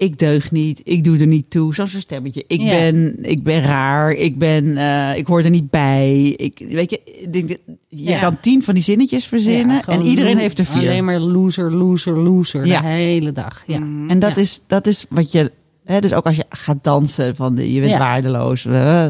ik 0.00 0.18
deug 0.18 0.50
niet, 0.50 0.80
ik 0.84 1.04
doe 1.04 1.18
er 1.18 1.26
niet 1.26 1.50
toe. 1.50 1.74
Zo'n 1.74 1.86
stemmetje. 1.86 2.44
Ik, 2.46 2.58
ben, 2.58 3.16
ik 3.22 3.42
ben 3.42 3.60
raar, 3.60 4.12
ik, 4.12 4.38
ben, 4.38 4.76
eh, 4.76 5.16
ik 5.16 5.26
hoor 5.26 5.42
er 5.42 5.50
niet 5.50 5.70
bij. 5.70 6.28
Ik, 6.36 6.66
weet 6.68 6.90
je, 6.90 7.28
denk, 7.30 7.48
je 7.48 7.56
Ja. 7.88 8.20
kan 8.20 8.40
tien 8.40 8.62
van 8.64 8.74
die 8.74 8.82
zinnetjes 8.82 9.26
verzinnen 9.26 9.76
Ja, 9.76 9.86
en 9.86 10.02
iedereen 10.02 10.38
heeft 10.38 10.58
er 10.58 10.64
vier. 10.64 10.88
Alleen 10.88 11.04
maar 11.04 11.18
loser, 11.18 11.72
loser, 11.72 12.18
loser 12.18 12.66
Ja. 12.66 12.80
de 12.80 12.86
hele 12.86 13.32
dag. 13.32 13.62
Ja. 13.66 13.76
En 14.08 14.18
dat, 14.18 14.36
is, 14.36 14.62
dat 14.66 14.86
is 14.86 15.06
wat 15.08 15.32
je. 15.32 15.52
Hè, 15.90 16.00
dus 16.00 16.12
ook 16.12 16.24
als 16.26 16.36
je 16.36 16.44
gaat 16.48 16.78
dansen, 16.82 17.36
van 17.36 17.54
de, 17.54 17.72
je 17.72 17.80
bent 17.80 17.92
Ja. 17.92 17.98
waardeloos. 17.98 18.64
eh, 18.64 19.06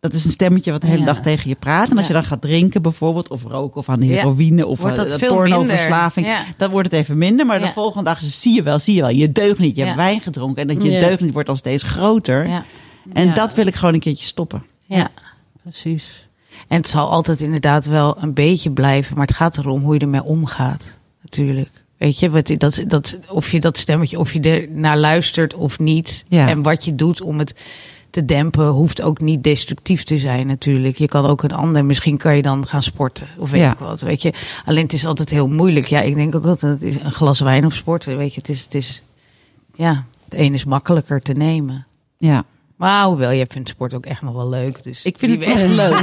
dat 0.00 0.12
is 0.14 0.24
een 0.24 0.30
stemmetje 0.30 0.70
wat 0.72 0.80
de 0.80 0.86
hele 0.86 0.98
Ja. 0.98 1.04
dag 1.04 1.20
tegen 1.20 1.48
je 1.48 1.54
praat. 1.54 1.90
En 1.90 1.96
als 1.96 2.06
Ja. 2.06 2.14
je 2.14 2.20
dan 2.20 2.24
gaat 2.30 2.40
drinken 2.40 2.82
bijvoorbeeld, 2.82 3.28
of 3.28 3.44
roken, 3.44 3.76
of 3.76 3.88
aan 3.88 4.00
heroïne, 4.00 4.66
of 4.66 4.80
Wordt 4.80 4.96
dat 4.96 5.10
eh, 5.10 5.18
veel 5.18 5.34
pornoverslaving, 5.34 6.26
dan 6.56 6.70
wordt 6.70 6.90
het 6.90 7.00
even 7.00 7.18
minder. 7.18 7.46
Maar 7.46 7.60
de 7.60 7.68
volgende 7.72 8.04
dag 8.04 8.20
zie 8.22 8.54
je 8.54 8.62
wel, 8.62 8.78
zie 8.78 8.94
je 8.94 9.00
wel, 9.00 9.10
je 9.10 9.32
deugt 9.32 9.58
niet. 9.58 9.76
Je 9.76 9.84
hebt 9.84 9.96
wijn 9.96 10.20
gedronken 10.20 10.62
en 10.68 10.74
dat 10.74 10.84
je 10.84 10.90
deugt 11.00 11.20
niet 11.20 11.32
wordt 11.32 11.48
al 11.48 11.56
steeds 11.56 11.82
groter. 11.82 12.64
En 13.12 13.34
dat 13.34 13.54
wil 13.54 13.66
ik 13.66 13.74
gewoon 13.74 13.94
een 13.94 14.00
keertje 14.00 14.26
stoppen. 14.26 14.62
ja. 14.86 15.08
Precies. 15.62 16.28
En 16.68 16.76
het 16.76 16.88
zal 16.88 17.10
altijd 17.10 17.40
inderdaad 17.40 17.86
wel 17.86 18.16
een 18.22 18.32
beetje 18.34 18.70
blijven, 18.70 19.16
maar 19.16 19.26
het 19.26 19.36
gaat 19.36 19.58
erom 19.58 19.82
hoe 19.82 19.94
je 19.94 20.00
ermee 20.00 20.22
omgaat. 20.24 20.98
Natuurlijk. 21.22 21.81
Weet 22.02 22.18
je, 22.18 22.30
wat, 22.30 22.52
dat, 22.58 22.82
dat, 22.86 23.18
of 23.28 23.50
je 23.50 23.60
dat 23.60 23.78
stemmetje, 23.78 24.18
of 24.18 24.32
je 24.32 24.40
er 24.40 24.68
naar 24.70 24.98
luistert 24.98 25.54
of 25.54 25.78
niet. 25.78 26.24
Ja. 26.28 26.48
En 26.48 26.62
wat 26.62 26.84
je 26.84 26.94
doet 26.94 27.20
om 27.20 27.38
het 27.38 27.54
te 28.10 28.24
dempen, 28.24 28.66
hoeft 28.66 29.02
ook 29.02 29.20
niet 29.20 29.42
destructief 29.42 30.04
te 30.04 30.18
zijn 30.18 30.46
natuurlijk. 30.46 30.98
Je 30.98 31.06
kan 31.06 31.26
ook 31.26 31.42
een 31.42 31.52
ander, 31.52 31.84
misschien 31.84 32.16
kan 32.16 32.36
je 32.36 32.42
dan 32.42 32.66
gaan 32.66 32.82
sporten 32.82 33.28
of 33.38 33.50
weet 33.50 33.60
Ja. 33.60 33.72
ik 33.72 33.78
wat. 33.78 34.00
Weet 34.00 34.22
je, 34.22 34.32
alleen 34.64 34.82
het 34.82 34.92
is 34.92 35.06
altijd 35.06 35.30
heel 35.30 35.48
moeilijk. 35.48 35.86
Ja, 35.86 36.00
ik 36.00 36.14
denk 36.14 36.34
ook 36.34 36.44
altijd, 36.46 36.72
het 36.72 36.82
is 36.82 36.96
een 36.96 37.12
glas 37.12 37.40
wijn 37.40 37.66
of 37.66 37.74
sporten. 37.74 38.16
Weet 38.16 38.34
je, 38.34 38.40
het 38.40 38.48
is, 38.48 38.62
het 38.62 38.74
is, 38.74 39.02
ja, 39.74 40.04
het 40.24 40.34
een 40.34 40.54
is 40.54 40.64
makkelijker 40.64 41.20
te 41.20 41.32
nemen. 41.32 41.86
Ja. 42.18 42.44
Maar 42.76 43.04
hoewel, 43.04 43.30
je 43.30 43.46
vindt 43.48 43.68
sport 43.68 43.94
ook 43.94 44.06
echt 44.06 44.22
nog 44.22 44.34
wel 44.34 44.48
leuk. 44.48 44.82
Dus 44.82 45.02
Ik 45.02 45.18
vind 45.18 45.32
het 45.32 45.42
echt 45.42 45.70
leuk. 45.70 46.00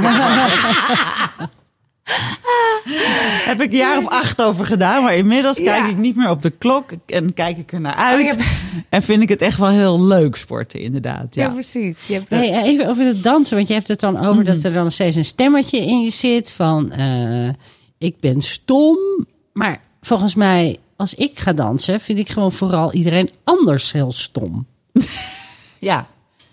Heb 3.50 3.60
ik 3.60 3.70
een 3.70 3.76
jaar 3.76 3.98
of 3.98 4.06
acht 4.08 4.42
over 4.42 4.66
gedaan, 4.66 5.02
maar 5.02 5.16
inmiddels 5.16 5.58
Ja. 5.58 5.64
kijk 5.78 5.90
ik 5.90 5.96
niet 5.96 6.16
meer 6.16 6.30
op 6.30 6.42
de 6.42 6.50
klok 6.50 6.90
en 7.06 7.34
kijk 7.34 7.58
ik 7.58 7.72
er 7.72 7.80
naar 7.80 7.94
uit. 7.94 8.20
Oh, 8.20 8.26
hebt- 8.26 8.44
En 8.88 9.02
vind 9.02 9.22
ik 9.22 9.28
het 9.28 9.42
echt 9.42 9.58
wel 9.58 9.68
heel 9.68 10.02
leuk 10.06 10.36
sporten, 10.36 10.80
inderdaad. 10.80 11.34
Ja, 11.34 11.42
Ja. 11.42 11.50
precies. 11.52 11.98
Je 12.06 12.14
hebt 12.14 12.28
Hey, 12.28 12.50
eh, 12.52 12.62
even 12.62 12.88
over 12.88 13.04
het 13.04 13.22
dansen, 13.22 13.56
want 13.56 13.68
je 13.68 13.74
hebt 13.74 13.88
het 13.88 14.00
dan 14.00 14.18
over 14.18 14.42
Mhm. 14.42 14.44
dat 14.44 14.62
er 14.64 14.72
dan 14.72 14.90
steeds 14.90 15.16
een 15.16 15.24
stemmetje 15.24 15.78
in 15.86 16.00
je 16.02 16.10
zit 16.10 16.52
van 16.52 16.92
eh, 16.92 17.48
ik 17.98 18.20
ben 18.20 18.40
stom. 18.40 18.98
Maar 19.52 19.80
volgens 20.02 20.34
mij, 20.34 20.76
als 20.96 21.14
ik 21.14 21.38
ga 21.38 21.52
dansen, 21.52 22.00
vind 22.00 22.18
ik 22.18 22.28
gewoon 22.28 22.52
vooral 22.52 22.92
iedereen 22.92 23.30
anders 23.44 23.92
heel 23.92 24.12
stom. 24.12 24.66
ja. 25.78 26.06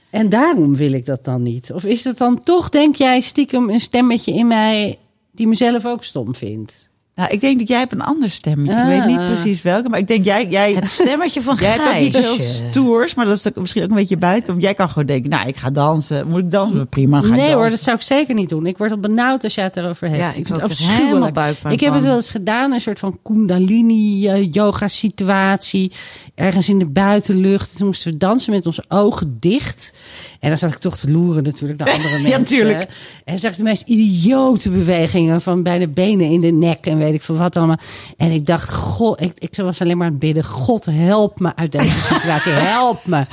En 0.09 0.29
daarom 0.29 0.75
wil 0.75 0.91
ik 0.91 1.05
dat 1.05 1.25
dan 1.25 1.41
niet. 1.41 1.71
Of 1.73 1.83
is 1.83 2.03
het 2.03 2.17
dan 2.17 2.43
toch, 2.43 2.69
denk 2.69 2.95
jij, 2.95 3.19
stiekem 3.21 3.69
een 3.69 3.81
stemmetje 3.81 4.33
in 4.33 4.47
mij 4.47 4.97
die 5.37 5.47
mezelf 5.47 5.85
ook 5.85 6.03
stom 6.03 6.35
vindt? 6.35 6.89
Nou, 7.17 7.29
ik 7.29 7.41
denk 7.41 7.59
dat 7.59 7.67
jij 7.67 7.79
hebt 7.79 7.91
een 7.91 8.01
ander 8.01 8.29
stemmetje. 8.29 8.81
Ik 8.81 8.87
weet 8.87 9.05
niet 9.05 9.17
Ah. 9.17 9.25
precies 9.25 9.61
welke, 9.61 9.89
maar 9.89 9.99
ik 9.99 10.07
denk 10.07 10.25
jij... 10.25 10.47
jij 10.47 10.73
Het 10.73 10.89
stemmetje 10.89 11.41
van 11.41 11.55
Jij 11.55 11.69
hebt 11.69 11.87
ook 11.87 11.99
niet 11.99 12.17
heel 12.17 12.37
stoers, 12.37 13.15
maar 13.15 13.25
dat 13.25 13.37
is 13.37 13.47
ook 13.47 13.55
misschien 13.55 13.83
ook 13.83 13.89
een 13.89 13.95
beetje 13.95 14.17
buiten. 14.17 14.47
Want 14.47 14.61
jij 14.61 14.73
kan 14.73 14.89
gewoon 14.89 15.05
denken, 15.05 15.29
nou, 15.29 15.47
ik 15.47 15.55
ga 15.55 15.69
dansen. 15.69 16.27
Moet 16.27 16.39
ik 16.39 16.51
dansen? 16.51 16.87
Prima, 16.87 17.19
dan 17.19 17.29
ga 17.29 17.35
ik 17.35 17.41
nee 17.41 17.53
hoor, 17.53 17.69
dat 17.69 17.81
zou 17.81 17.95
ik 17.95 18.01
zeker 18.01 18.33
niet 18.33 18.49
doen. 18.49 18.65
Ik 18.65 18.77
word 18.77 18.91
al 18.91 18.97
benauwd 18.97 19.43
als 19.43 19.55
jij 19.55 19.63
het 19.63 19.77
erover 19.77 20.07
hebt. 20.07 20.19
Ja, 20.19 20.29
ik 20.29 20.35
ik 20.35 20.47
vind 20.47 20.61
het 20.61 20.71
afschuwelijk. 20.71 21.37
Ik 21.69 21.79
heb 21.79 21.93
het 21.93 22.03
wel 22.03 22.15
eens 22.15 22.29
gedaan, 22.29 22.71
een 22.71 22.81
soort 22.81 22.99
van 22.99 23.19
kundalini 23.23 24.27
eh, 24.27 24.51
yoga 24.51 24.87
situatie. 24.87 25.91
Ergens 26.35 26.69
in 26.69 26.79
de 26.79 26.89
buitenlucht. 26.89 27.77
Toen 27.77 27.87
moesten 27.87 28.11
we 28.11 28.17
dansen 28.17 28.53
met 28.53 28.65
onze 28.65 28.83
ogen 28.87 29.37
dicht. 29.39 29.93
En 30.39 30.49
dan 30.49 30.57
zat 30.57 30.71
ik 30.71 30.77
toch 30.77 30.97
te 30.97 31.11
loeren 31.11 31.43
natuurlijk 31.43 31.79
naar 31.79 31.93
andere 31.95 32.19
mensen. 32.19 32.43
tuurlijk. 32.43 32.87
En 33.25 33.39
zag 33.39 33.51
ik 33.51 33.57
de 33.57 33.63
meest 33.63 33.87
idiote 33.87 34.69
bewegingen 34.69 35.41
van 35.41 35.63
bij 35.63 35.79
de 35.79 35.87
benen 35.87 36.29
in 36.29 36.41
de 36.41 36.51
nek 36.51 36.85
en 36.85 36.97
weet 36.97 37.13
ik 37.13 37.21
veel 37.21 37.37
wat 37.37 37.55
allemaal. 37.55 37.79
En 38.17 38.31
ik 38.31 38.45
dacht, 38.45 38.73
god, 38.73 39.21
ik, 39.21 39.31
ik 39.37 39.55
was 39.55 39.81
alleen 39.81 39.97
maar 39.97 40.05
aan 40.05 40.11
het 40.11 40.21
bidden. 40.21 40.43
God, 40.43 40.85
help 40.85 41.39
me 41.39 41.55
uit 41.55 41.71
deze 41.71 41.99
situatie. 42.13 42.51
Help 42.51 43.05
me. 43.05 43.25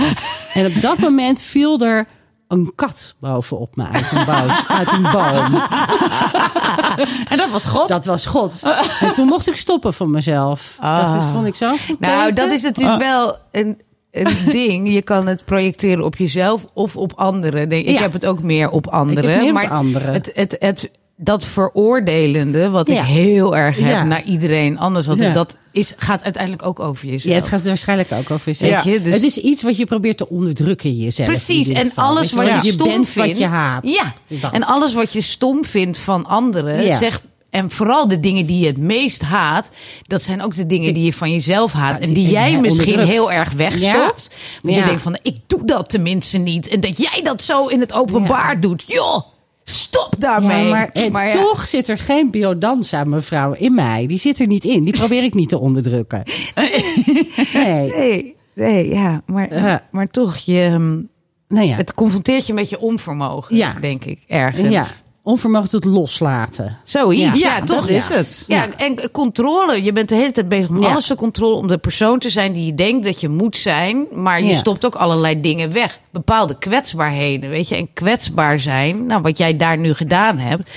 En 0.55 0.67
op 0.67 0.81
dat 0.81 0.99
moment 0.99 1.41
viel 1.41 1.81
er 1.81 2.07
een 2.49 2.73
kat 2.75 3.15
bovenop 3.19 3.77
me 3.77 3.89
uit 3.89 4.11
een, 4.13 4.25
boom, 4.25 4.51
uit 4.69 4.93
een 4.93 5.03
boom. 5.03 5.63
En 7.29 7.37
dat 7.37 7.51
was 7.51 7.65
God. 7.65 7.89
Dat 7.89 8.05
was 8.05 8.27
God. 8.27 8.63
En 9.01 9.13
toen 9.13 9.27
mocht 9.27 9.49
ik 9.49 9.57
stoppen 9.57 9.95
van 9.95 10.11
mezelf. 10.11 10.77
Ah. 10.81 11.13
Dat 11.13 11.23
is, 11.23 11.31
vond 11.31 11.47
ik 11.47 11.55
zo 11.55 11.75
Nou, 11.99 12.33
dat 12.33 12.51
is 12.51 12.63
natuurlijk 12.63 12.99
wel 12.99 13.37
een, 13.51 13.81
een 14.15 14.37
ding. 14.51 14.93
Je 14.93 15.03
kan 15.03 15.27
het 15.27 15.45
projecteren 15.45 16.05
op 16.05 16.17
jezelf 16.17 16.65
of 16.75 16.97
op 16.97 17.13
anderen. 17.17 17.69
Nee, 17.69 17.83
Ik 17.83 17.95
Ja. 17.95 18.01
heb 18.01 18.13
het 18.13 18.27
ook 18.27 18.43
meer 18.43 18.71
op 18.71 18.87
anderen. 18.87 19.39
meer 19.39 19.47
op 19.47 19.53
maar 19.53 19.69
anderen. 19.69 20.13
Het, 20.13 20.31
het, 20.35 20.57
het, 20.59 20.91
dat 21.17 21.45
veroordelende, 21.45 22.71
wat 22.71 22.89
Ja. 22.89 23.01
ik 23.01 23.07
heel 23.07 23.57
erg 23.57 23.77
heb 23.77 23.87
Ja. 23.91 24.05
naar 24.05 24.23
iedereen 24.25 24.79
anders, 24.79 25.07
want 25.07 25.21
Ja. 25.21 25.33
dat 25.33 25.59
is, 25.73 25.95
gaat 25.97 26.23
uiteindelijk 26.25 26.63
ook 26.67 26.81
over 26.81 27.07
jezelf. 27.09 27.35
Ja, 27.35 27.41
het 27.41 27.49
gaat 27.49 27.67
waarschijnlijk 27.67 28.13
ook 28.13 28.31
over 28.31 28.47
jezelf. 28.47 28.85
Je, 28.85 29.01
dus- 29.01 29.15
Het 29.15 29.23
is 29.23 29.39
iets 29.39 29.63
wat 29.63 29.77
je 29.77 29.85
probeert 29.87 30.17
te 30.17 30.29
onderdrukken 30.29 30.91
in 30.91 30.97
jezelf. 30.97 31.29
Precies, 31.29 31.69
in 31.69 31.77
en 31.77 31.93
alles 31.95 32.33
wat 32.33 32.65
je 32.65 32.73
stom 32.73 32.89
vindt. 33.05 33.15
wat 33.15 33.39
je 33.39 33.47
haat. 33.47 33.89
Ja, 33.89 34.13
Dat. 34.41 34.53
en 34.53 34.65
alles 34.65 34.95
wat 34.95 35.13
je 35.13 35.21
stom 35.21 35.65
vindt 35.65 35.99
van 35.99 36.27
anderen, 36.27 36.97
zegt. 36.97 37.25
En 37.55 37.71
vooral 37.71 38.09
de 38.09 38.21
dingen 38.21 38.47
die 38.47 38.61
je 38.61 38.67
het 38.67 38.79
meest 38.79 39.23
haat, 39.23 39.71
dat 40.07 40.23
zijn 40.23 40.43
ook 40.43 40.55
de 40.57 40.67
dingen 40.67 40.95
die 40.95 41.05
je 41.05 41.13
van 41.13 41.31
jezelf 41.31 41.73
haat. 41.73 41.99
En 41.99 42.13
die- 42.13 42.25
en 42.25 42.31
jij 42.31 42.61
misschien 42.61 42.99
heel 42.99 43.33
erg 43.33 43.53
wegstopt. 43.53 44.37
Ja. 44.63 44.77
je 44.77 44.85
denkt 44.85 45.03
van, 45.03 45.19
ik 45.23 45.37
doe 45.47 45.65
dat 45.65 45.89
tenminste 45.91 46.39
niet. 46.39 46.69
En 46.69 46.81
dat 46.81 46.99
jij 46.99 47.21
dat 47.23 47.43
zo 47.43 47.67
in 47.67 47.81
het 47.81 47.93
openbaar 47.93 48.61
doet. 48.61 48.85
Joh, 48.87 49.21
stop 49.65 50.15
daarmee. 50.19 50.65
Ja, 50.65 50.71
maar, 50.71 50.91
eh, 50.93 51.11
ja. 51.11 51.33
toch 51.43 51.67
zit 51.67 51.89
er 51.89 51.99
geen 51.99 52.31
biodans 52.31 52.93
aan 52.93 53.09
mevrouw 53.09 53.53
in 53.53 53.75
mij. 53.75 54.07
Die 54.07 54.19
zit 54.19 54.39
er 54.41 54.47
niet 54.47 54.65
in. 54.65 54.85
Die 54.85 54.93
probeer 54.97 55.23
ik 55.23 55.35
niet 55.35 55.49
te 55.49 55.59
onderdrukken. 55.59 56.23
Nee. 57.55 57.93
Nee, 57.95 58.35
nee, 58.55 58.89
ja. 58.89 59.23
Maar, 59.27 59.83
maar 59.91 60.07
toch, 60.11 60.37
je, 60.37 60.61
ehm, 60.61 60.93
Nou 61.49 61.67
ja. 61.67 61.77
het 61.77 61.95
confronteert 61.95 62.47
je 62.47 62.53
met 62.53 62.69
je 62.69 62.81
onvermogen, 62.81 63.57
Ja. 63.57 63.77
denk 63.81 64.05
ik, 64.05 64.19
ergens. 64.29 64.69
ja. 64.69 64.87
Onvermogen 65.27 65.69
tot 65.69 65.85
loslaten. 65.85 66.79
Zoiets, 66.85 67.41
ja, 67.41 67.57
Ja, 67.57 67.65
toch? 67.65 67.81
dat 67.81 67.89
is 67.89 68.09
het. 68.09 68.45
Ja, 68.49 68.69
en 68.77 69.11
controle. 69.11 69.83
Je 69.83 69.93
bent 69.93 70.09
de 70.09 70.15
hele 70.15 70.33
tijd 70.33 70.49
bezig 70.49 70.69
om 70.69 70.81
Ja. 70.83 70.91
alles 70.91 71.07
te 71.07 71.15
controleren. 71.15 71.61
Om 71.61 71.69
de 71.69 71.79
persoon 71.79 72.19
te 72.19 72.31
zijn 72.31 72.53
die 72.53 72.67
je 72.67 72.75
denkt 72.75 73.05
dat 73.07 73.21
je 73.21 73.29
moet 73.29 73.57
zijn. 73.57 74.07
Maar 74.11 74.43
je 74.43 74.49
Ja. 74.49 74.59
stopt 74.59 74.87
ook 74.87 74.95
allerlei 74.95 75.41
dingen 75.41 75.73
weg. 75.73 75.99
Bepaalde 76.11 76.59
kwetsbaarheden, 76.59 77.51
weet 77.51 77.69
je. 77.69 77.77
En 77.77 77.93
kwetsbaar 77.93 78.61
zijn, 78.61 79.07
nou 79.07 79.23
wat 79.23 79.39
jij 79.39 79.57
daar 79.57 79.79
nu 79.79 79.95
gedaan 79.95 80.39
hebt. 80.39 80.71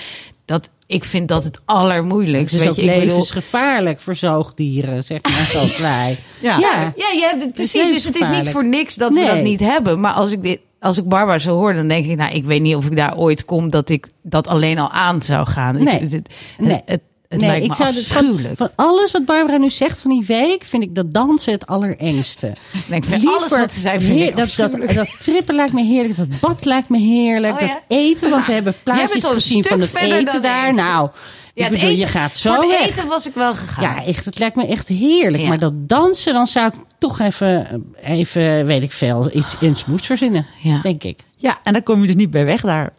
Dat, 0.46 0.70
ik 0.86 1.04
vind 1.04 1.28
dat 1.28 1.44
het 1.44 1.62
allermoeilijkst. 1.66 2.52
Het 2.54 2.62
is 2.62 2.68
weet 2.68 2.78
ook 2.78 2.84
je, 2.84 2.92
ik 2.92 3.00
bedoel- 3.00 3.06
levensgevaarlijk 3.08 4.00
voor 4.02 4.16
zoogdieren, 4.16 5.04
zeg 5.04 5.20
maar, 5.24 5.48
zoals 5.52 5.78
wij. 5.92 6.18
Ja. 6.42 6.58
Ja, 6.58 6.94
ja, 6.96 7.10
je 7.14 7.20
hebt 7.22 7.34
het 7.34 7.44
Het 7.44 7.54
precies. 7.54 7.92
Dus 7.94 8.04
het 8.04 8.16
is 8.20 8.28
niet 8.30 8.50
voor 8.50 8.66
niks 8.66 8.96
dat 8.96 9.14
we 9.14 9.26
dat 9.26 9.42
niet 9.42 9.60
hebben. 9.60 10.00
Maar 10.00 10.14
als 10.14 10.32
ik 10.32 10.44
dit, 10.44 10.60
als 10.88 10.98
ik 10.98 11.08
Barbara 11.08 11.40
zo 11.40 11.54
hoor, 11.56 11.74
dan 11.74 11.88
denk 11.88 12.06
ik, 12.06 12.18
nou, 12.18 12.34
ik 12.34 12.44
weet 12.44 12.62
niet 12.62 12.76
of 12.76 12.86
ik 12.86 12.96
daar 12.96 13.18
ooit 13.18 13.46
kom 13.46 13.70
dat 13.70 13.90
ik 13.90 14.08
dat 14.24 14.48
alleen 14.48 14.80
al 14.80 14.92
aan 14.92 15.22
zou 15.22 15.48
gaan. 15.48 15.76
Ik- 15.78 15.84
Nee. 15.84 16.00
het, 16.00 16.12
het, 16.12 16.30
Nee. 16.58 16.82
het, 16.86 17.02
het 17.28 17.40
Nee, 17.40 17.50
lijkt 17.50 17.66
me 17.66 17.70
ik 17.72 17.76
zou 17.76 17.90
het 17.90 17.98
afschuwelijk. 17.98 18.58
Van, 18.58 18.70
van 18.76 18.86
alles 18.86 19.12
wat 19.12 19.26
Barbara 19.26 19.58
nu 19.58 19.70
zegt 19.70 20.02
van 20.02 20.12
die 20.12 20.24
week, 20.28 20.64
vind 20.64 20.84
ik 20.84 20.96
dat 20.96 21.14
dansen 21.14 21.52
het 21.54 21.68
allerengste. 21.68 22.48
Nee, 22.88 23.00
ik 23.00 23.06
vind 23.06 23.28
alles 23.28 23.50
wat 23.50 23.72
ze 23.72 23.80
zei, 23.80 24.00
vind 24.00 24.20
heer- 24.20 24.28
ik 24.28 24.36
dat, 24.36 24.54
dat, 24.56 24.94
dat 24.96 25.08
trippen 25.20 25.56
lijkt 25.56 25.74
me 25.74 25.84
heerlijk, 25.84 26.18
dat 26.18 26.40
bad 26.40 26.66
lijkt 26.66 26.90
me 26.90 26.98
heerlijk, 27.00 27.54
Oh 27.54 27.60
ja? 27.60 27.68
dat 27.68 27.82
eten, 27.88 28.30
want 28.30 28.46
we 28.46 28.52
hebben 28.54 28.74
Jij 28.84 28.94
bent 28.96 29.08
plaatjes 29.08 29.26
gezien 29.32 29.64
van 29.64 29.80
het 29.82 29.96
eten 29.96 30.42
daar. 30.42 30.70
ik. 30.70 30.76
Nou, 30.76 31.10
Ja, 31.54 31.66
ik 31.66 31.72
het 31.72 31.82
bedoel, 31.82 31.96
je 31.98 32.08
gaat 32.08 32.36
zo 32.36 32.54
Voor 32.54 32.64
het 32.64 32.72
weg. 32.80 32.90
eten 32.90 33.08
was 33.08 33.28
ik 33.28 33.34
wel 33.34 33.56
gegaan. 33.56 33.84
Ja, 33.84 34.04
echt, 34.06 34.26
het 34.26 34.40
lijkt 34.40 34.56
me 34.56 34.68
echt 34.68 34.88
heerlijk. 34.88 35.44
Ja. 35.44 35.50
Maar 35.50 35.60
dat 35.60 35.74
dansen, 35.90 36.34
dan 36.34 36.48
zou 36.48 36.68
ik 36.68 36.74
toch 36.98 37.20
even, 37.20 37.84
even 38.02 38.66
weet 38.66 38.84
ik 38.84 38.92
veel, 38.92 39.30
iets 39.36 39.58
insmoeds 39.60 40.08
verzinnen, 40.08 40.46
Ja. 40.62 40.82
denk 40.82 41.04
ik. 41.04 41.20
Ja, 41.38 41.60
en 41.64 41.74
dan 41.74 41.84
kom 41.84 42.02
je 42.02 42.08
dus 42.08 42.16
niet 42.16 42.32
bij 42.32 42.46
weg 42.46 42.62
daar. 42.62 42.94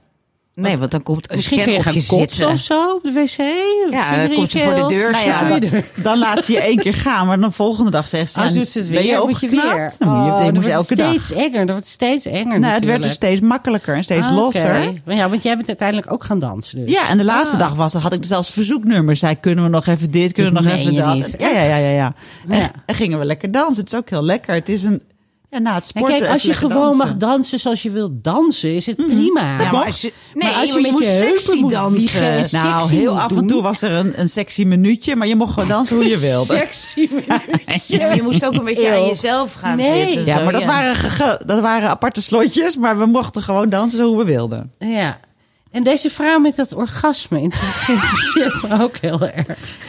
Nee, 0.60 0.76
want 0.76 0.90
dan 0.90 1.02
komt 1.02 1.30
een 1.30 1.36
Misschien 1.36 1.56
scan 1.58 1.66
kun 1.66 1.72
je 1.74 1.78
op 1.78 1.84
gaan 1.84 1.94
je 2.00 2.06
kotsen 2.06 2.36
zitten. 2.36 2.48
of 2.54 2.60
zo 2.60 2.92
op 2.94 3.02
de 3.02 3.12
wc. 3.12 3.36
Ja, 3.94 4.16
dan 4.26 4.34
komt 4.36 4.52
je 4.52 4.58
ze 4.58 4.64
voor 4.64 4.74
de 4.74 4.94
deur 4.94 5.10
Nou 5.10 5.24
ja, 5.26 5.32
staan. 5.32 5.60
dan, 5.60 5.82
dan 6.02 6.18
laat 6.18 6.44
ze 6.44 6.52
je 6.52 6.60
één 6.60 6.76
keer 6.76 6.94
gaan, 6.94 7.26
maar 7.26 7.40
dan 7.40 7.52
volgende 7.52 7.90
dag 7.90 8.08
zegt 8.08 8.32
ze... 8.32 8.40
Als 8.40 8.52
doet 8.52 8.68
ze 8.68 8.78
het 8.78 8.90
ben 8.90 9.02
weer, 9.02 9.12
je 9.12 9.22
moet 9.26 9.40
je 9.40 9.48
weer. 9.48 9.92
Dan 9.98 10.08
moet 10.08 10.26
je, 10.26 10.32
Oh, 10.32 10.38
je 10.38 10.44
dan 10.44 10.54
moest 10.54 10.66
wordt 10.66 10.68
elke 10.68 11.02
het 11.02 11.12
dag. 11.12 11.22
steeds 11.22 11.32
enger. 11.32 11.52
Dan 11.58 11.66
wordt 11.66 11.74
het 11.84 11.86
steeds 11.88 12.26
enger 12.26 12.60
Nou, 12.60 12.74
het 12.74 12.84
werd 12.84 13.02
dus 13.02 13.12
steeds 13.12 13.40
makkelijker 13.40 13.94
en 13.94 14.02
steeds 14.04 14.26
Ah, 14.26 14.34
losser. 14.36 14.92
Ja, 15.06 15.28
want 15.28 15.42
jij 15.42 15.54
bent 15.56 15.68
uiteindelijk 15.68 16.12
ook 16.12 16.24
gaan 16.24 16.38
dansen 16.38 16.78
dus. 16.86 16.90
Ja, 16.94 17.08
en 17.08 17.16
de 17.16 17.24
laatste 17.24 17.54
Ah. 17.56 17.60
dag 17.62 17.74
was, 17.74 17.92
had 17.94 18.12
ik 18.12 18.24
zelfs 18.24 18.50
verzoeknummers. 18.50 19.18
Zei, 19.20 19.40
kunnen 19.40 19.64
we 19.64 19.70
nog 19.70 19.86
even 19.86 20.10
dit, 20.10 20.32
kunnen 20.32 20.52
we 20.52 20.58
Dat 20.62 20.68
nog 20.72 20.80
even 20.80 20.92
je 20.92 21.00
dat. 21.02 21.14
niet. 21.14 21.34
Ja, 21.38 21.48
ja, 21.48 21.62
ja, 21.62 21.76
ja. 21.76 21.90
ja. 21.90 22.14
En, 22.48 22.58
Ja. 22.58 22.70
en 22.86 22.94
gingen 22.94 23.18
we 23.18 23.24
lekker 23.24 23.50
dansen. 23.50 23.82
Het 23.84 23.92
is 23.92 23.98
ook 23.98 24.10
heel 24.10 24.24
lekker. 24.24 24.54
Het 24.54 24.68
is 24.68 24.82
een, 24.84 25.02
ja, 25.50 25.58
na 25.58 25.74
het 25.74 25.82
En 25.82 25.88
sporten 25.88 26.18
kijk, 26.18 26.30
als 26.30 26.42
je 26.42 26.52
gewoon 26.54 26.96
mag 26.96 27.16
dansen. 27.16 27.58
zoals 27.58 27.82
je 27.82 27.90
wilt 27.90 28.24
dansen, 28.24 28.74
is 28.74 28.86
het 28.86 28.96
prima. 28.96 29.60
Ja, 29.60 29.70
maar 29.72 29.84
als 29.86 30.00
je, 30.00 30.12
nee, 30.34 30.48
Maar 30.52 30.60
als 30.60 30.72
je 30.72 30.80
maar 30.80 30.90
met 30.92 31.00
je 31.00 31.06
heupen 31.06 31.40
sexy 31.42 31.60
moet 31.60 31.70
dansen. 31.70 31.98
wiegen 31.98 32.22
en 32.22 32.46
Nou, 32.50 32.80
sexy 32.80 32.94
heel 32.94 33.20
af 33.20 33.36
en 33.36 33.46
toe 33.46 33.62
was 33.62 33.82
er 33.82 33.90
een, 33.92 34.20
een 34.20 34.28
sexy 34.28 34.64
minuutje, 34.64 35.16
maar 35.16 35.26
je 35.26 35.36
mocht 35.36 35.52
gewoon 35.52 35.68
dansen 35.68 35.96
hoe 35.96 36.08
je 36.08 36.18
wilde. 36.28 36.56
Sexy. 36.58 37.08
Ja, 37.86 38.06
maar 38.06 38.14
je 38.16 38.22
moest 38.22 38.44
ook 38.46 38.54
een 38.54 38.64
beetje 38.64 38.90
aan 38.90 39.06
jezelf 39.06 39.54
gaan 39.54 39.76
Nee. 39.76 40.04
zitten. 40.04 40.24
Ja, 40.24 40.38
zo, 40.38 40.44
maar 40.44 40.52
dat, 40.52 40.64
Waren, 40.64 40.94
gege- 40.96 41.40
dat 41.46 41.60
waren 41.60 41.88
aparte 41.88 42.22
slotjes, 42.22 42.76
maar 42.76 42.98
we 42.98 43.06
mochten 43.06 43.42
gewoon 43.42 43.68
dansen 43.68 44.04
hoe 44.04 44.18
we 44.18 44.24
wilden. 44.24 44.72
Ja. 44.78 45.18
En 45.70 45.82
deze 45.82 46.10
vrouw 46.10 46.38
met 46.38 46.56
dat 46.56 46.72
orgasme 46.74 47.40
interesseert 47.40 48.62
me 48.62 48.80
ook 48.84 48.96
heel 48.96 49.20
erg. 49.28 49.46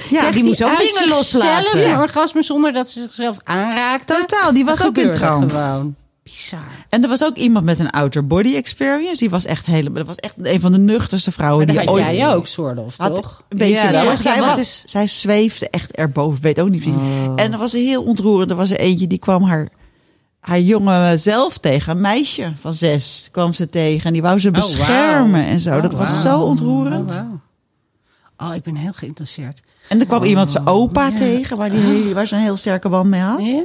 Ja, 0.10 0.32
die 0.32 0.44
moest 0.44 0.64
ook 0.64 0.78
dingen 0.78 1.08
loslaten. 1.10 1.80
een 1.82 1.88
Ja. 1.90 2.02
orgasme 2.02 2.44
zonder 2.44 2.74
dat 2.74 2.90
ze 2.90 3.00
zichzelf 3.02 3.38
aanraakte. 3.44 4.14
Totaal, 4.28 4.54
die 4.54 4.66
was 4.66 4.78
Dat 4.78 4.88
ook 4.88 4.98
in 4.98 5.12
trance. 5.12 5.56
Gewoon. 5.56 5.96
Bizar. 6.24 6.60
En 6.90 7.04
er 7.04 7.10
was 7.10 7.24
ook 7.24 7.36
iemand 7.36 7.66
met 7.66 7.80
een 7.80 7.90
outer 7.90 8.28
body 8.28 8.56
experience. 8.56 9.18
Die 9.18 9.30
was 9.30 9.46
echt 9.46 9.66
hele, 9.66 9.92
dat 9.92 10.08
was 10.08 10.16
echt 10.16 10.34
een 10.38 10.60
van 10.60 10.72
de 10.72 10.78
nuchterste 10.78 11.32
vrouwen 11.32 11.68
die 11.68 11.78
had 11.78 11.88
ooit 11.88 12.04
jij 12.14 12.28
ook, 12.34 12.48
soort 12.48 12.78
of, 12.78 12.98
had. 12.98 13.16
toch? 13.16 13.44
Een 13.50 13.58
beetje 13.58 13.74
Ja, 13.74 13.90
ja, 13.92 14.16
zij, 14.16 14.40
was, 14.40 14.58
is- 14.58 14.82
zij 14.86 15.08
zweefde 15.08 15.70
echt 15.70 15.92
erboven, 15.92 16.42
weet 16.42 16.60
ook 16.62 16.70
niet. 16.70 16.86
Oh. 16.86 17.34
En 17.36 17.52
er 17.54 17.58
was 17.58 17.74
een 17.74 17.86
heel 17.86 18.04
ontroerend. 18.04 18.50
Er 18.50 18.56
was 18.58 18.70
er 18.72 18.80
eentje 18.80 19.08
die 19.08 19.20
kwam 19.20 19.44
haar, 19.44 19.70
haar 20.40 20.60
jonge 20.60 21.18
zelf 21.18 21.58
tegen. 21.58 21.92
Een 21.96 22.02
meisje 22.02 22.52
van 22.60 22.74
zes 22.74 23.30
kwam 23.32 23.54
ze 23.54 23.70
tegen. 23.70 24.06
En 24.06 24.14
die 24.14 24.22
wou 24.22 24.40
ze 24.40 24.48
Oh, 24.48 24.54
beschermen 24.54 25.44
en 25.46 25.60
zo. 25.60 25.82
dat 25.82 25.94
Oh, 25.94 26.00
was 26.00 26.24
wauw. 26.24 26.38
zo 26.38 26.44
ontroerend. 26.44 27.12
Oh, 27.12 27.18
wauw. 27.18 28.50
Oh, 28.50 28.56
ik 28.56 28.64
ben 28.64 28.76
heel 28.76 28.94
geïnteresseerd. 28.94 29.62
En 29.90 30.00
er 30.00 30.06
kwam 30.06 30.24
iemand 30.24 30.52
zijn 30.52 30.68
opa 30.68 31.06
ja. 31.08 31.14
tegen, 31.16 31.58
waar, 31.58 31.70
die, 31.70 31.80
heel- 31.80 32.14
waar 32.14 32.28
ze 32.28 32.36
een 32.36 32.42
heel 32.42 32.58
sterke 32.58 32.90
band 32.90 33.10
mee 33.10 33.22
had. 33.22 33.40
Ja? 33.50 33.64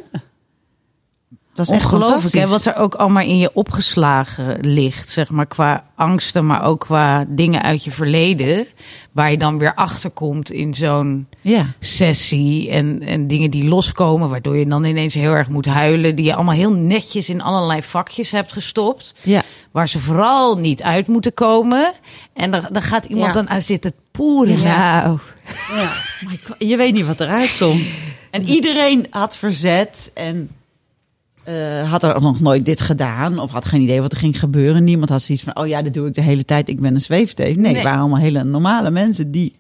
Dat 1.55 1.67
is 1.71 1.73
echt 1.77 1.85
Ongelooflijk, 1.85 2.35
hè, 2.35 2.47
wat 2.47 2.67
er 2.67 2.77
ook 2.77 2.95
allemaal 2.95 3.23
in 3.23 3.39
je 3.39 3.51
opgeslagen 3.55 4.59
ligt. 4.61 5.11
Zeg 5.11 5.31
maar 5.31 5.47
qua 5.47 5.85
angsten, 5.97 6.47
maar 6.47 6.65
ook 6.65 6.81
qua 6.81 7.25
dingen 7.29 7.63
uit 7.63 7.85
je 7.85 7.91
verleden. 7.91 8.67
Waar 9.13 9.31
je 9.31 9.39
dan 9.39 9.59
weer 9.59 9.75
achter 9.75 10.11
komt 10.11 10.51
in 10.51 10.75
zo'n 10.75 11.27
Ja. 11.41 11.67
sessie. 11.81 12.71
En, 12.71 13.03
en 13.03 13.27
dingen 13.27 13.51
die 13.51 13.65
loskomen, 13.69 14.29
waardoor 14.29 14.57
je 14.57 14.67
dan 14.67 14.85
ineens 14.85 15.15
heel 15.15 15.33
erg 15.33 15.49
moet 15.49 15.67
huilen. 15.67 16.15
Die 16.17 16.25
je 16.25 16.35
allemaal 16.35 16.55
heel 16.55 16.73
netjes 16.73 17.29
in 17.29 17.43
allerlei 17.43 17.83
vakjes 17.83 18.31
hebt 18.31 18.53
gestopt. 18.53 19.15
Ja. 19.23 19.43
Waar 19.71 19.89
ze 19.89 19.99
vooral 19.99 20.59
niet 20.59 20.83
uit 20.83 21.09
moeten 21.09 21.35
komen. 21.35 21.93
En 22.35 22.51
dan, 22.51 22.69
dan 22.73 22.83
gaat 22.83 23.05
iemand 23.05 23.27
Ja. 23.27 23.33
dan 23.33 23.49
aan 23.51 23.63
zitten 23.63 23.93
poeren. 24.11 24.61
Ja. 24.61 25.03
Nou, 25.05 25.19
Ja. 25.75 25.93
Je 26.59 26.77
weet 26.77 26.93
niet 26.95 27.07
wat 27.07 27.21
eruit 27.21 27.57
komt. 27.59 28.05
En 28.31 28.43
iedereen 28.57 29.07
had 29.11 29.37
verzet 29.37 30.11
en 30.15 30.51
eh, 31.45 31.91
had 31.91 32.03
er 32.03 32.21
nog 32.23 32.41
nooit 32.41 32.65
dit 32.65 32.81
gedaan. 32.81 33.39
Of 33.39 33.51
had 33.51 33.65
geen 33.65 33.81
idee 33.81 34.01
wat 34.01 34.13
er 34.13 34.19
ging 34.19 34.39
gebeuren. 34.39 34.85
Niemand 34.85 35.11
had 35.11 35.23
zoiets 35.23 35.45
van, 35.45 35.57
oh 35.57 35.67
ja, 35.67 35.83
dat 35.83 35.93
doe 35.95 36.07
ik 36.09 36.15
de 36.15 36.21
hele 36.23 36.45
tijd. 36.45 36.69
Ik 36.69 36.81
ben 36.81 36.95
een 36.95 37.01
zweefteef. 37.01 37.47
Nee, 37.55 37.57
Nee. 37.65 37.75
het 37.75 37.83
waren 37.83 38.01
allemaal 38.01 38.19
hele 38.21 38.45
normale 38.45 38.91
mensen 38.91 39.31
die 39.31 39.53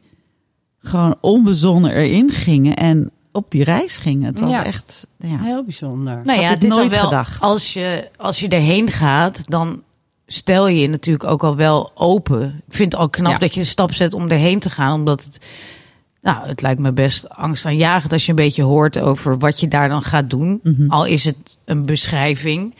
gewoon 0.78 1.14
onbezonnen 1.20 1.94
erin 1.94 2.30
gingen. 2.30 2.76
En 2.76 3.10
op 3.32 3.50
die 3.50 3.64
reis 3.64 3.96
gingen. 3.98 4.26
Het 4.26 4.40
was 4.40 4.50
Ja. 4.50 4.64
echt, 4.64 5.06
ja. 5.18 5.38
Heel 5.38 5.64
bijzonder. 5.64 6.20
Nou 6.24 6.38
ja, 6.40 6.44
Had 6.44 6.54
het 6.54 6.64
is 6.64 6.70
al 6.70 6.76
nooit 6.78 6.90
wel, 6.90 7.02
gedacht. 7.04 7.40
Als 7.40 7.72
je, 7.72 8.08
als 8.16 8.40
je 8.40 8.48
erheen 8.48 8.90
gaat, 8.90 9.42
dan 9.50 9.82
stel 10.26 10.68
je 10.68 10.80
je 10.80 10.88
natuurlijk 10.88 11.30
ook 11.30 11.44
al 11.44 11.56
wel 11.56 11.90
open. 11.94 12.62
Ik 12.68 12.74
vind 12.74 12.92
het 12.92 13.00
al 13.00 13.08
knap 13.08 13.32
Ja. 13.32 13.38
dat 13.38 13.54
je 13.54 13.60
de 13.60 13.66
stap 13.66 13.92
zet 13.94 14.14
om 14.14 14.28
erheen 14.28 14.58
te 14.58 14.70
gaan, 14.70 14.94
omdat 14.98 15.24
het, 15.24 15.38
nou, 16.24 16.46
het 16.46 16.62
lijkt 16.62 16.80
me 16.80 16.92
best 16.92 17.28
angstaanjagend 17.28 18.12
als 18.12 18.24
je 18.24 18.30
een 18.30 18.36
beetje 18.36 18.62
hoort 18.62 18.98
over 18.98 19.38
wat 19.38 19.60
je 19.60 19.68
daar 19.68 19.88
dan 19.88 20.02
gaat 20.02 20.30
doen. 20.30 20.60
Mhm. 20.62 20.90
Al 20.90 21.04
is 21.04 21.24
het 21.24 21.58
een 21.64 21.86
beschrijving. 21.86 22.74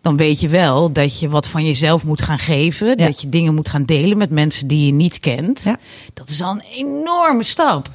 Dan 0.00 0.16
weet 0.16 0.40
je 0.40 0.48
wel 0.48 0.92
dat 0.92 1.20
je 1.20 1.28
wat 1.28 1.48
van 1.48 1.66
jezelf 1.66 2.04
moet 2.04 2.22
gaan 2.22 2.38
geven. 2.38 2.88
Ja. 2.88 2.94
Dat 2.94 3.20
je 3.20 3.28
dingen 3.28 3.54
moet 3.54 3.68
gaan 3.68 3.84
delen 3.84 4.16
met 4.16 4.30
mensen 4.30 4.66
die 4.66 4.86
je 4.86 4.92
niet 4.92 5.20
kent. 5.20 5.62
Ja. 5.64 5.78
Dat 6.14 6.28
is 6.28 6.42
al 6.42 6.50
een 6.50 6.64
enorme 6.72 7.42
stap. 7.42 7.88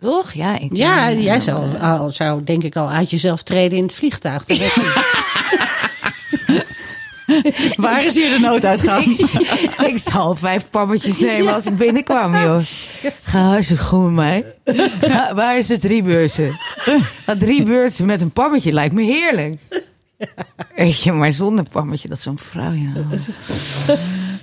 Toch? 0.00 0.32
Ja, 0.32 0.58
ik, 0.58 0.76
Ja, 0.76 1.10
eh, 1.10 1.22
jij 1.22 1.40
zou, 1.40 1.78
al, 1.78 2.10
zou 2.10 2.44
denk 2.44 2.62
ik 2.62 2.76
al 2.76 2.88
uit 2.88 3.10
jezelf 3.10 3.42
treden 3.42 3.78
in 3.78 3.84
het 3.84 3.94
vliegtuig. 3.94 4.44
Dat. 7.42 7.76
Waar 7.86 8.04
is 8.04 8.14
hier 8.14 8.30
de 8.30 8.38
nooduitgang? 8.40 9.04
Ik 9.86 9.98
zal 9.98 10.36
vijf 10.36 10.70
pammetjes 10.70 11.18
nemen 11.18 11.54
als 11.54 11.66
ik 11.66 11.76
binnenkwam, 11.76 12.36
joh. 12.36 12.60
Ga 13.22 13.40
hartstikke 13.40 13.82
goed 13.82 14.02
met 14.02 14.12
mij. 14.12 14.44
Ga, 15.00 15.34
waar 15.34 15.58
is 15.58 15.66
de 15.66 15.78
drie 15.78 16.02
beurzen? 16.02 16.58
Nou, 17.26 17.38
drie 17.38 17.62
beurzen 17.62 18.06
met 18.06 18.20
een 18.20 18.32
pammetje 18.32 18.72
lijkt 18.72 18.94
me 18.94 19.02
heerlijk. 19.02 19.60
Weet 20.76 21.02
je, 21.02 21.12
maar 21.12 21.32
zonder 21.32 21.68
pammetje, 21.68 22.08
dat 22.08 22.16
is 22.16 22.22
zo'n 22.22 22.38
vrouw, 22.38 22.72
ja. 22.72 22.92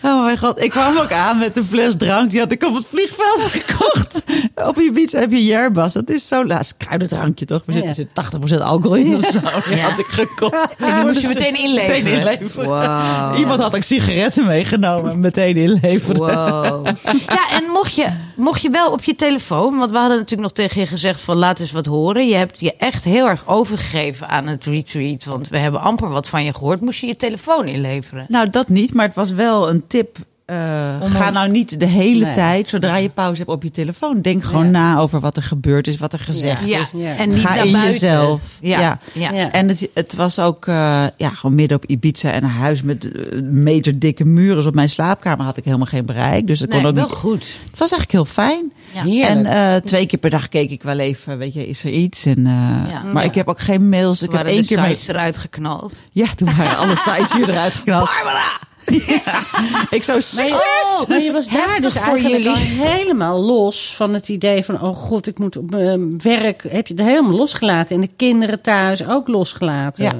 Oh 0.01 0.23
mijn 0.23 0.37
god, 0.37 0.61
ik 0.63 0.69
kwam 0.69 0.97
ook 0.97 1.11
aan 1.11 1.37
met 1.37 1.57
een 1.57 1.65
fles 1.65 1.95
drank. 1.97 2.29
Die 2.31 2.39
had 2.39 2.51
ik 2.51 2.63
op 2.63 2.75
het 2.75 2.85
vliegveld 2.89 3.39
gekocht. 3.41 4.21
Op 4.55 4.77
Ibiza 4.79 5.19
heb 5.19 5.31
je 5.31 5.43
yerbas. 5.45 5.93
Dat 5.93 6.09
is 6.09 6.27
zo 6.27 6.45
laatst 6.45 6.77
kruidendrankje 6.77 7.45
toch? 7.45 7.61
Er 7.65 7.73
zit, 7.73 7.81
Ja. 7.83 7.87
er 7.87 7.93
zit 7.93 8.13
80% 8.13 8.61
alcohol 8.61 8.95
in 8.97 9.15
of 9.15 9.25
zo. 9.25 9.39
Die 9.69 9.75
Ja. 9.77 9.89
had 9.89 9.99
ik 9.99 10.05
gekocht. 10.05 10.75
En 10.77 10.95
die 10.95 11.05
moest 11.05 11.21
je 11.21 11.27
meteen 11.27 11.55
inleveren. 11.63 12.03
Meteen 12.03 12.17
inleveren. 12.19 12.67
Wow. 12.69 13.37
Iemand 13.39 13.61
had 13.61 13.75
ook 13.75 13.83
sigaretten 13.83 14.45
meegenomen 14.45 15.11
en 15.11 15.19
meteen 15.19 15.55
inleveren. 15.57 16.17
Wow. 16.17 16.85
Ja, 17.27 17.49
en 17.51 17.63
mocht 17.73 17.93
je, 17.95 18.07
mocht 18.35 18.61
je 18.61 18.69
wel 18.69 18.91
op 18.91 19.03
je 19.03 19.15
telefoon, 19.15 19.77
want 19.77 19.91
we 19.91 19.97
hadden 19.97 20.17
natuurlijk 20.17 20.41
nog 20.41 20.51
tegen 20.65 20.81
je 20.81 20.87
gezegd 20.87 21.21
van 21.21 21.37
laat 21.37 21.59
eens 21.59 21.71
wat 21.71 21.85
horen. 21.85 22.27
Je 22.27 22.35
hebt 22.35 22.59
je 22.59 22.73
echt 22.77 23.03
heel 23.03 23.27
erg 23.27 23.47
overgegeven 23.47 24.27
aan 24.27 24.47
het 24.47 24.65
retreat, 24.65 25.23
want 25.25 25.47
we 25.49 25.57
hebben 25.57 25.81
amper 25.81 26.09
wat 26.09 26.27
van 26.27 26.43
je 26.45 26.53
gehoord. 26.53 26.81
Moest 26.81 26.99
je 26.99 27.07
je 27.07 27.15
telefoon 27.15 27.65
inleveren? 27.67 28.25
Nou, 28.27 28.49
dat 28.49 28.69
niet, 28.69 28.93
maar 28.93 29.05
het 29.05 29.15
was 29.15 29.31
wel 29.31 29.69
een 29.69 29.87
tip. 29.89 30.17
Eh, 30.45 30.55
ga 31.01 31.29
nou 31.29 31.49
niet 31.49 31.79
de 31.79 31.85
hele 31.85 32.25
Nee. 32.25 32.33
tijd, 32.33 32.69
zodra 32.69 32.95
je 32.97 33.09
pauze 33.09 33.37
hebt 33.37 33.49
op 33.49 33.63
je 33.63 33.71
telefoon. 33.71 34.21
Denk 34.21 34.43
gewoon 34.43 34.65
Ja. 34.65 34.69
na 34.71 34.97
over 34.97 35.19
wat 35.19 35.37
er 35.37 35.43
gebeurd 35.43 35.87
is, 35.87 35.97
wat 35.97 36.13
er 36.13 36.19
gezegd 36.19 36.65
Ja. 36.65 36.79
is. 36.79 36.91
Ja. 36.95 37.15
en 37.15 37.29
niet 37.29 37.39
Ga 37.39 37.55
naar 37.55 37.65
in 37.65 37.71
buiten. 37.71 37.91
jezelf. 37.99 38.41
Ja. 38.61 38.79
Ja. 38.79 38.99
Ja. 39.13 39.31
Ja. 39.31 39.51
En 39.51 39.67
het, 39.67 39.89
het 39.93 40.15
was 40.15 40.39
ook 40.39 40.67
eh, 40.67 41.03
ja, 41.17 41.29
gewoon 41.29 41.55
midden 41.55 41.77
op 41.77 41.85
Ibiza 41.85 42.31
en 42.31 42.43
een 42.43 42.49
huis 42.49 42.81
met 42.81 43.11
eh, 43.11 43.41
meter 43.41 43.99
dikke 43.99 44.25
muren. 44.25 44.55
Dus 44.55 44.65
op 44.65 44.73
mijn 44.75 44.89
slaapkamer 44.89 45.45
had 45.45 45.57
ik 45.57 45.63
helemaal 45.65 45.85
geen 45.85 46.05
bereik. 46.05 46.47
Dus 46.47 46.59
dat 46.59 46.69
kon 46.69 46.77
Nee, 46.77 46.87
ook 46.87 46.95
wel 46.95 47.03
niet. 47.05 47.13
goed. 47.13 47.43
Het 47.69 47.79
was 47.79 47.91
eigenlijk 47.91 48.11
heel 48.11 48.25
fijn. 48.25 48.71
Ja. 49.05 49.27
En 49.27 49.45
eh, 49.45 49.75
twee 49.81 50.05
keer 50.05 50.19
per 50.19 50.29
dag 50.29 50.49
keek 50.49 50.69
ik 50.71 50.83
wel 50.83 50.99
even, 50.99 51.37
weet 51.37 51.53
je, 51.53 51.67
is 51.67 51.83
er 51.83 51.91
iets? 51.91 52.25
En, 52.25 52.37
eh, 52.37 52.51
Ja. 52.91 53.03
maar 53.13 53.23
Ja. 53.23 53.29
ik 53.29 53.35
heb 53.35 53.47
ook 53.47 53.61
geen 53.61 53.89
mails. 53.89 54.17
Toen 54.19 54.27
ik 54.27 54.33
heb 54.33 54.41
waren 54.43 54.51
één 54.51 54.61
de 54.61 54.67
keer 54.67 54.79
mee- 54.81 54.89
sites 54.95 55.07
eruit 55.07 55.37
geknald. 55.37 56.03
Ja, 56.11 56.27
toen 56.35 56.55
waren 56.55 56.77
alle 56.77 56.95
sites 56.95 57.33
hier 57.33 57.49
eruit 57.49 57.75
geknald. 57.75 58.09
Barbara! 58.23 58.67
Ik 59.89 60.03
zo 60.03 60.13
Maar 60.13 60.21
succes! 60.21 60.49
je, 60.49 61.05
maar 61.07 61.21
je 61.21 61.31
was 61.31 61.47
daar 61.47 61.79
dus 61.81 61.93
voor 61.93 62.15
eigenlijk 62.15 62.45
al 62.45 62.55
helemaal 62.55 63.41
los 63.45 63.95
van 63.95 64.13
het 64.13 64.29
idee 64.29 64.63
van... 64.65 64.81
oh 64.81 64.95
god, 64.97 65.27
ik 65.27 65.39
moet 65.39 65.57
op 65.57 65.69
mijn 65.69 66.21
werk... 66.21 66.63
heb 66.69 66.87
je 66.87 66.93
het 66.93 67.03
helemaal 67.03 67.35
losgelaten. 67.37 67.95
En 67.95 68.01
de 68.01 68.09
kinderen 68.15 68.61
thuis 68.61 69.07
ook 69.07 69.27
losgelaten. 69.27 70.03
Ja, 70.03 70.13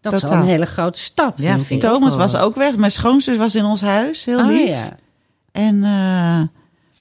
dat 0.00 0.12
is 0.12 0.24
al 0.24 0.32
een 0.32 0.42
hele 0.42 0.66
grote 0.66 0.98
stap. 0.98 1.38
Ja, 1.38 1.54
ik. 1.54 1.70
ik 1.70 1.80
Thomas 1.80 2.16
was 2.16 2.36
ook 2.36 2.54
weg. 2.54 2.76
Mijn 2.76 2.90
schoonzus 2.90 3.36
was 3.36 3.54
in 3.54 3.64
ons 3.64 3.80
huis, 3.80 4.24
heel 4.24 4.38
Oh 4.38 4.46
lief. 4.46 4.68
ja. 4.68 4.96
En, 5.52 5.84
eh, 5.84 6.40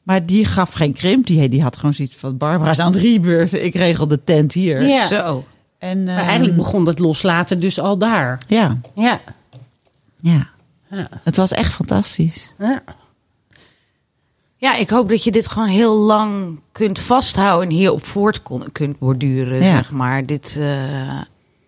maar 0.03 0.25
die 0.25 0.45
gaf 0.45 0.73
geen 0.73 0.93
krimp. 0.93 1.27
Die, 1.27 1.49
die 1.49 1.61
had 1.61 1.75
gewoon 1.75 1.93
zoiets 1.93 2.15
van 2.15 2.37
Barbara 2.37 2.71
is 2.71 2.79
aan 2.79 2.91
het 2.93 3.01
rebeurten. 3.01 3.65
Ik 3.65 3.75
regel 3.75 4.07
de 4.07 4.23
tent 4.23 4.53
hier. 4.53 4.87
Ja. 4.87 5.07
Zo. 5.07 5.43
En, 5.79 6.03
Maar 6.03 6.17
ehm, 6.17 6.25
eigenlijk 6.27 6.57
begon 6.57 6.85
het 6.87 6.99
loslaten 6.99 7.59
dus 7.59 7.79
al 7.79 7.97
daar. 7.97 8.39
Ja, 8.47 8.77
Ja. 8.95 9.19
ja. 10.21 10.47
Ja. 10.89 11.07
Het 11.23 11.35
was 11.35 11.51
echt 11.51 11.73
fantastisch. 11.73 12.53
ja. 12.59 12.83
Ja, 14.59 14.75
ik 14.75 14.89
hoop 14.89 15.09
dat 15.09 15.23
je 15.23 15.31
dit 15.31 15.47
gewoon 15.47 15.67
heel 15.67 15.95
lang 15.95 16.59
kunt 16.71 16.99
vasthouden 16.99 17.69
en 17.69 17.75
hierop 17.75 18.05
voort 18.05 18.41
kon, 18.41 18.63
kunt 18.71 18.99
borduren, 18.99 19.63
Ja. 19.63 19.75
zeg 19.75 19.91
maar. 19.91 20.25
Dit, 20.25 20.57
eh, 20.59 21.21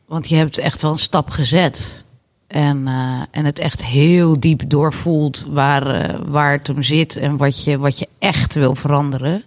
want 0.08 0.30
je 0.30 0.36
hebt 0.36 0.58
echt 0.58 0.82
wel 0.82 0.92
een 0.92 1.00
stap 1.00 1.30
gezet. 1.30 2.04
En, 2.48 2.88
eh, 2.88 3.22
en 3.32 3.46
het 3.46 3.60
echt 3.60 3.86
heel 3.86 4.40
diep 4.40 4.62
doorvoelt 4.70 5.46
waar, 5.50 5.88
eh, 5.88 6.20
waar 6.28 6.52
het 6.52 6.70
om 6.70 6.84
zit 6.84 7.16
en 7.16 7.38
wat 7.38 7.64
je, 7.64 7.78
wat 7.78 8.00
je 8.00 8.08
echt 8.20 8.54
wil 8.54 8.76
veranderen. 8.76 9.44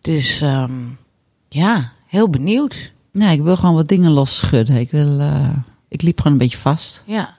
Dus 0.00 0.40
ehm, 0.40 0.72
ja, 1.48 1.92
heel 2.06 2.28
benieuwd. 2.30 2.92
Nee, 3.12 3.36
ik 3.36 3.42
wil 3.42 3.56
gewoon 3.56 3.74
wat 3.74 3.88
dingen 3.88 4.10
losschudden. 4.10 4.76
Ik, 4.76 4.90
wil, 4.90 5.20
eh, 5.20 5.48
ik 5.88 6.02
liep 6.02 6.16
gewoon 6.18 6.32
een 6.32 6.38
beetje 6.38 6.58
vast. 6.58 7.02
Ja. 7.04 7.36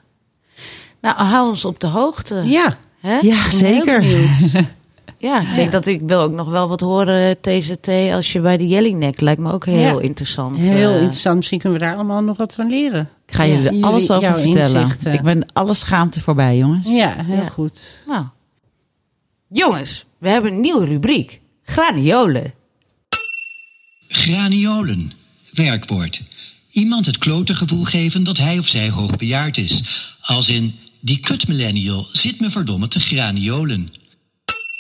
Nou, 1.02 1.18
hou 1.24 1.50
ons 1.50 1.66
op 1.66 1.80
de 1.80 1.88
hoogte. 1.88 2.36
ja. 2.46 2.78
Hè? 3.00 3.18
Ja, 3.20 3.50
zeker. 3.52 4.04
Ja, 5.22 5.42
ik 5.42 5.56
denk 5.56 5.72
dat 5.72 5.88
ik 5.88 6.02
wil 6.06 6.20
ook 6.22 6.32
nog 6.34 6.50
wel 6.52 6.68
wat 6.68 6.82
horen, 6.82 7.38
TZT, 7.42 7.88
als 8.14 8.32
je 8.32 8.40
bij 8.40 8.58
de 8.58 8.68
Jellingnek. 8.68 9.22
Lijkt 9.22 9.42
me 9.42 9.52
ook 9.52 9.66
heel 9.66 9.80
Ja. 9.80 10.00
interessant. 10.02 10.58
Heel 10.58 10.90
eh. 10.90 10.96
interessant. 10.96 11.36
Misschien 11.36 11.60
kunnen 11.60 11.80
we 11.80 11.86
daar 11.86 11.96
allemaal 11.96 12.22
nog 12.22 12.38
wat 12.38 12.54
van 12.54 12.70
leren. 12.70 13.10
Ik 13.28 13.34
ga 13.34 13.48
jullie 13.48 13.68
er 13.80 13.84
alles 13.86 14.12
over 14.12 14.30
jouw 14.30 14.38
vertellen. 14.38 14.82
inzichten. 14.82 15.14
Ik 15.14 15.22
ben 15.22 15.46
alle 15.54 15.74
schaamte 15.74 16.22
voorbij, 16.22 16.58
jongens. 16.58 16.88
Ja, 16.88 17.14
heel 17.18 17.36
Ja. 17.36 17.50
goed. 17.50 18.04
Nou. 18.08 18.26
Jongens, 19.50 20.06
we 20.18 20.30
hebben 20.30 20.52
een 20.52 20.62
nieuwe 20.62 20.86
rubriek. 20.86 21.42
Graniolen. 21.64 22.54
Graniolen. 24.08 25.12
Werkwoord. 25.54 26.22
Iemand 26.72 27.06
het 27.06 27.18
klote 27.18 27.56
gevoel 27.56 27.84
geven 27.84 28.24
dat 28.24 28.38
hij 28.38 28.58
of 28.60 28.68
zij 28.68 28.90
hoogbejaard 28.90 29.58
is. 29.58 29.84
Als 30.22 30.50
in, 30.50 30.76
die 31.00 31.20
kut 31.20 31.48
millennial 31.48 32.08
zit 32.12 32.40
me 32.40 32.50
verdomme 32.50 32.88
te 32.88 33.00
graniolen. 33.00 33.92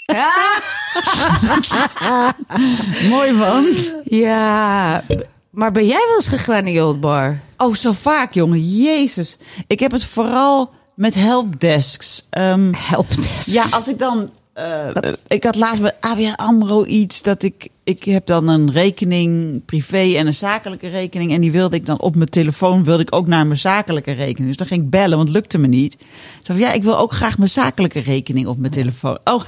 Mooi 3.09 3.31
man. 3.31 3.65
Ja, 4.03 5.03
maar 5.49 5.71
ben 5.71 5.85
jij 5.85 6.03
wel 6.07 6.15
eens 6.15 6.27
gegraniold, 6.27 6.99
Bar? 6.99 7.39
Oh, 7.57 7.75
zo 7.75 7.91
vaak, 7.91 8.33
jongen. 8.33 8.77
Jezus. 8.77 9.37
Ik 9.67 9.79
heb 9.79 9.91
het 9.91 10.05
vooral 10.05 10.73
met 10.95 11.15
helpdesks. 11.15 12.27
Ehm 12.29 12.73
Helpdesk. 12.73 13.47
ja, 13.47 13.65
als 13.71 13.87
ik 13.87 13.99
dan... 13.99 14.29
eh, 14.59 15.13
ik 15.27 15.43
had 15.43 15.55
laatst 15.55 15.81
bij 15.81 15.93
ABN 15.99 16.33
AMRO 16.35 16.85
iets 16.85 17.21
dat 17.21 17.43
ik... 17.43 17.69
Ik 17.83 18.03
heb 18.03 18.25
dan 18.25 18.47
een 18.47 18.71
rekening 18.71 19.61
privé 19.65 20.15
en 20.15 20.27
een 20.27 20.33
zakelijke 20.33 20.89
rekening. 20.89 21.33
En 21.33 21.41
die 21.41 21.51
wilde 21.51 21.75
ik 21.75 21.85
dan 21.85 21.99
op 21.99 22.15
mijn 22.15 22.29
telefoon... 22.29 22.83
wilde 22.83 23.01
ik 23.01 23.15
ook 23.15 23.27
naar 23.27 23.45
mijn 23.45 23.59
zakelijke 23.59 24.11
rekening. 24.11 24.47
Dus 24.47 24.57
dan 24.57 24.67
ging 24.67 24.83
ik 24.83 24.89
bellen, 24.89 25.17
want 25.17 25.29
het 25.29 25.37
lukte 25.37 25.57
me 25.57 25.67
niet. 25.67 25.97
Zo 26.43 26.53
van, 26.53 26.57
ja, 26.57 26.71
ik 26.71 26.83
wil 26.83 26.97
ook 26.97 27.11
graag 27.11 27.37
mijn 27.37 27.49
zakelijke 27.49 27.99
rekening 27.99 28.47
op 28.47 28.57
mijn 28.57 28.71
telefoon. 28.71 29.17
Oh, 29.23 29.43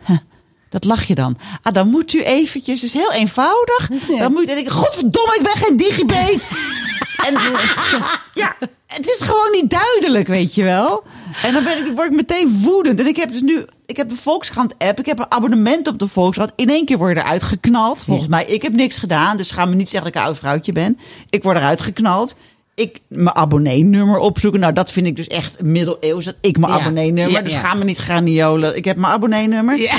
dat 0.70 0.84
lach 0.84 1.04
je 1.04 1.14
dan. 1.14 1.36
Ah, 1.62 1.72
dan 1.72 1.88
moet 1.88 2.12
u 2.12 2.22
eventjes... 2.22 2.80
Het 2.80 2.94
is 2.94 3.00
heel 3.00 3.12
eenvoudig. 3.12 3.90
Dan 4.18 4.32
moet 4.32 4.46
denken... 4.46 4.72
Godverdomme, 4.72 5.34
ik 5.34 5.42
ben 5.42 5.56
geen 5.56 5.76
digibate. 5.76 6.42
En 7.26 7.34
ja, 8.42 8.56
het 8.86 9.08
is 9.08 9.18
gewoon 9.20 9.50
niet 9.52 9.70
duidelijk, 9.70 10.28
weet 10.28 10.54
je 10.54 10.62
wel. 10.62 11.02
En 11.42 11.52
dan 11.52 11.64
ben 11.64 11.86
ik, 11.86 11.92
word 11.94 12.10
ik 12.10 12.16
meteen 12.16 12.58
woedend. 12.62 13.00
En 13.00 13.06
ik 13.06 13.16
heb 13.16 13.30
dus 13.30 13.40
nu, 13.40 13.64
ik 13.86 13.96
heb 13.96 14.08
de 14.08 14.16
Volkskrant 14.16 14.74
app, 14.78 14.98
ik 14.98 15.06
heb 15.06 15.18
een 15.18 15.30
abonnement 15.32 15.88
op 15.88 15.98
de 15.98 16.08
Volkskrant. 16.08 16.52
In 16.56 16.70
één 16.70 16.84
keer 16.84 16.98
word 16.98 17.16
je 17.16 17.22
eruit 17.22 17.42
geknald. 17.42 18.04
Volgens 18.04 18.28
mij, 18.28 18.44
ik 18.44 18.62
heb 18.62 18.72
niks 18.72 18.98
gedaan, 18.98 19.36
dus 19.36 19.50
ga 19.50 19.64
me 19.64 19.74
niet 19.74 19.88
zeggen 19.88 20.12
dat 20.12 20.14
ik 20.20 20.20
een 20.22 20.26
oud 20.28 20.38
vrouwtje 20.38 20.72
ben. 20.72 20.98
Ik 21.30 21.42
word 21.42 21.56
eruit 21.56 21.80
geknald. 21.80 22.36
Ik 22.74 23.00
mijn 23.08 23.36
abonneenummer 23.36 24.18
opzoeken. 24.18 24.60
Nou, 24.60 24.72
dat 24.72 24.90
vind 24.90 25.06
ik 25.06 25.16
dus 25.16 25.26
echt 25.26 25.62
middeleeuws. 25.62 26.24
Dat 26.24 26.34
ik 26.40 26.58
mijn 26.58 26.72
Ja. 26.72 26.78
abonneenummer. 26.78 27.32
Ja, 27.32 27.40
dus 27.40 27.52
ja. 27.52 27.60
ga 27.60 27.74
me 27.74 27.84
niet 27.84 27.98
graniolen. 27.98 28.76
Ik 28.76 28.84
heb 28.84 28.96
mijn 28.96 29.12
abonneenummer. 29.12 29.80
Ja. 29.80 29.94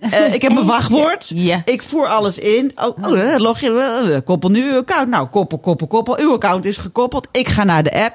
Eh, 0.00 0.34
ik 0.34 0.42
heb 0.42 0.52
mijn 0.52 0.66
wachtwoord. 0.76 1.32
Ja. 1.34 1.62
Ik 1.64 1.82
voer 1.82 2.06
alles 2.06 2.38
in. 2.38 2.72
Oh, 2.74 3.04
oh, 3.04 3.20
eh, 3.32 3.38
log 3.40 3.60
je, 3.60 4.10
eh, 4.12 4.18
koppel 4.24 4.50
nu 4.50 4.70
uw 4.72 4.76
account. 4.78 5.08
Nou, 5.08 5.26
koppel, 5.26 5.58
koppel, 5.58 5.86
koppel. 5.86 6.18
Uw 6.18 6.32
account 6.32 6.64
is 6.64 6.76
gekoppeld. 6.76 7.28
Ik 7.32 7.48
ga 7.48 7.64
naar 7.64 7.82
de 7.82 7.92
app. 8.04 8.14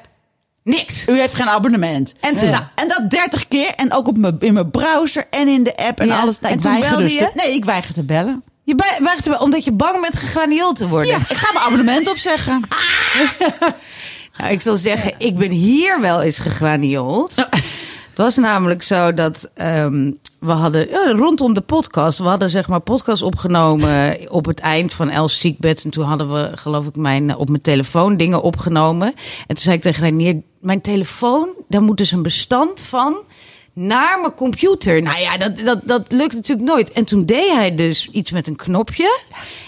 Niks. 0.64 1.08
U 1.08 1.20
heeft 1.20 1.36
geen 1.36 1.50
abonnement. 1.50 2.14
En 2.20 2.36
toen? 2.36 2.50
Nou, 2.50 2.64
en 2.76 2.88
dat 2.88 3.10
30 3.10 3.48
keer. 3.48 3.70
En 3.76 3.94
ook 3.94 4.08
op 4.08 4.18
mijn, 4.18 4.36
in 4.40 4.54
mijn 4.54 4.72
browser 4.72 5.26
en 5.30 5.48
in 5.48 5.64
de 5.64 5.76
app 5.78 6.00
en 6.00 6.08
Ja. 6.08 6.20
alles. 6.20 6.40
Nou, 6.40 6.54
En 6.54 6.60
ik 6.60 6.66
toen 6.66 6.80
belde 6.80 7.04
dus 7.04 7.14
je? 7.14 7.20
te- 7.20 7.32
nee, 7.36 7.54
ik 7.54 7.66
weiger 7.66 7.94
te 7.94 8.04
bellen. 8.04 8.44
Je 8.64 8.76
bij- 8.76 8.98
wacht 9.02 9.28
even, 9.28 9.40
omdat 9.42 9.64
je 9.64 9.72
bang 9.72 10.02
bent 10.02 10.18
gegraniold 10.18 10.76
te 10.76 10.88
worden. 10.88 11.12
Ja, 11.12 11.18
ik 11.18 11.36
ga 11.38 11.52
mijn 11.54 11.66
abonnement 11.66 12.10
opzeggen. 12.10 12.62
Nou, 14.38 14.52
ik 14.52 14.62
zal 14.62 14.76
zeggen, 14.76 15.14
ik 15.18 15.36
ben 15.36 15.52
hier 15.52 16.02
wel 16.02 16.22
eens 16.22 16.38
gegraniold. 16.38 17.36
Het 18.14 18.22
was 18.22 18.36
namelijk 18.36 18.84
zo 18.84 19.14
dat 19.14 19.52
ehm, 19.54 20.12
we 20.40 20.52
hadden 20.52 21.12
rondom 21.12 21.54
de 21.54 21.62
podcast, 21.62 22.18
we 22.18 22.24
hadden 22.24 22.50
zeg 22.50 22.68
maar 22.68 22.80
podcast 22.80 23.22
opgenomen 23.22 24.18
op 24.30 24.46
het 24.46 24.60
eind 24.60 24.94
van 24.94 25.10
Els 25.10 25.40
ziekbed. 25.40 25.84
En 25.84 25.90
toen 25.90 26.06
hadden 26.06 26.34
we, 26.34 26.52
geloof 26.58 26.86
ik, 26.86 26.96
mijn, 26.96 27.36
op 27.36 27.50
mijn 27.50 27.62
telefoon 27.62 28.18
dingen 28.18 28.42
opgenomen. 28.42 29.08
En 29.08 29.48
toen 29.48 29.58
zei 29.58 29.76
ik 29.76 29.82
tegen 29.82 30.02
Reinier, 30.02 30.42
mijn 30.60 30.82
telefoon, 30.82 31.56
daar 31.68 31.82
moet 31.82 31.98
dus 31.98 32.12
een 32.12 32.22
bestand 32.22 32.82
van 32.82 33.18
naar 33.74 34.20
mijn 34.20 34.34
computer. 34.34 35.02
Nou 35.02 35.20
ja, 35.20 35.38
dat, 35.38 35.58
dat, 35.58 35.80
dat 35.84 36.12
lukt 36.12 36.34
natuurlijk 36.34 36.70
nooit. 36.70 36.92
En 36.92 37.06
toen 37.06 37.26
deed 37.26 37.52
hij 37.52 37.76
dus 37.76 38.10
iets 38.12 38.32
met 38.32 38.48
een 38.48 38.56
knopje. 38.56 39.20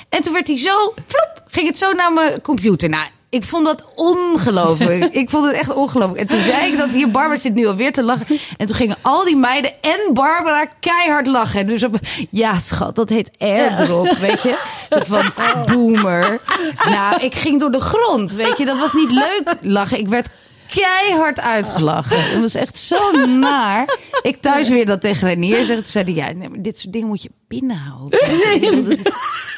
En 0.09 0.21
toen 0.21 0.33
werd 0.33 0.47
hij 0.47 0.57
zo, 0.57 0.93
vloep, 0.93 1.43
ging 1.47 1.67
het 1.67 1.77
zo 1.77 1.91
naar 1.91 2.13
mijn 2.13 2.41
computer. 2.41 2.89
Nou, 2.89 3.05
ik 3.35 3.43
vond 3.43 3.65
dat 3.65 3.85
ongelooflijk. 3.95 5.03
ik 5.21 5.29
vond 5.29 5.45
het 5.45 5.55
echt 5.55 5.73
ongelooflijk. 5.73 6.19
En 6.19 6.27
toen 6.27 6.43
zei 6.43 6.71
ik 6.71 6.77
dat 6.77 6.91
hier, 6.91 7.11
Barbara 7.11 7.39
zit 7.39 7.53
nu 7.53 7.67
alweer 7.67 7.91
te 7.91 8.03
lachen. 8.03 8.37
En 8.57 8.65
toen 8.65 8.75
gingen 8.75 8.97
al 9.01 9.25
die 9.25 9.35
meiden 9.35 9.71
en 9.81 10.13
Barbara 10.13 10.65
keihard 10.79 11.27
lachen. 11.27 11.59
En 11.59 11.67
dus 11.67 11.83
op, 11.83 11.99
ja 12.29 12.59
schat, 12.59 12.95
dat 12.95 13.09
heet 13.09 13.31
airdrop, 13.37 14.17
weet 14.17 14.41
je. 14.41 14.57
Zo 14.89 14.99
van, 15.05 15.23
boomer. 15.65 16.41
Nou, 16.85 17.21
ik 17.21 17.35
ging 17.35 17.59
door 17.59 17.71
de 17.71 17.79
grond, 17.79 18.33
weet 18.33 18.57
je. 18.57 18.65
Dat 18.65 18.79
was 18.79 18.93
niet 18.93 19.11
leuk 19.11 19.55
lachen. 19.61 19.99
Ik 19.99 20.07
werd 20.07 20.27
keihard 20.69 21.39
uitgelachen. 21.39 22.23
Het 22.23 22.39
was 22.39 22.55
echt 22.55 22.79
zo 22.79 23.11
naar. 23.25 23.97
Ik 24.21 24.41
thuis 24.41 24.69
weer 24.69 24.85
dat 24.85 25.01
tegen 25.01 25.27
Renier 25.27 25.65
zeg. 25.65 25.75
Toen 25.75 25.85
zei 25.85 26.03
hij, 26.03 26.13
ja, 26.13 26.31
nee, 26.31 26.49
maar 26.49 26.61
dit 26.61 26.79
soort 26.79 26.93
dingen 26.93 27.07
moet 27.07 27.23
je 27.23 27.29
binnenhouden. 27.47 28.19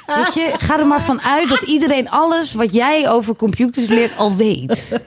Weet 0.08 0.34
je, 0.34 0.54
ga 0.58 0.80
er 0.80 0.88
maar 0.88 1.02
van 1.02 1.22
uit 1.22 1.50
dat 1.50 1.62
iedereen 1.62 2.10
alles 2.10 2.54
wat 2.54 2.74
jij 2.74 3.10
over 3.10 3.36
computers 3.36 3.88
leert 3.88 4.18
al 4.18 4.36
weet. 4.36 5.00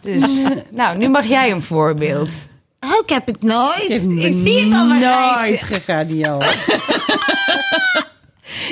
Dus, 0.00 0.24
nou, 0.70 0.98
nu 0.98 1.08
mag 1.08 1.24
jij 1.24 1.50
een 1.50 1.62
voorbeeld. 1.62 2.32
Oh, 2.80 2.98
ik 3.02 3.08
heb 3.08 3.26
het 3.26 3.42
nooit. 3.42 3.90
Ik, 3.90 4.32
zie 4.32 4.64
het 4.64 4.72
al 4.72 4.86
Nooit 4.86 5.62
gegraniolen. 5.62 6.48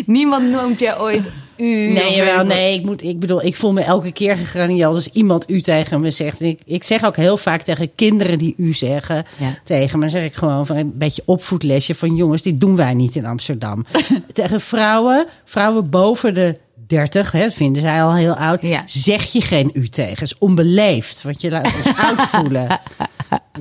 Niemand 0.07 0.51
noemt 0.51 0.78
jij 0.78 0.99
ooit 0.99 1.30
u. 1.62 1.92
Nee, 1.92 2.14
jawel, 2.16 2.44
nee, 2.44 2.74
ik, 2.78 2.84
moet, 2.84 3.02
ik 3.02 3.18
bedoel, 3.20 3.44
ik 3.44 3.56
voel 3.56 3.72
me 3.72 3.80
elke 3.82 4.12
keer 4.12 4.36
gegraniold 4.36 4.94
als 4.94 5.08
iemand 5.12 5.50
u 5.50 5.60
tegen 5.60 6.00
me 6.00 6.10
zegt. 6.10 6.40
En 6.40 6.46
ik, 6.46 6.60
ik 6.64 6.84
zeg 6.84 7.04
ook 7.04 7.16
heel 7.16 7.36
vaak 7.36 7.62
tegen 7.62 7.94
kinderen 7.94 8.38
die 8.38 8.54
u 8.56 8.72
zeggen 8.74 9.24
Ja. 9.38 9.58
tegen 9.64 9.98
me. 9.98 10.08
Zeg 10.08 10.24
ik 10.24 10.34
gewoon 10.34 10.66
van 10.66 10.76
een 10.76 10.92
beetje 10.94 11.22
opvoedlesje 11.24 11.94
van 11.94 12.16
jongens, 12.16 12.42
dit 12.42 12.60
doen 12.60 12.76
wij 12.76 12.94
niet 12.94 13.16
in 13.16 13.26
Amsterdam. 13.26 13.86
tegen 14.32 14.60
vrouwen, 14.60 15.26
vrouwen 15.44 15.90
boven 15.90 16.34
de 16.34 16.58
30, 16.86 17.32
hè, 17.32 17.50
vinden 17.50 17.82
zij 17.82 18.02
al 18.02 18.14
heel 18.14 18.34
oud, 18.34 18.62
Ja. 18.62 18.82
zeg 18.86 19.32
je 19.32 19.40
geen 19.40 19.70
u 19.74 19.88
tegen. 19.88 20.22
Is 20.22 20.38
onbeleefd, 20.38 21.22
want 21.22 21.40
je 21.40 21.50
laat 21.50 21.74
ons 21.74 21.96
oud 22.08 22.20
voelen. 22.28 22.80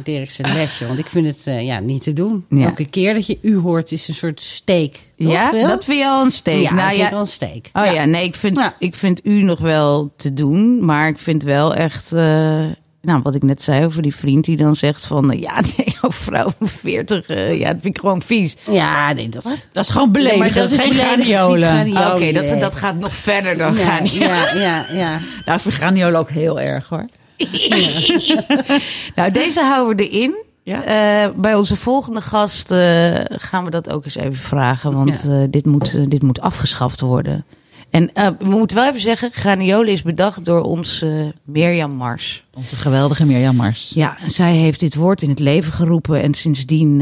Dirk 0.04 0.32
zijn 0.32 0.54
lesje, 0.54 0.88
want 0.88 1.00
ik 1.00 1.10
vind 1.10 1.28
het 1.28 1.42
eh, 1.46 1.66
ja, 1.66 1.80
niet 1.80 2.04
te 2.04 2.14
doen. 2.14 2.46
Ja. 2.50 2.66
Elke 2.66 2.86
keer 2.86 3.14
dat 3.14 3.26
je 3.26 3.38
u 3.42 3.58
hoort 3.58 3.92
is 3.92 4.08
een 4.08 4.16
soort 4.16 4.42
steek. 4.42 5.00
toch, 5.18 5.32
Ja, 5.32 5.52
Wil? 5.52 5.68
dat 5.68 5.86
vind 5.86 5.98
je 6.00 6.08
al 6.08 6.24
een 6.24 6.32
steek. 6.32 6.62
Ja, 6.62 6.74
nou, 6.74 6.82
ik 6.82 6.88
vind 6.88 6.98
ja, 6.98 7.04
het 7.04 7.12
wel 7.12 7.22
een 7.22 7.28
steek. 7.28 7.70
Oh 7.74 7.86
ja, 7.94 8.06
nee, 8.06 8.24
ik 8.24 8.36
vind, 8.36 8.58
Ja. 8.58 8.76
ik 8.80 8.96
vind 8.96 9.26
u 9.26 9.42
nog 9.44 9.60
wel 9.60 10.14
te 10.18 10.34
doen. 10.34 10.86
Maar 10.86 11.08
ik 11.08 11.20
vind 11.20 11.44
wel 11.44 11.74
echt... 11.76 12.14
eh, 12.14 12.66
nou, 13.02 13.20
wat 13.24 13.36
ik 13.36 13.44
net 13.44 13.62
zei 13.62 13.86
over 13.86 14.02
die 14.02 14.16
vriend 14.16 14.46
die 14.46 14.58
dan 14.58 14.76
zegt 14.76 15.06
van... 15.06 15.32
eh, 15.32 15.40
ja, 15.42 15.54
nee, 15.78 15.96
oh, 16.02 16.12
vrouw 16.12 16.50
van 16.58 16.68
40, 16.68 17.28
eh, 17.28 17.60
ja, 17.60 17.72
dat 17.74 17.82
vind 17.82 17.96
ik 17.96 18.00
gewoon 18.02 18.22
vies. 18.22 18.56
Ja, 18.70 19.14
nee, 19.14 19.30
dat... 19.30 19.68
Dat 19.72 19.84
is 19.84 19.90
gewoon 19.90 20.12
beledigend. 20.12 20.40
maar 20.54 20.54
dat 20.64 20.72
is 20.72 20.80
geen 20.82 20.94
graniolen. 20.94 21.70
graniolen. 21.70 22.12
Oké, 22.12 22.32
dat, 22.32 22.60
dat 22.62 22.76
gaat 22.76 22.96
nog 23.00 23.16
verder 23.16 23.58
dan 23.58 23.74
ja, 23.76 23.80
gaan. 23.84 24.06
ja, 24.12 24.54
ja, 24.54 24.86
ja. 24.92 25.20
Nou, 25.46 25.58
ik 25.58 25.60
vind 25.64 25.74
graniolen 25.76 26.20
ook 26.20 26.30
heel 26.30 26.60
erg 26.60 26.88
hoor. 26.90 27.06
Nou, 29.16 29.32
deze 29.32 29.62
houden 29.62 29.96
we 29.96 30.10
erin. 30.10 30.50
Ja. 30.64 30.84
Eh, 30.84 31.32
bij 31.36 31.56
onze 31.56 31.76
volgende 31.76 32.22
gast 32.22 32.72
eh, 32.72 33.16
gaan 33.26 33.64
we 33.64 33.70
dat 33.70 33.90
ook 33.90 34.06
eens 34.06 34.16
even 34.16 34.36
vragen. 34.36 34.94
Want 34.94 35.30
eh, 35.30 35.44
dit, 35.50 35.66
moet, 35.66 36.12
dit 36.12 36.24
moet 36.24 36.42
afgeschaft 36.42 37.00
worden. 37.00 37.46
En 37.90 38.12
we 38.40 38.46
moeten 38.46 38.78
wel 38.78 38.88
even 38.88 39.00
zeggen, 39.00 39.32
graniolen 39.32 39.92
is 39.92 40.02
bedacht 40.02 40.46
door 40.46 40.62
ons 40.62 41.02
eh, 41.02 41.12
Mirjam 41.44 41.92
Mars. 41.92 42.46
Onze 42.54 42.76
geweldige 42.76 43.26
Mirjam 43.26 43.56
Mars. 43.56 43.92
Ja, 43.94 44.18
zij 44.26 44.56
heeft 44.56 44.80
dit 44.80 44.96
woord 44.96 45.22
in 45.22 45.30
het 45.30 45.40
leven 45.40 45.74
geroepen. 45.74 46.22
En 46.22 46.34
sindsdien 46.34 47.00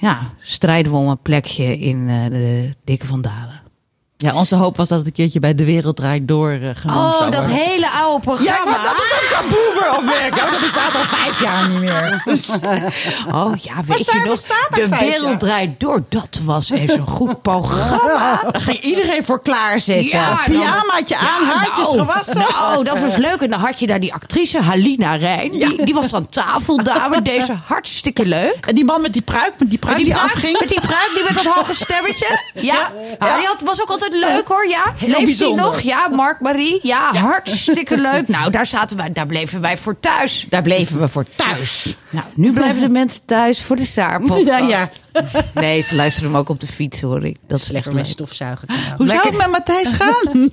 ja, 0.00 0.32
strijden 0.40 0.92
we 0.92 0.98
om 0.98 1.08
een 1.08 1.22
plekje 1.22 1.78
in 1.78 2.06
de 2.06 2.70
Dikke 2.84 3.06
van 3.06 3.20
Dalen. 3.20 3.59
Ja, 4.22 4.34
onze 4.34 4.56
hoop 4.56 4.76
was 4.76 4.88
dat 4.88 4.98
het 4.98 5.06
een 5.06 5.12
keertje 5.12 5.40
bij 5.40 5.54
De 5.54 5.64
Wereld 5.64 5.96
Draait 5.96 6.28
Door 6.28 6.50
eh, 6.50 6.58
genoemd 6.74 6.98
Oh, 6.98 7.16
zou 7.16 7.30
dat 7.30 7.40
worden. 7.46 7.64
hele 7.66 7.90
oude 7.90 8.20
programma. 8.24 8.52
Ja, 8.52 8.64
maar 8.64 8.82
dat 8.82 8.96
is 8.96 9.12
ook 9.14 9.38
zo'n 9.38 9.48
boomer-opmerking. 9.50 10.42
Oh, 10.42 10.50
dat 10.50 10.60
bestaat 10.60 10.94
al 10.94 11.00
vijf 11.00 11.42
jaar 11.42 11.68
niet 11.68 11.80
meer. 11.80 12.22
Oh 13.34 13.56
ja, 13.56 13.74
weet 13.86 14.10
je 14.12 14.22
nog? 14.24 14.40
De 14.68 14.88
wereld 14.88 15.22
jaar. 15.28 15.38
draait 15.38 15.80
door. 15.80 16.02
Dat 16.08 16.40
was 16.44 16.70
eens 16.70 16.92
een 16.92 17.06
goed 17.06 17.42
programma. 17.48 18.40
daar 18.52 18.60
ging 18.62 18.80
iedereen 18.80 19.24
voor 19.24 19.42
klaarzitten. 19.42 20.18
Ja, 20.18 20.40
Pyjamaatje 20.44 21.16
aan, 21.16 21.44
haartjes 21.44 21.90
nou, 21.90 21.98
gewassen. 21.98 22.38
Nou, 22.52 22.84
dat 22.84 22.98
was 22.98 23.16
leuk. 23.16 23.40
En 23.40 23.50
dan 23.50 23.60
had 23.60 23.78
je 23.80 23.86
daar 23.86 24.00
die 24.00 24.14
actrice 24.14 24.60
Halina 24.60 25.14
Rijn. 25.14 25.50
Die, 25.50 25.84
die 25.84 25.94
was 25.94 26.06
dan 26.08 26.26
tafeldame. 26.26 27.22
Deze 27.22 27.54
hartstikke 27.64 28.26
leuk. 28.26 28.66
En 28.66 28.74
die 28.74 28.84
man 28.84 29.00
met 29.00 29.12
die 29.12 29.22
pruik, 29.22 29.52
met 29.58 29.70
die 29.70 29.78
pruik 29.78 29.96
die, 29.96 30.14
afging. 30.16 30.58
met 30.60 30.68
die 30.68 30.80
pruik, 30.80 31.10
die 31.14 31.24
met 31.34 31.44
dat 31.44 31.54
hoge 31.54 31.74
stemmetje. 31.74 32.38
Ja, 32.54 32.90
ja. 33.20 33.36
die 33.36 33.46
had, 33.46 33.60
was 33.64 33.82
ook 33.82 33.88
altijd 33.90 34.09
leuk 34.14 34.48
hoor. 34.48 34.68
Ja, 34.68 34.94
leeft 35.00 35.16
hij 35.16 35.24
bijzonder. 35.24 35.64
nog? 35.64 35.80
Ja, 35.80 36.08
Mark 36.08 36.40
Marie. 36.40 36.78
Ja, 36.82 37.14
hartstikke 37.14 37.96
leuk. 38.00 38.28
Nou, 38.40 38.50
daar 38.50 38.66
zaten 38.66 38.96
wij, 38.96 39.12
daar 39.12 39.26
bleven 39.26 39.60
wij 39.60 39.76
voor 39.76 40.00
thuis. 40.00 40.46
Daar 40.48 40.62
bleven 40.62 41.00
we 41.00 41.08
voor 41.08 41.24
thuis. 41.36 41.96
Nou, 42.10 42.24
nu 42.34 42.52
blijven 42.52 42.80
de 42.82 42.88
mensen 43.00 43.24
thuis 43.24 43.62
voor 43.62 43.76
de 43.76 43.84
Saar-podcast. 43.86 44.46
Ja, 44.46 44.58
ja. 44.58 44.88
Nee, 45.54 45.80
ze 45.82 45.94
luisteren 45.96 46.30
hem 46.30 46.38
ook 46.40 46.48
op 46.48 46.60
de 46.60 46.66
fiets, 46.66 47.00
hoor 47.00 47.24
ik. 47.24 47.36
Dat 47.48 47.58
is 47.60 47.68
Lekker 47.70 47.90
echt 47.90 48.00
met 48.00 48.06
stofzuigen. 48.08 48.68
Hoe 48.68 48.78
zou 48.96 49.08
Lekker. 49.08 49.26
het 49.28 49.36
met 49.36 49.50
Matthijs 49.50 49.88
gaan? 49.92 50.50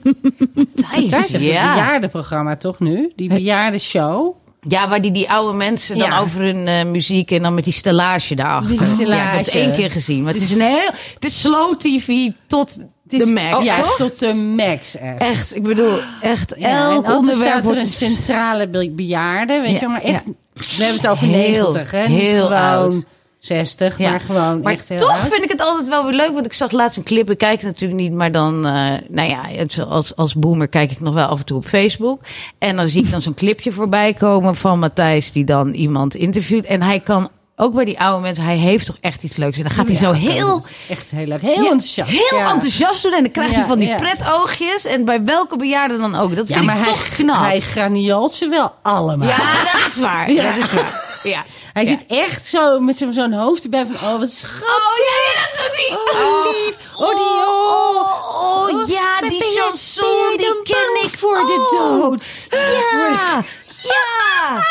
Thijs, 0.76 1.12
Daar 1.12 1.20
is 1.26 1.34
echt 1.34 1.44
ja. 1.44 1.68
een 1.70 1.76
bejaardenprogramma 1.76 2.56
toch 2.56 2.80
nu? 2.80 3.12
Die 3.16 3.30
bejaardenshow. 3.30 4.36
Ja, 4.62 4.90
waar 4.90 5.02
die, 5.02 5.12
die 5.12 5.30
oude 5.30 5.58
mensen 5.58 5.98
dan 5.98 6.10
Ja. 6.10 6.20
over 6.20 6.42
hun 6.42 6.68
eh, 6.68 6.86
muziek 6.86 7.32
en 7.32 7.42
dan 7.42 7.54
met 7.54 7.64
die 7.64 7.74
stellage 7.74 8.36
daarachter. 8.36 8.78
Die 8.78 8.88
stellage. 8.88 9.16
Ja, 9.22 9.30
ik 9.30 9.36
heb 9.36 9.46
het 9.46 9.56
één 9.56 9.74
keer 9.74 9.92
gezien. 9.92 10.24
Maar 10.24 10.34
het 10.34 10.42
is 10.42 10.52
een 10.54 10.62
heel, 10.62 10.90
het 11.14 11.26
is 11.26 11.40
slow 11.40 11.78
TV 11.80 12.30
tot 12.48 12.88
Het 13.10 13.22
is- 13.22 13.26
de 13.26 13.32
max. 13.34 13.66
ja, 13.66 13.78
toch? 13.82 13.96
tot 13.96 14.20
de 14.20 14.34
max 14.34 14.98
echt. 14.98 15.18
Echt, 15.22 15.56
ik 15.56 15.64
bedoel, 15.64 15.98
echt 16.22 16.54
Ja, 16.58 16.70
elk 16.70 17.08
onderwerp 17.10 17.60
staat 17.64 17.70
er 17.76 17.78
een 17.80 17.88
centrale 17.88 18.68
be- 18.70 18.92
bejaarde, 18.92 19.60
weet 19.62 19.72
Ja, 19.72 19.80
je, 19.80 19.88
maar 19.88 20.02
echt, 20.02 20.24
we 20.54 20.64
hebben 20.84 20.96
het 21.02 21.08
over 21.08 21.28
Heel, 21.28 21.62
90, 21.72 21.92
hè? 21.92 21.98
heel 22.06 22.16
Niet 22.18 22.30
gewoon 22.32 22.52
oud. 22.54 23.04
60, 23.40 23.98
Ja. 23.98 24.10
maar 24.10 24.20
gewoon 24.20 24.62
Maar 24.62 24.74
echt 24.74 24.90
heel 24.90 24.98
toch 24.98 25.10
oud. 25.12 25.28
vind 25.28 25.44
ik 25.44 25.50
het 25.50 25.62
altijd 25.62 25.88
wel 25.88 26.04
weer 26.06 26.14
leuk. 26.14 26.32
Want 26.34 26.46
ik 26.46 26.54
zag 26.54 26.72
laatst 26.72 26.98
een 26.98 27.04
clip. 27.04 27.30
Ik 27.32 27.38
kijk 27.38 27.62
natuurlijk 27.62 28.02
niet. 28.02 28.14
Maar 28.14 28.32
dan, 28.32 28.66
eh, 28.66 28.94
nou 29.10 29.30
ja, 29.30 29.42
als, 29.84 30.16
als 30.16 30.34
boomer 30.36 30.68
kijk 30.68 30.92
ik 30.92 31.00
nog 31.00 31.14
wel 31.14 31.26
af 31.28 31.40
en 31.40 31.46
toe 31.46 31.58
op 31.58 31.66
Facebook. 31.66 32.22
En 32.58 32.76
dan 32.76 32.88
zie 32.88 33.04
ik 33.04 33.12
dan 33.12 33.22
zo'n 33.22 33.34
clipje 33.34 33.72
voorbij 33.72 34.14
komen 34.14 34.56
van 34.56 34.80
Matthijs. 34.80 35.32
Die 35.32 35.44
dan 35.46 35.74
iemand 35.74 36.16
interviewt. 36.16 36.66
En 36.66 36.82
hij 36.82 37.00
kan 37.00 37.30
ook 37.60 37.74
bij 37.74 37.86
die 37.86 38.00
oude 38.00 38.22
mensen. 38.22 38.44
Hij 38.44 38.56
heeft 38.58 38.86
toch 38.86 38.98
echt 39.02 39.24
iets 39.24 39.36
leuks. 39.36 39.58
En 39.58 39.64
dan 39.64 39.72
gaat 39.72 39.88
hij 39.88 39.96
zo 39.98 40.12
heel... 40.12 40.66
Echt 40.90 41.12
heel 41.12 41.26
leuk. 41.26 41.42
Heel 41.42 41.54
ja, 41.64 41.70
enthousiast. 41.72 42.12
Heel 42.12 42.40
ja. 42.40 42.52
enthousiast 42.52 43.04
doen. 43.04 43.14
En 43.14 43.24
dan 43.24 43.32
krijgt 43.32 43.52
Ja, 43.52 43.58
hij 43.58 43.68
van 43.68 43.80
die 43.80 43.88
ja. 43.88 43.96
pretoogjes. 43.98 44.86
En 44.86 45.06
bij 45.06 45.24
welke 45.24 45.56
bejaarde 45.58 45.98
dan 45.98 46.16
ook. 46.16 46.36
Dat 46.36 46.48
Ja, 46.48 46.62
maar 46.62 46.76
hij, 46.76 46.84
toch 46.84 47.08
knap. 47.10 47.40
hij 47.40 47.60
graniolt 47.60 48.36
ze 48.36 48.48
wel 48.48 48.74
allemaal. 48.82 49.28
ja, 49.28 49.38
dat 49.74 49.86
is 49.88 49.98
waar. 49.98 50.32
Ja. 50.38 50.44
Dat 50.54 50.64
is 50.64 50.72
waar. 50.74 51.06
Ja. 51.24 51.44
Hij 51.74 51.84
Ja. 51.86 51.90
zit 51.90 52.06
echt 52.08 52.48
zo 52.48 52.80
met 52.80 52.98
zo'n 53.12 53.34
hoofd 53.34 53.64
erbij 53.64 53.86
van, 53.86 54.10
oh 54.10 54.20
wat 54.20 54.30
schattig. 54.32 54.62
Oh 54.68 54.98
ja, 54.98 55.16
ja, 55.28 55.42
dat 55.42 55.52
doet 55.62 55.76
hij. 55.88 56.22
Oh, 56.22 56.46
lief. 56.46 56.76
Oh, 56.96 57.16
die- 57.16 57.48
oh, 57.48 58.82
oh, 58.82 58.88
ja, 58.88 59.02
Maar 59.20 59.30
die 59.30 59.40
ben 59.40 59.48
je- 59.48 59.62
chanson, 59.68 60.38
die 60.38 60.62
ken 60.64 61.04
ik 61.04 61.18
voor 61.18 61.36
de 61.36 61.76
dood. 61.78 62.48
Ja, 62.50 63.44
ja. 63.84 64.64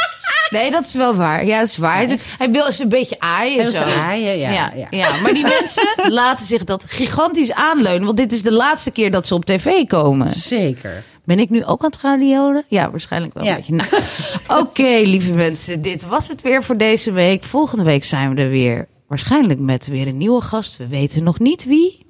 Nee, 0.51 0.71
dat 0.71 0.87
is 0.87 0.95
wel 0.95 1.15
waar. 1.15 1.45
Ja, 1.47 1.59
dat 1.59 1.69
is 1.69 1.77
waar. 1.77 2.07
Hij 2.39 2.51
wil 2.51 2.67
eens 2.67 2.79
een 2.79 2.89
beetje 2.89 3.17
aaien. 3.21 3.73
Zo. 3.73 3.83
aaien, 3.83 4.39
ja, 4.39 4.51
ja, 4.51 4.73
ja. 4.77 4.87
ja. 4.91 5.21
Maar 5.21 5.35
die 5.35 5.43
mensen 5.43 5.89
laten 6.13 6.47
zich 6.47 6.65
dat 6.65 6.85
gigantisch 6.89 7.53
aanleunen. 7.53 8.05
Want 8.05 8.17
dit 8.17 8.33
is 8.33 8.43
de 8.43 8.53
laatste 8.53 8.91
keer 8.91 9.11
dat 9.11 9.27
ze 9.27 9.35
op 9.35 9.45
tv 9.45 9.87
komen. 9.87 10.33
Zeker. 10.33 11.03
Ben 11.25 11.39
ik 11.39 11.51
nu 11.51 11.65
ook 11.65 11.83
aan 11.85 11.91
het 11.91 12.01
radiolen? 12.01 12.65
Ja, 12.69 12.91
waarschijnlijk 12.91 13.35
wel 13.35 13.45
Ja. 13.45 13.51
een 13.51 13.57
beetje. 13.57 13.75
Nou, 13.75 13.89
Oké, 14.63 15.01
lieve 15.05 15.33
mensen. 15.35 15.83
Dit 15.83 16.07
was 16.07 16.29
het 16.29 16.43
weer 16.43 16.63
voor 16.65 16.77
deze 16.77 17.13
week. 17.13 17.45
Volgende 17.45 17.85
week 17.85 18.05
zijn 18.05 18.35
we 18.35 18.43
er 18.43 18.49
weer. 18.49 18.89
Waarschijnlijk 19.09 19.61
met 19.61 19.87
weer 19.87 20.07
een 20.07 20.17
nieuwe 20.19 20.41
gast. 20.41 20.77
We 20.77 20.87
weten 20.87 21.23
nog 21.25 21.39
niet 21.39 21.65
wie. 21.65 22.07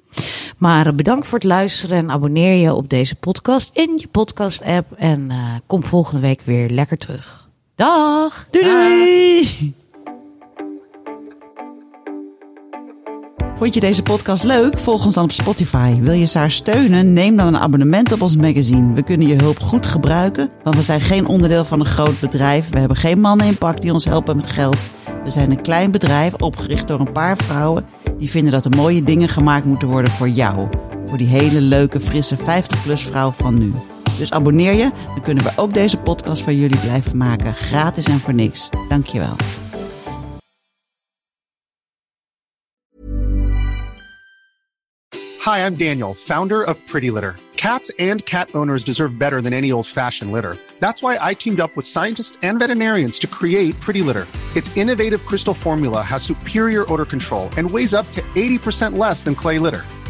Maar 0.57 0.87
eh, 0.87 0.93
bedankt 0.93 1.27
voor 1.27 1.37
het 1.37 1.47
luisteren 1.47 1.97
en 1.97 2.11
abonneer 2.11 2.53
je 2.61 2.73
op 2.73 2.89
deze 2.89 3.15
podcast 3.15 3.69
in 3.73 3.97
je 3.97 4.07
podcast-app. 4.07 4.91
En 4.97 5.25
eh, 5.31 5.37
kom 5.67 5.83
volgende 5.83 6.21
week 6.21 6.41
weer 6.43 6.69
lekker 6.69 6.97
terug. 6.97 7.46
Dag! 7.77 8.47
Doei 8.51 8.65
doei! 8.65 9.73
Vond 13.55 13.73
je 13.73 13.79
deze 13.79 14.03
podcast 14.03 14.43
leuk? 14.43 14.77
Volg 14.77 15.05
ons 15.05 15.13
dan 15.13 15.23
op 15.23 15.31
Spotify. 15.31 15.99
Wil 15.99 16.13
je 16.13 16.25
Saar 16.25 16.51
steunen? 16.51 17.13
Neem 17.13 17.35
dan 17.35 17.47
een 17.47 17.57
abonnement 17.57 18.11
op 18.11 18.21
ons 18.21 18.35
magazine. 18.35 18.93
We 18.93 19.03
kunnen 19.03 19.27
je 19.27 19.35
hulp 19.35 19.59
goed 19.59 19.85
gebruiken, 19.85 20.49
want 20.63 20.75
we 20.75 20.81
zijn 20.81 21.01
geen 21.01 21.25
onderdeel 21.25 21.65
van 21.65 21.79
een 21.79 21.85
groot 21.85 22.19
bedrijf. 22.19 22.69
We 22.69 22.79
hebben 22.79 22.97
geen 22.97 23.19
mannen 23.19 23.47
in 23.47 23.57
pak 23.57 23.81
die 23.81 23.93
ons 23.93 24.05
helpen 24.05 24.35
met 24.35 24.47
geld. 24.47 24.79
We 25.23 25.29
zijn 25.29 25.51
een 25.51 25.61
klein 25.61 25.91
bedrijf 25.91 26.33
opgericht 26.33 26.87
door 26.87 26.99
een 26.99 27.11
paar 27.11 27.37
vrouwen 27.37 27.85
die 28.17 28.29
vinden 28.29 28.51
dat 28.51 28.65
er 28.65 28.75
mooie 28.75 29.03
dingen 29.03 29.29
gemaakt 29.29 29.65
moeten 29.65 29.87
worden 29.87 30.11
voor 30.11 30.29
jou. 30.29 30.67
Voor 31.05 31.17
die 31.17 31.27
hele 31.27 31.61
leuke, 31.61 31.99
frisse 31.99 32.37
50-plus 32.37 33.01
vrouw 33.01 33.31
van 33.31 33.57
nu. 33.57 33.73
Dus 34.17 34.31
abonneer 34.31 34.73
je, 34.73 34.91
dan 35.05 35.21
kunnen 35.21 35.43
we 35.43 35.51
ook 35.55 35.73
deze 35.73 35.97
podcast 35.97 36.41
voor 36.41 36.53
jullie 36.53 36.79
blijven 36.79 37.17
maken. 37.17 37.53
Gratis 37.53 38.05
en 38.05 38.19
voor 38.19 38.33
niks. 38.33 38.69
Dankjewel. 38.89 39.35
Hi, 45.45 45.65
I'm 45.65 45.75
Daniel, 45.75 46.13
founder 46.13 46.63
of 46.67 46.85
Pretty 46.85 47.09
Litter. 47.09 47.35
Cats 47.55 47.89
and 47.99 48.23
cat 48.23 48.49
owners 48.53 48.83
deserve 48.83 49.17
better 49.17 49.41
than 49.41 49.53
any 49.53 49.71
old 49.71 49.87
fashioned 49.87 50.31
litter. 50.31 50.57
That's 50.79 51.01
why 51.01 51.17
I 51.21 51.33
teamed 51.33 51.59
up 51.59 51.75
with 51.75 51.85
scientists 51.85 52.37
and 52.41 52.59
veterinarians 52.59 53.17
to 53.19 53.27
create 53.27 53.79
Pretty 53.79 54.01
Litter. 54.01 54.27
Its 54.55 54.75
innovative 54.75 55.25
crystal 55.25 55.53
formula 55.53 56.01
has 56.01 56.23
superior 56.23 56.85
odor 56.91 57.05
control 57.05 57.49
and 57.57 57.71
weighs 57.71 57.93
up 57.93 58.05
to 58.11 58.21
80% 58.35 58.97
less 58.97 59.23
than 59.23 59.35
clay 59.35 59.57
litter. 59.57 59.83